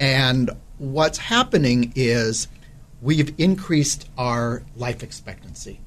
And 0.00 0.50
what's 0.78 1.18
happening 1.18 1.92
is 1.94 2.48
we've 3.00 3.38
increased 3.38 4.08
our 4.18 4.62
life 4.76 5.02
expectancy. 5.02 5.80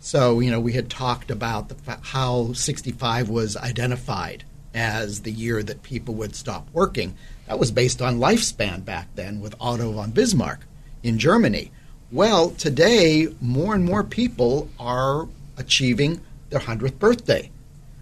So, 0.00 0.40
you 0.40 0.50
know, 0.50 0.60
we 0.60 0.74
had 0.74 0.88
talked 0.88 1.30
about 1.30 1.68
the, 1.68 1.98
how 2.02 2.52
65 2.52 3.28
was 3.28 3.56
identified 3.56 4.44
as 4.74 5.22
the 5.22 5.32
year 5.32 5.62
that 5.62 5.82
people 5.82 6.14
would 6.14 6.34
stop 6.34 6.68
working. 6.72 7.16
That 7.46 7.58
was 7.58 7.70
based 7.70 8.02
on 8.02 8.18
lifespan 8.18 8.84
back 8.84 9.08
then 9.14 9.40
with 9.40 9.54
Otto 9.60 9.92
von 9.92 10.10
Bismarck 10.10 10.60
in 11.02 11.18
Germany. 11.18 11.70
Well, 12.10 12.50
today, 12.50 13.28
more 13.40 13.74
and 13.74 13.84
more 13.84 14.04
people 14.04 14.68
are 14.78 15.28
achieving 15.56 16.20
their 16.50 16.60
100th 16.60 16.98
birthday. 16.98 17.50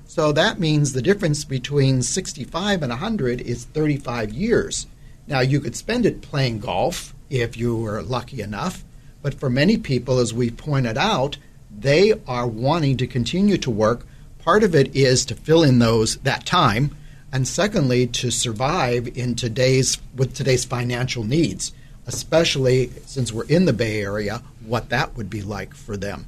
So 0.07 0.33
that 0.33 0.61
means 0.61 0.93
the 0.93 1.03
difference 1.03 1.45
between 1.45 2.03
65 2.03 2.83
and 2.83 2.91
100 2.91 3.41
is 3.41 3.65
35 3.65 4.33
years. 4.33 4.87
Now, 5.27 5.41
you 5.41 5.61
could 5.61 5.75
spend 5.75 6.07
it 6.07 6.23
playing 6.23 6.61
golf 6.61 7.15
if 7.29 7.57
you 7.57 7.77
were 7.77 8.03
lucky 8.03 8.41
enough, 8.41 8.85
but 9.23 9.35
for 9.35 9.51
many 9.51 9.77
people, 9.77 10.21
as 10.21 10.33
we 10.33 10.51
pointed 10.51 10.97
out, 10.97 11.39
they 11.77 12.15
are 12.29 12.47
wanting 12.47 12.97
to 12.99 13.07
continue 13.07 13.59
to 13.59 13.71
work 13.71 14.07
Part 14.47 14.63
of 14.63 14.77
it 14.77 14.95
is 14.95 15.25
to 15.25 15.35
fill 15.35 15.65
in 15.65 15.81
those 15.81 16.19
that 16.19 16.47
time, 16.47 16.95
and 17.33 17.49
secondly, 17.49 18.07
to 18.07 18.31
survive 18.31 19.09
in 19.19 19.35
today's 19.35 19.99
with 20.15 20.35
today's 20.35 20.65
financial 20.65 21.25
needs, 21.25 21.73
especially 22.07 22.91
since 23.07 23.33
we're 23.33 23.47
in 23.47 23.65
the 23.65 23.73
Bay 23.73 24.01
Area, 24.01 24.45
what 24.65 24.91
that 24.91 25.17
would 25.17 25.29
be 25.29 25.43
like 25.43 25.75
for 25.75 25.97
them. 25.97 26.27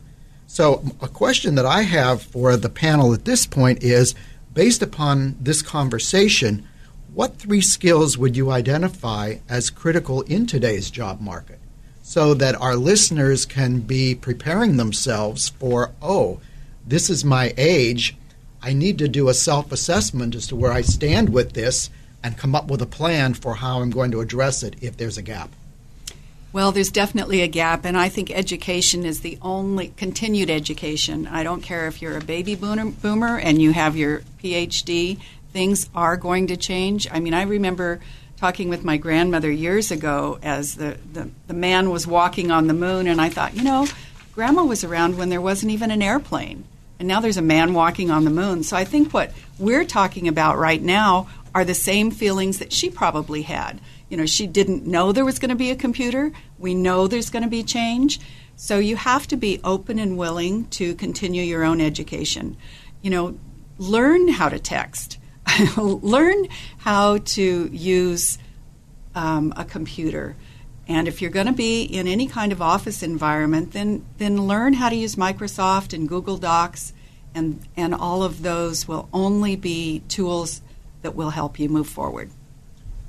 So, 0.49 0.83
a 1.01 1.07
question 1.07 1.55
that 1.55 1.65
I 1.65 1.83
have 1.83 2.21
for 2.21 2.57
the 2.57 2.69
panel 2.69 3.15
at 3.15 3.25
this 3.25 3.47
point 3.47 3.85
is 3.85 4.17
based 4.53 4.83
upon 4.83 5.37
this 5.41 5.63
conversation, 5.63 6.67
what 7.15 7.37
three 7.37 7.61
skills 7.61 8.19
would 8.19 8.37
you 8.37 8.51
identify 8.51 9.37
as 9.49 9.71
critical 9.71 10.23
in 10.23 10.45
today's 10.45 10.91
job 10.91 11.21
market 11.21 11.61
so 12.03 12.35
that 12.35 12.61
our 12.61 12.75
listeners 12.75 13.47
can 13.47 13.79
be 13.79 14.13
preparing 14.17 14.77
themselves 14.77 15.51
for, 15.51 15.93
oh, 16.03 16.41
this 16.89 17.11
is 17.11 17.25
my 17.25 17.53
age. 17.59 18.17
I 18.63 18.73
need 18.73 18.99
to 18.99 19.09
do 19.09 19.29
a 19.29 19.35
self 19.35 19.71
assessment 19.73 20.35
as 20.35 20.47
to 20.49 20.57
where 20.57 20.73
I 20.73 20.81
stand 20.81 21.29
with 21.29 21.53
this 21.53 21.91
and 22.25 22.37
come 22.37 22.55
up 22.55 22.69
with 22.69 22.83
a 22.83 22.87
plan 22.87 23.35
for 23.35 23.57
how 23.57 23.81
I'm 23.81 23.91
going 23.91 24.11
to 24.13 24.21
address 24.21 24.63
it 24.63 24.77
if 24.81 24.97
there's 24.97 25.19
a 25.19 25.23
gap. 25.23 25.51
Well, 26.51 26.73
there's 26.73 26.91
definitely 26.91 27.43
a 27.43 27.47
gap, 27.47 27.85
and 27.85 27.97
I 27.97 28.09
think 28.09 28.31
education 28.31 29.05
is 29.05 29.21
the 29.21 29.39
only 29.43 29.89
continued 29.99 30.49
education. 30.49 31.27
I 31.27 31.43
don't 31.43 31.61
care 31.61 31.87
if 31.87 32.01
you're 32.01 32.17
a 32.17 32.25
baby 32.25 32.55
boomer, 32.55 32.87
boomer 32.87 33.39
and 33.39 33.61
you 33.61 33.73
have 33.73 33.97
your 33.97 34.23
PhD, 34.43 35.21
things 35.53 35.91
are 35.95 36.17
going 36.17 36.47
to 36.47 36.57
change. 36.57 37.07
I 37.13 37.21
mean, 37.21 37.35
I 37.35 37.43
remember 37.43 38.01
talking 38.39 38.71
with 38.71 38.83
my 38.83 38.97
grandmother 38.97 39.51
years 39.51 39.91
ago 39.91 40.39
as 40.43 40.77
the, 40.77 40.97
the, 41.13 41.29
the 41.49 41.55
man 41.55 41.91
was 41.91 42.07
walking 42.07 42.51
on 42.51 42.67
the 42.67 42.75
moon, 42.75 43.07
and 43.07 43.21
I 43.21 43.29
thought, 43.29 43.55
you 43.55 43.63
know, 43.63 43.87
Grandma 44.39 44.65
was 44.65 44.85
around 44.85 45.19
when 45.19 45.29
there 45.31 45.41
wasn't 45.41 45.73
even 45.73 45.91
an 45.91 46.01
airplane. 46.01 46.65
And 46.99 47.07
now 47.07 47.21
there's 47.21 47.37
a 47.37 47.43
man 47.43 47.75
walking 47.75 48.11
on 48.11 48.25
the 48.25 48.31
moon. 48.31 48.63
So 48.63 48.77
I 48.77 48.85
think 48.85 49.15
what 49.15 49.33
we're 49.59 49.85
talking 49.85 50.29
about 50.29 50.59
right 50.59 50.83
now 50.83 51.29
are 51.55 51.65
the 51.65 51.75
same 51.75 52.11
feelings 52.11 52.59
that 52.59 52.73
she 52.73 52.91
probably 52.91 53.43
had 53.43 53.81
you 54.09 54.17
know, 54.17 54.27
she 54.27 54.47
didn't 54.47 54.87
know 54.87 55.13
there 55.13 55.25
was 55.25 55.39
going 55.39 55.51
to 55.51 55.55
be 55.55 55.71
a 55.71 55.77
computer. 55.77 56.33
We 56.59 56.75
know 56.75 57.07
there's 57.07 57.31
going 57.31 57.43
to 57.43 57.49
be 57.49 57.63
change. 57.63 58.21
So 58.57 58.79
you 58.79 58.97
have 58.97 59.27
to 59.29 59.37
be 59.37 59.61
open 59.63 59.99
and 59.99 60.17
willing 60.17 60.67
to 60.71 60.95
continue 60.95 61.43
your 61.43 61.63
own 61.63 61.81
education. 61.81 62.57
You 63.03 63.11
know, 63.11 63.39
learn 63.77 64.29
how 64.29 64.49
to 64.49 64.59
text, 64.59 65.19
learn 65.77 66.49
how 66.79 67.19
to 67.19 67.69
use 67.73 68.39
um, 69.15 69.53
a 69.57 69.65
computer. 69.65 70.37
And 70.89 71.07
if 71.07 71.21
you're 71.21 71.31
going 71.31 71.47
to 71.47 71.53
be 71.53 71.83
in 71.83 72.09
any 72.09 72.27
kind 72.27 72.51
of 72.51 72.63
office 72.63 73.03
environment, 73.03 73.73
then 73.73 74.05
then 74.17 74.47
learn 74.47 74.73
how 74.73 74.89
to 74.89 74.97
use 74.97 75.17
Microsoft 75.17 75.93
and 75.93 76.09
Google 76.09 76.39
Docs, 76.39 76.95
and 77.35 77.61
and 77.77 77.95
all 77.95 78.23
of 78.23 78.43
those 78.43 78.89
will 78.89 79.09
only 79.13 79.55
be 79.55 80.01
tools 80.09 80.63
that 81.03 81.15
will 81.15 81.31
help 81.31 81.61
you 81.61 81.69
move 81.69 81.89
forward 81.89 82.31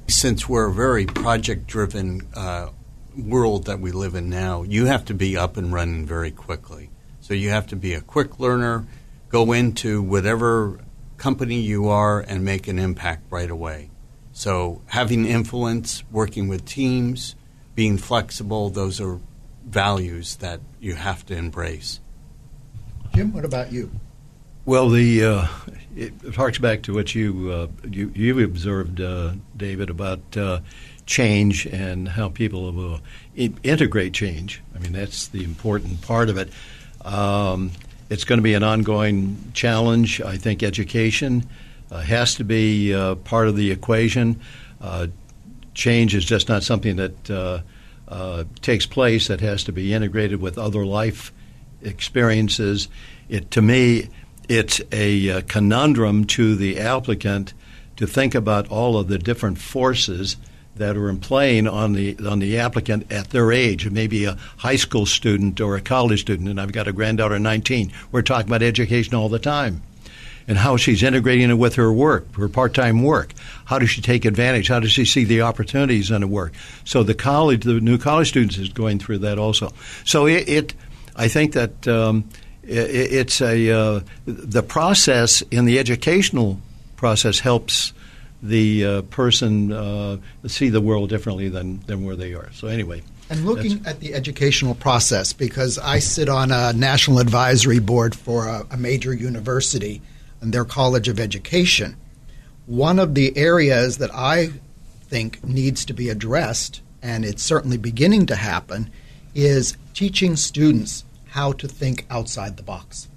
since 0.09 0.49
we're 0.49 0.67
a 0.67 0.73
very 0.73 1.05
project 1.05 1.67
driven 1.67 2.27
uh, 2.33 2.69
world 3.17 3.65
that 3.65 3.79
we 3.79 3.91
live 3.91 4.15
in 4.15 4.29
now, 4.29 4.63
you 4.63 4.85
have 4.85 5.05
to 5.05 5.13
be 5.13 5.37
up 5.37 5.57
and 5.57 5.71
running 5.71 6.05
very 6.05 6.31
quickly. 6.31 6.89
So 7.21 7.33
you 7.33 7.49
have 7.49 7.67
to 7.67 7.75
be 7.75 7.93
a 7.93 8.01
quick 8.01 8.39
learner, 8.39 8.87
go 9.29 9.51
into 9.51 10.01
whatever 10.01 10.79
company 11.17 11.59
you 11.59 11.89
are, 11.89 12.19
and 12.19 12.43
make 12.43 12.67
an 12.67 12.79
impact 12.79 13.23
right 13.29 13.49
away. 13.49 13.91
So 14.31 14.81
having 14.87 15.25
influence, 15.25 16.03
working 16.11 16.47
with 16.47 16.65
teams, 16.65 17.35
being 17.79 17.97
flexible, 17.97 18.69
those 18.69 18.99
are 18.99 19.21
values 19.65 20.35
that 20.35 20.59
you 20.81 20.95
have 20.95 21.25
to 21.25 21.33
embrace. 21.33 22.01
Jim, 23.15 23.31
what 23.31 23.45
about 23.45 23.71
you? 23.71 23.89
Well, 24.65 24.89
the 24.89 25.23
uh, 25.23 25.47
it 25.95 26.11
harks 26.35 26.57
back 26.57 26.81
to 26.83 26.93
what 26.93 27.15
you 27.15 27.49
uh, 27.49 27.67
you 27.89 28.11
you've 28.13 28.39
observed, 28.39 28.99
uh, 28.99 29.31
David, 29.55 29.89
about 29.89 30.19
uh, 30.35 30.59
change 31.05 31.67
and 31.67 32.09
how 32.09 32.27
people 32.27 32.69
will 32.73 32.99
integrate 33.37 34.13
change. 34.13 34.61
I 34.75 34.79
mean, 34.79 34.91
that's 34.91 35.29
the 35.29 35.45
important 35.45 36.01
part 36.01 36.27
of 36.27 36.37
it. 36.37 36.49
Um, 37.05 37.71
it's 38.09 38.25
going 38.25 38.39
to 38.39 38.43
be 38.43 38.55
an 38.55 38.63
ongoing 38.63 39.51
challenge. 39.53 40.19
I 40.19 40.35
think 40.35 40.63
education 40.63 41.47
uh, 41.91 42.01
has 42.01 42.35
to 42.35 42.43
be 42.43 42.93
uh, 42.93 43.15
part 43.15 43.47
of 43.47 43.55
the 43.55 43.71
equation. 43.71 44.41
Uh, 45.79 45.81
change 45.81 46.15
is 46.15 46.25
just 46.25 46.49
not 46.49 46.63
something 46.63 46.97
that 46.97 47.63
takes 48.61 48.85
place. 48.85 49.27
that 49.27 49.41
has 49.41 49.63
to 49.63 49.71
be 49.71 49.93
integrated 49.93 50.41
with 50.41 50.57
other 50.57 50.85
life 50.85 51.31
experiences. 51.81 52.87
It 53.29 53.51
to 53.51 53.61
me 53.61 54.09
it's 54.49 54.81
a 54.91 55.29
uh, 55.29 55.41
conundrum 55.47 56.25
to 56.25 56.55
the 56.55 56.79
applicant 56.79 57.53
to 57.97 58.07
think 58.07 58.33
about 58.33 58.67
all 58.69 58.97
of 58.97 59.07
the 59.07 59.19
different 59.19 59.59
forces 59.59 60.37
that 60.75 60.97
are 60.97 61.09
in 61.09 61.19
playing 61.19 61.67
on 61.67 61.93
the 61.93 62.17
on 62.27 62.39
the 62.39 62.57
applicant 62.57 63.11
at 63.11 63.29
their 63.29 63.51
age. 63.51 63.89
Maybe 63.89 64.25
a 64.25 64.37
high 64.57 64.77
school 64.77 65.05
student 65.05 65.61
or 65.61 65.75
a 65.75 65.81
college 65.81 66.21
student, 66.21 66.49
and 66.49 66.59
I've 66.59 66.71
got 66.71 66.87
a 66.87 66.93
granddaughter 66.93 67.39
19. 67.39 67.91
We're 68.11 68.21
talking 68.21 68.47
about 68.49 68.63
education 68.63 69.13
all 69.13 69.29
the 69.29 69.39
time. 69.39 69.83
And 70.49 70.57
how 70.57 70.75
she's 70.75 71.01
integrating 71.03 71.49
it 71.49 71.53
with 71.53 71.75
her 71.75 71.93
work, 71.93 72.35
her 72.35 72.49
part-time 72.49 73.03
work. 73.03 73.33
How 73.65 73.79
does 73.79 73.91
she 73.91 74.01
take 74.01 74.25
advantage? 74.25 74.67
How 74.67 74.81
does 74.81 74.91
she 74.91 75.05
see 75.05 75.23
the 75.23 75.43
opportunities 75.43 76.11
in 76.11 76.19
the 76.19 76.27
work? 76.27 76.53
So 76.83 77.03
the 77.03 77.13
college, 77.13 77.63
the 77.63 77.79
new 77.79 77.97
college 77.97 78.29
students, 78.29 78.57
is 78.57 78.69
going 78.69 78.99
through 78.99 79.19
that 79.19 79.39
also. 79.39 79.71
So 80.03 80.25
it, 80.25 80.49
it 80.49 80.73
I 81.15 81.27
think 81.27 81.53
that 81.53 81.87
um, 81.87 82.27
it's 82.63 83.41
a 83.41 83.71
uh, 83.71 83.99
the 84.25 84.63
process 84.63 85.41
in 85.51 85.65
the 85.65 85.79
educational 85.79 86.59
process 86.97 87.39
helps 87.39 87.93
the 88.41 88.85
uh, 88.85 89.01
person 89.03 89.71
uh, 89.71 90.17
see 90.47 90.69
the 90.69 90.81
world 90.81 91.09
differently 91.09 91.49
than, 91.49 91.79
than 91.81 92.05
where 92.05 92.15
they 92.15 92.33
are. 92.33 92.51
So 92.53 92.67
anyway. 92.67 93.03
And 93.29 93.45
looking 93.45 93.85
at 93.85 93.99
the 93.99 94.15
educational 94.15 94.73
process, 94.73 95.33
because 95.33 95.77
I 95.77 95.99
sit 95.99 96.29
on 96.29 96.51
a 96.51 96.73
national 96.73 97.19
advisory 97.19 97.79
board 97.79 98.15
for 98.15 98.47
a, 98.47 98.65
a 98.71 98.77
major 98.77 99.13
university 99.13 100.01
and 100.41 100.53
their 100.53 100.65
College 100.65 101.07
of 101.07 101.19
Education, 101.19 101.97
one 102.65 102.99
of 102.99 103.15
the 103.15 103.35
areas 103.37 103.97
that 103.97 104.13
I 104.13 104.51
think 105.01 105.43
needs 105.43 105.85
to 105.85 105.93
be 105.93 106.09
addressed, 106.09 106.81
and 107.01 107.25
it's 107.25 107.43
certainly 107.43 107.77
beginning 107.77 108.27
to 108.27 108.35
happen, 108.35 108.91
is 109.33 109.75
teaching 109.93 110.35
students 110.35 111.03
how 111.29 111.51
to 111.53 111.67
think 111.67 112.05
outside 112.09 112.57
the 112.57 112.63
box. 112.63 113.07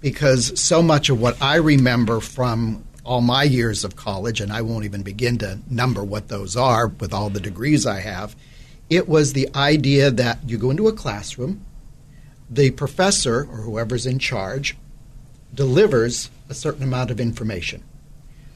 Because 0.00 0.58
so 0.60 0.82
much 0.82 1.08
of 1.08 1.20
what 1.20 1.40
I 1.40 1.56
remember 1.56 2.20
from 2.20 2.84
all 3.04 3.20
my 3.20 3.44
years 3.44 3.84
of 3.84 3.96
college, 3.96 4.40
and 4.40 4.52
I 4.52 4.62
won't 4.62 4.84
even 4.84 5.02
begin 5.02 5.38
to 5.38 5.58
number 5.70 6.04
what 6.04 6.28
those 6.28 6.56
are 6.56 6.88
with 6.88 7.12
all 7.12 7.30
the 7.30 7.40
degrees 7.40 7.86
I 7.86 8.00
have, 8.00 8.36
it 8.90 9.08
was 9.08 9.32
the 9.32 9.48
idea 9.54 10.10
that 10.10 10.38
you 10.46 10.58
go 10.58 10.70
into 10.70 10.88
a 10.88 10.92
classroom, 10.92 11.64
the 12.50 12.70
professor 12.70 13.40
or 13.44 13.62
whoever's 13.62 14.06
in 14.06 14.18
charge 14.18 14.76
delivers 15.54 16.30
a 16.52 16.54
certain 16.54 16.82
amount 16.82 17.10
of 17.10 17.18
information. 17.18 17.82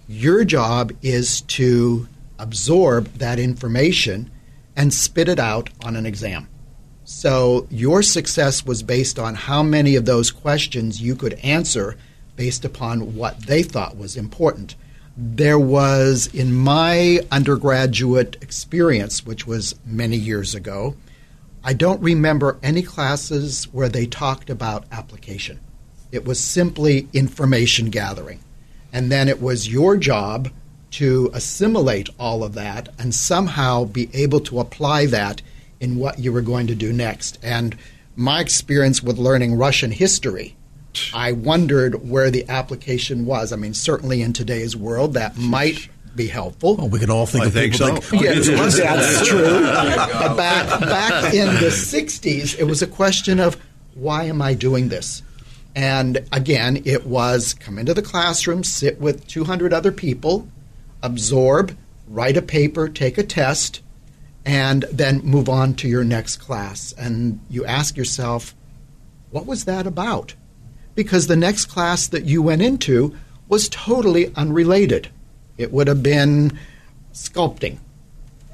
Your 0.07 0.44
job 0.44 0.92
is 1.01 1.40
to 1.59 2.07
absorb 2.38 3.07
that 3.14 3.38
information 3.38 4.30
and 4.76 4.92
spit 4.92 5.30
it 5.30 5.38
out 5.38 5.70
on 5.82 5.97
an 5.97 6.05
exam. 6.05 6.47
So 7.05 7.66
your 7.70 8.03
success 8.03 8.66
was 8.66 8.82
based 8.82 9.18
on 9.18 9.34
how 9.34 9.62
many 9.62 9.97
of 9.97 10.05
those 10.05 10.30
questions 10.30 11.01
you 11.01 11.16
could 11.16 11.34
answer 11.42 11.97
based 12.36 12.66
upon 12.66 13.16
what 13.16 13.47
they 13.47 13.62
thought 13.62 13.97
was 13.97 14.14
important. 14.14 14.74
There 15.16 15.59
was, 15.59 16.26
in 16.34 16.55
my 16.55 17.20
undergraduate 17.32 18.36
experience, 18.42 19.24
which 19.24 19.47
was 19.47 19.74
many 19.86 20.18
years 20.18 20.55
ago, 20.55 20.97
I 21.64 21.72
don't 21.72 22.03
remember 22.03 22.59
any 22.62 22.82
classes 22.82 23.64
where 23.72 23.88
they 23.88 24.05
talked 24.05 24.51
about 24.51 24.84
application. 24.92 25.61
It 26.16 26.24
was 26.24 26.40
simply 26.40 27.08
information 27.12 27.90
gathering. 27.90 28.40
And 28.92 29.12
then 29.12 29.28
it 29.28 29.40
was 29.40 29.70
your 29.70 29.96
job 29.98 30.48
to 30.92 31.30
assimilate 31.34 32.08
all 32.18 32.42
of 32.42 32.54
that 32.54 32.88
and 32.98 33.14
somehow 33.14 33.84
be 33.84 34.08
able 34.14 34.40
to 34.40 34.58
apply 34.58 35.04
that 35.06 35.42
in 35.78 35.96
what 35.96 36.18
you 36.18 36.32
were 36.32 36.40
going 36.40 36.66
to 36.68 36.74
do 36.74 36.90
next. 36.90 37.38
And 37.42 37.76
my 38.16 38.40
experience 38.40 39.02
with 39.02 39.18
learning 39.18 39.56
Russian 39.56 39.90
history, 39.90 40.56
I 41.12 41.32
wondered 41.32 42.08
where 42.08 42.30
the 42.30 42.48
application 42.48 43.26
was. 43.26 43.52
I 43.52 43.56
mean, 43.56 43.74
certainly 43.74 44.22
in 44.22 44.32
today's 44.32 44.74
world, 44.74 45.12
that 45.12 45.36
might 45.36 45.90
be 46.14 46.28
helpful. 46.28 46.76
Well, 46.76 46.88
we 46.88 46.98
can 46.98 47.10
all 47.10 47.26
think 47.26 47.44
I 47.44 47.46
of 47.48 47.52
think 47.52 47.72
people 47.74 48.00
so. 48.00 48.16
like 48.16 48.22
Yes, 48.22 48.48
oh, 48.48 48.70
that's 48.70 49.28
true. 49.28 49.60
But 49.60 50.34
back, 50.34 50.80
back 50.80 51.34
in 51.34 51.48
the 51.56 51.68
60s, 51.68 52.58
it 52.58 52.64
was 52.64 52.80
a 52.80 52.86
question 52.86 53.38
of 53.38 53.58
why 53.92 54.24
am 54.24 54.40
I 54.40 54.54
doing 54.54 54.88
this? 54.88 55.22
And 55.76 56.26
again, 56.32 56.82
it 56.86 57.06
was 57.06 57.52
come 57.52 57.78
into 57.78 57.92
the 57.92 58.00
classroom, 58.00 58.64
sit 58.64 58.98
with 58.98 59.28
200 59.28 59.74
other 59.74 59.92
people, 59.92 60.48
absorb, 61.02 61.76
write 62.08 62.38
a 62.38 62.42
paper, 62.42 62.88
take 62.88 63.18
a 63.18 63.22
test, 63.22 63.82
and 64.46 64.86
then 64.90 65.18
move 65.18 65.50
on 65.50 65.74
to 65.74 65.88
your 65.88 66.02
next 66.02 66.38
class. 66.38 66.94
And 66.96 67.40
you 67.50 67.66
ask 67.66 67.94
yourself, 67.94 68.54
what 69.30 69.44
was 69.44 69.66
that 69.66 69.86
about? 69.86 70.34
Because 70.94 71.26
the 71.26 71.36
next 71.36 71.66
class 71.66 72.06
that 72.06 72.24
you 72.24 72.40
went 72.40 72.62
into 72.62 73.14
was 73.46 73.68
totally 73.68 74.34
unrelated. 74.34 75.10
It 75.58 75.72
would 75.72 75.88
have 75.88 76.02
been 76.02 76.58
sculpting. 77.12 77.78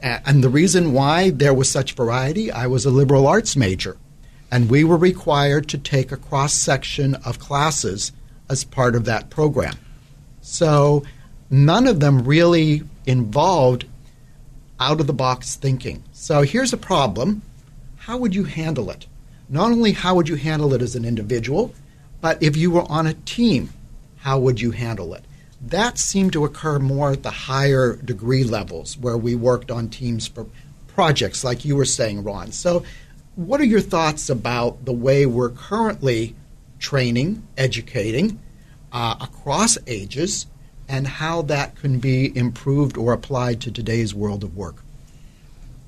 And 0.02 0.42
the 0.42 0.48
reason 0.48 0.92
why 0.92 1.30
there 1.30 1.54
was 1.54 1.68
such 1.68 1.92
variety, 1.92 2.50
I 2.50 2.66
was 2.66 2.84
a 2.84 2.90
liberal 2.90 3.28
arts 3.28 3.54
major, 3.54 3.96
and 4.52 4.70
we 4.70 4.84
were 4.84 4.98
required 4.98 5.66
to 5.70 5.78
take 5.78 6.12
a 6.12 6.16
cross 6.16 6.52
section 6.52 7.14
of 7.24 7.38
classes 7.38 8.12
as 8.50 8.64
part 8.64 8.94
of 8.94 9.06
that 9.06 9.30
program. 9.30 9.74
So 10.42 11.02
none 11.48 11.86
of 11.88 12.00
them 12.00 12.22
really 12.24 12.82
involved 13.06 13.86
out 14.78 15.00
of 15.00 15.06
the 15.06 15.12
box 15.14 15.56
thinking. 15.56 16.04
So 16.12 16.42
here's 16.42 16.72
a 16.72 16.76
problem. 16.76 17.40
How 17.96 18.18
would 18.18 18.34
you 18.34 18.44
handle 18.44 18.90
it? 18.90 19.06
Not 19.48 19.70
only 19.70 19.92
how 19.92 20.16
would 20.16 20.28
you 20.28 20.36
handle 20.36 20.74
it 20.74 20.82
as 20.82 20.94
an 20.96 21.04
individual, 21.04 21.74
But 22.22 22.40
if 22.42 22.56
you 22.56 22.70
were 22.70 22.90
on 22.90 23.06
a 23.06 23.14
team, 23.14 23.70
how 24.18 24.38
would 24.38 24.60
you 24.60 24.70
handle 24.70 25.12
it? 25.12 25.24
That 25.60 25.98
seemed 25.98 26.32
to 26.32 26.44
occur 26.44 26.78
more 26.78 27.10
at 27.10 27.24
the 27.24 27.30
higher 27.30 27.96
degree 27.96 28.44
levels 28.44 28.96
where 28.96 29.18
we 29.18 29.34
worked 29.34 29.70
on 29.70 29.88
teams 29.88 30.28
for 30.28 30.46
projects, 30.86 31.44
like 31.44 31.64
you 31.64 31.76
were 31.76 31.84
saying, 31.84 32.22
Ron. 32.22 32.52
So, 32.52 32.84
what 33.34 33.60
are 33.60 33.64
your 33.64 33.80
thoughts 33.80 34.28
about 34.28 34.84
the 34.84 34.92
way 34.92 35.26
we're 35.26 35.50
currently 35.50 36.34
training, 36.78 37.46
educating 37.56 38.40
uh, 38.92 39.16
across 39.20 39.78
ages, 39.86 40.46
and 40.88 41.06
how 41.06 41.42
that 41.42 41.76
can 41.76 41.98
be 41.98 42.36
improved 42.36 42.98
or 42.98 43.12
applied 43.12 43.60
to 43.62 43.70
today's 43.70 44.14
world 44.14 44.44
of 44.44 44.56
work? 44.56 44.82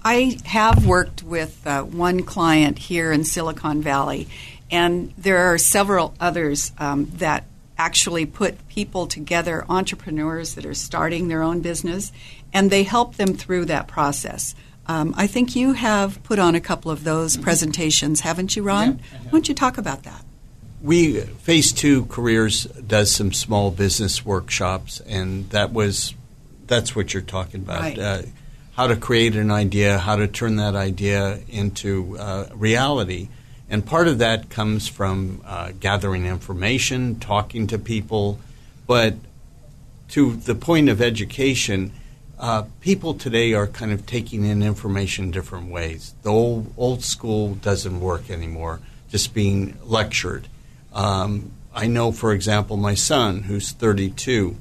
I 0.03 0.39
have 0.45 0.87
worked 0.87 1.23
with 1.23 1.67
uh, 1.67 1.83
one 1.83 2.23
client 2.23 2.79
here 2.79 3.13
in 3.13 3.25
Silicon 3.25 3.83
Valley, 3.83 4.29
and 4.71 5.13
there 5.17 5.53
are 5.53 5.59
several 5.59 6.15
others 6.21 6.73
um, 6.79 7.11
that 7.17 7.45
actually 7.77 8.25
put 8.25 8.69
people 8.69 9.07
together, 9.07 9.65
entrepreneurs 9.69 10.55
that 10.55 10.65
are 10.65 10.75
starting 10.75 11.29
their 11.29 11.43
own 11.43 11.61
business, 11.61 12.13
and 12.53 12.71
they 12.71 12.85
help 12.85 13.17
them 13.17 13.35
through 13.35 13.65
that 13.65 13.89
process. 13.89 14.55
Um, 14.87 15.14
I 15.16 15.26
think 15.26 15.57
you 15.57 15.72
have 15.72 16.22
put 16.22 16.39
on 16.39 16.55
a 16.55 16.61
couple 16.61 16.91
of 16.91 17.05
those 17.05 17.37
presentations, 17.37 18.20
haven't 18.20 18.55
you, 18.55 18.62
Ron? 18.62 19.01
Why 19.22 19.30
don't 19.30 19.49
you 19.49 19.55
talk 19.55 19.78
about 19.78 20.03
that? 20.03 20.24
We 20.82 21.20
Phase 21.20 21.72
Two 21.72 22.05
Careers 22.07 22.64
does 22.64 23.11
some 23.11 23.32
small 23.32 23.70
business 23.70 24.24
workshops, 24.24 25.01
and 25.01 25.49
that 25.51 25.72
was 25.72 26.14
that's 26.66 26.95
what 26.95 27.14
you're 27.14 27.22
talking 27.22 27.62
about. 27.62 27.80
Right. 27.80 27.99
Uh, 27.99 28.22
how 28.74 28.89
to 28.89 28.97
create 28.97 29.37
an 29.37 29.51
idea, 29.51 29.99
how 29.99 30.16
to 30.16 30.26
turn 30.26 30.57
that 30.57 30.74
idea 30.74 31.39
into 31.49 32.18
uh, 32.18 32.49
reality. 32.55 33.28
And 33.70 33.87
part 33.87 34.09
of 34.09 34.18
that 34.18 34.51
comes 34.51 34.89
from 34.89 35.43
uh, 35.47 35.72
gathering 35.78 36.26
information, 36.26 37.18
talking 37.20 37.66
to 37.68 37.78
people. 37.78 38.39
But 38.87 39.14
to 40.11 40.35
the 40.35 40.55
point 40.55 40.89
of 40.89 41.01
education, 41.01 41.93
uh, 42.39 42.64
people 42.80 43.14
today 43.14 43.53
are 43.55 43.66
kind 43.66 43.93
of 43.93 44.07
taking 44.07 44.45
in 44.45 44.62
information 44.62 45.30
different 45.30 45.70
ways. 45.70 46.14
The 46.22 46.30
old, 46.30 46.72
old 46.76 47.03
school 47.03 47.55
doesn't 47.55 48.01
work 48.01 48.30
anymore, 48.30 48.80
just 49.09 49.35
being 49.35 49.76
lectured. 49.85 50.49
Um, 50.93 51.53
I 51.74 51.87
know, 51.87 52.12
for 52.12 52.32
example, 52.32 52.76
my 52.76 52.95
son, 52.95 53.43
who's 53.43 53.72
32, 53.72 54.57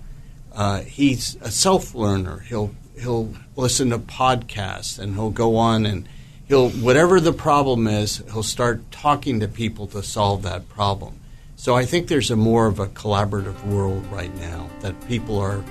uh, 0.53 0.81
he's 0.81 1.35
a 1.41 1.51
self 1.51 1.95
learner. 1.95 2.39
He'll 2.39 2.75
he'll 2.99 3.33
listen 3.55 3.89
to 3.89 3.97
podcasts 3.97 4.99
and 4.99 5.15
he'll 5.15 5.31
go 5.31 5.55
on 5.55 5.85
and 5.85 6.07
he'll 6.47 6.69
whatever 6.69 7.19
the 7.19 7.33
problem 7.33 7.87
is, 7.87 8.23
he'll 8.31 8.43
start 8.43 8.91
talking 8.91 9.39
to 9.39 9.47
people 9.47 9.87
to 9.87 10.03
solve 10.03 10.43
that 10.43 10.69
problem. 10.69 11.19
So 11.55 11.75
I 11.75 11.85
think 11.85 12.07
there's 12.07 12.29
a 12.29 12.35
more 12.35 12.67
of 12.67 12.79
a 12.79 12.87
collaborative 12.87 13.65
world 13.65 14.05
right 14.07 14.33
now 14.35 14.69
that 14.81 15.07
people 15.07 15.39
are. 15.39 15.63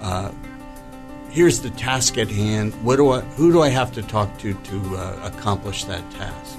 Uh, 0.00 0.32
here's 1.32 1.60
the 1.60 1.70
task 1.70 2.18
at 2.18 2.28
hand. 2.28 2.74
What 2.84 2.96
do 2.96 3.10
I? 3.10 3.20
Who 3.36 3.50
do 3.52 3.62
I 3.62 3.68
have 3.68 3.92
to 3.92 4.02
talk 4.02 4.38
to 4.38 4.54
to 4.54 4.96
uh, 4.96 5.20
accomplish 5.24 5.84
that 5.84 6.08
task? 6.12 6.58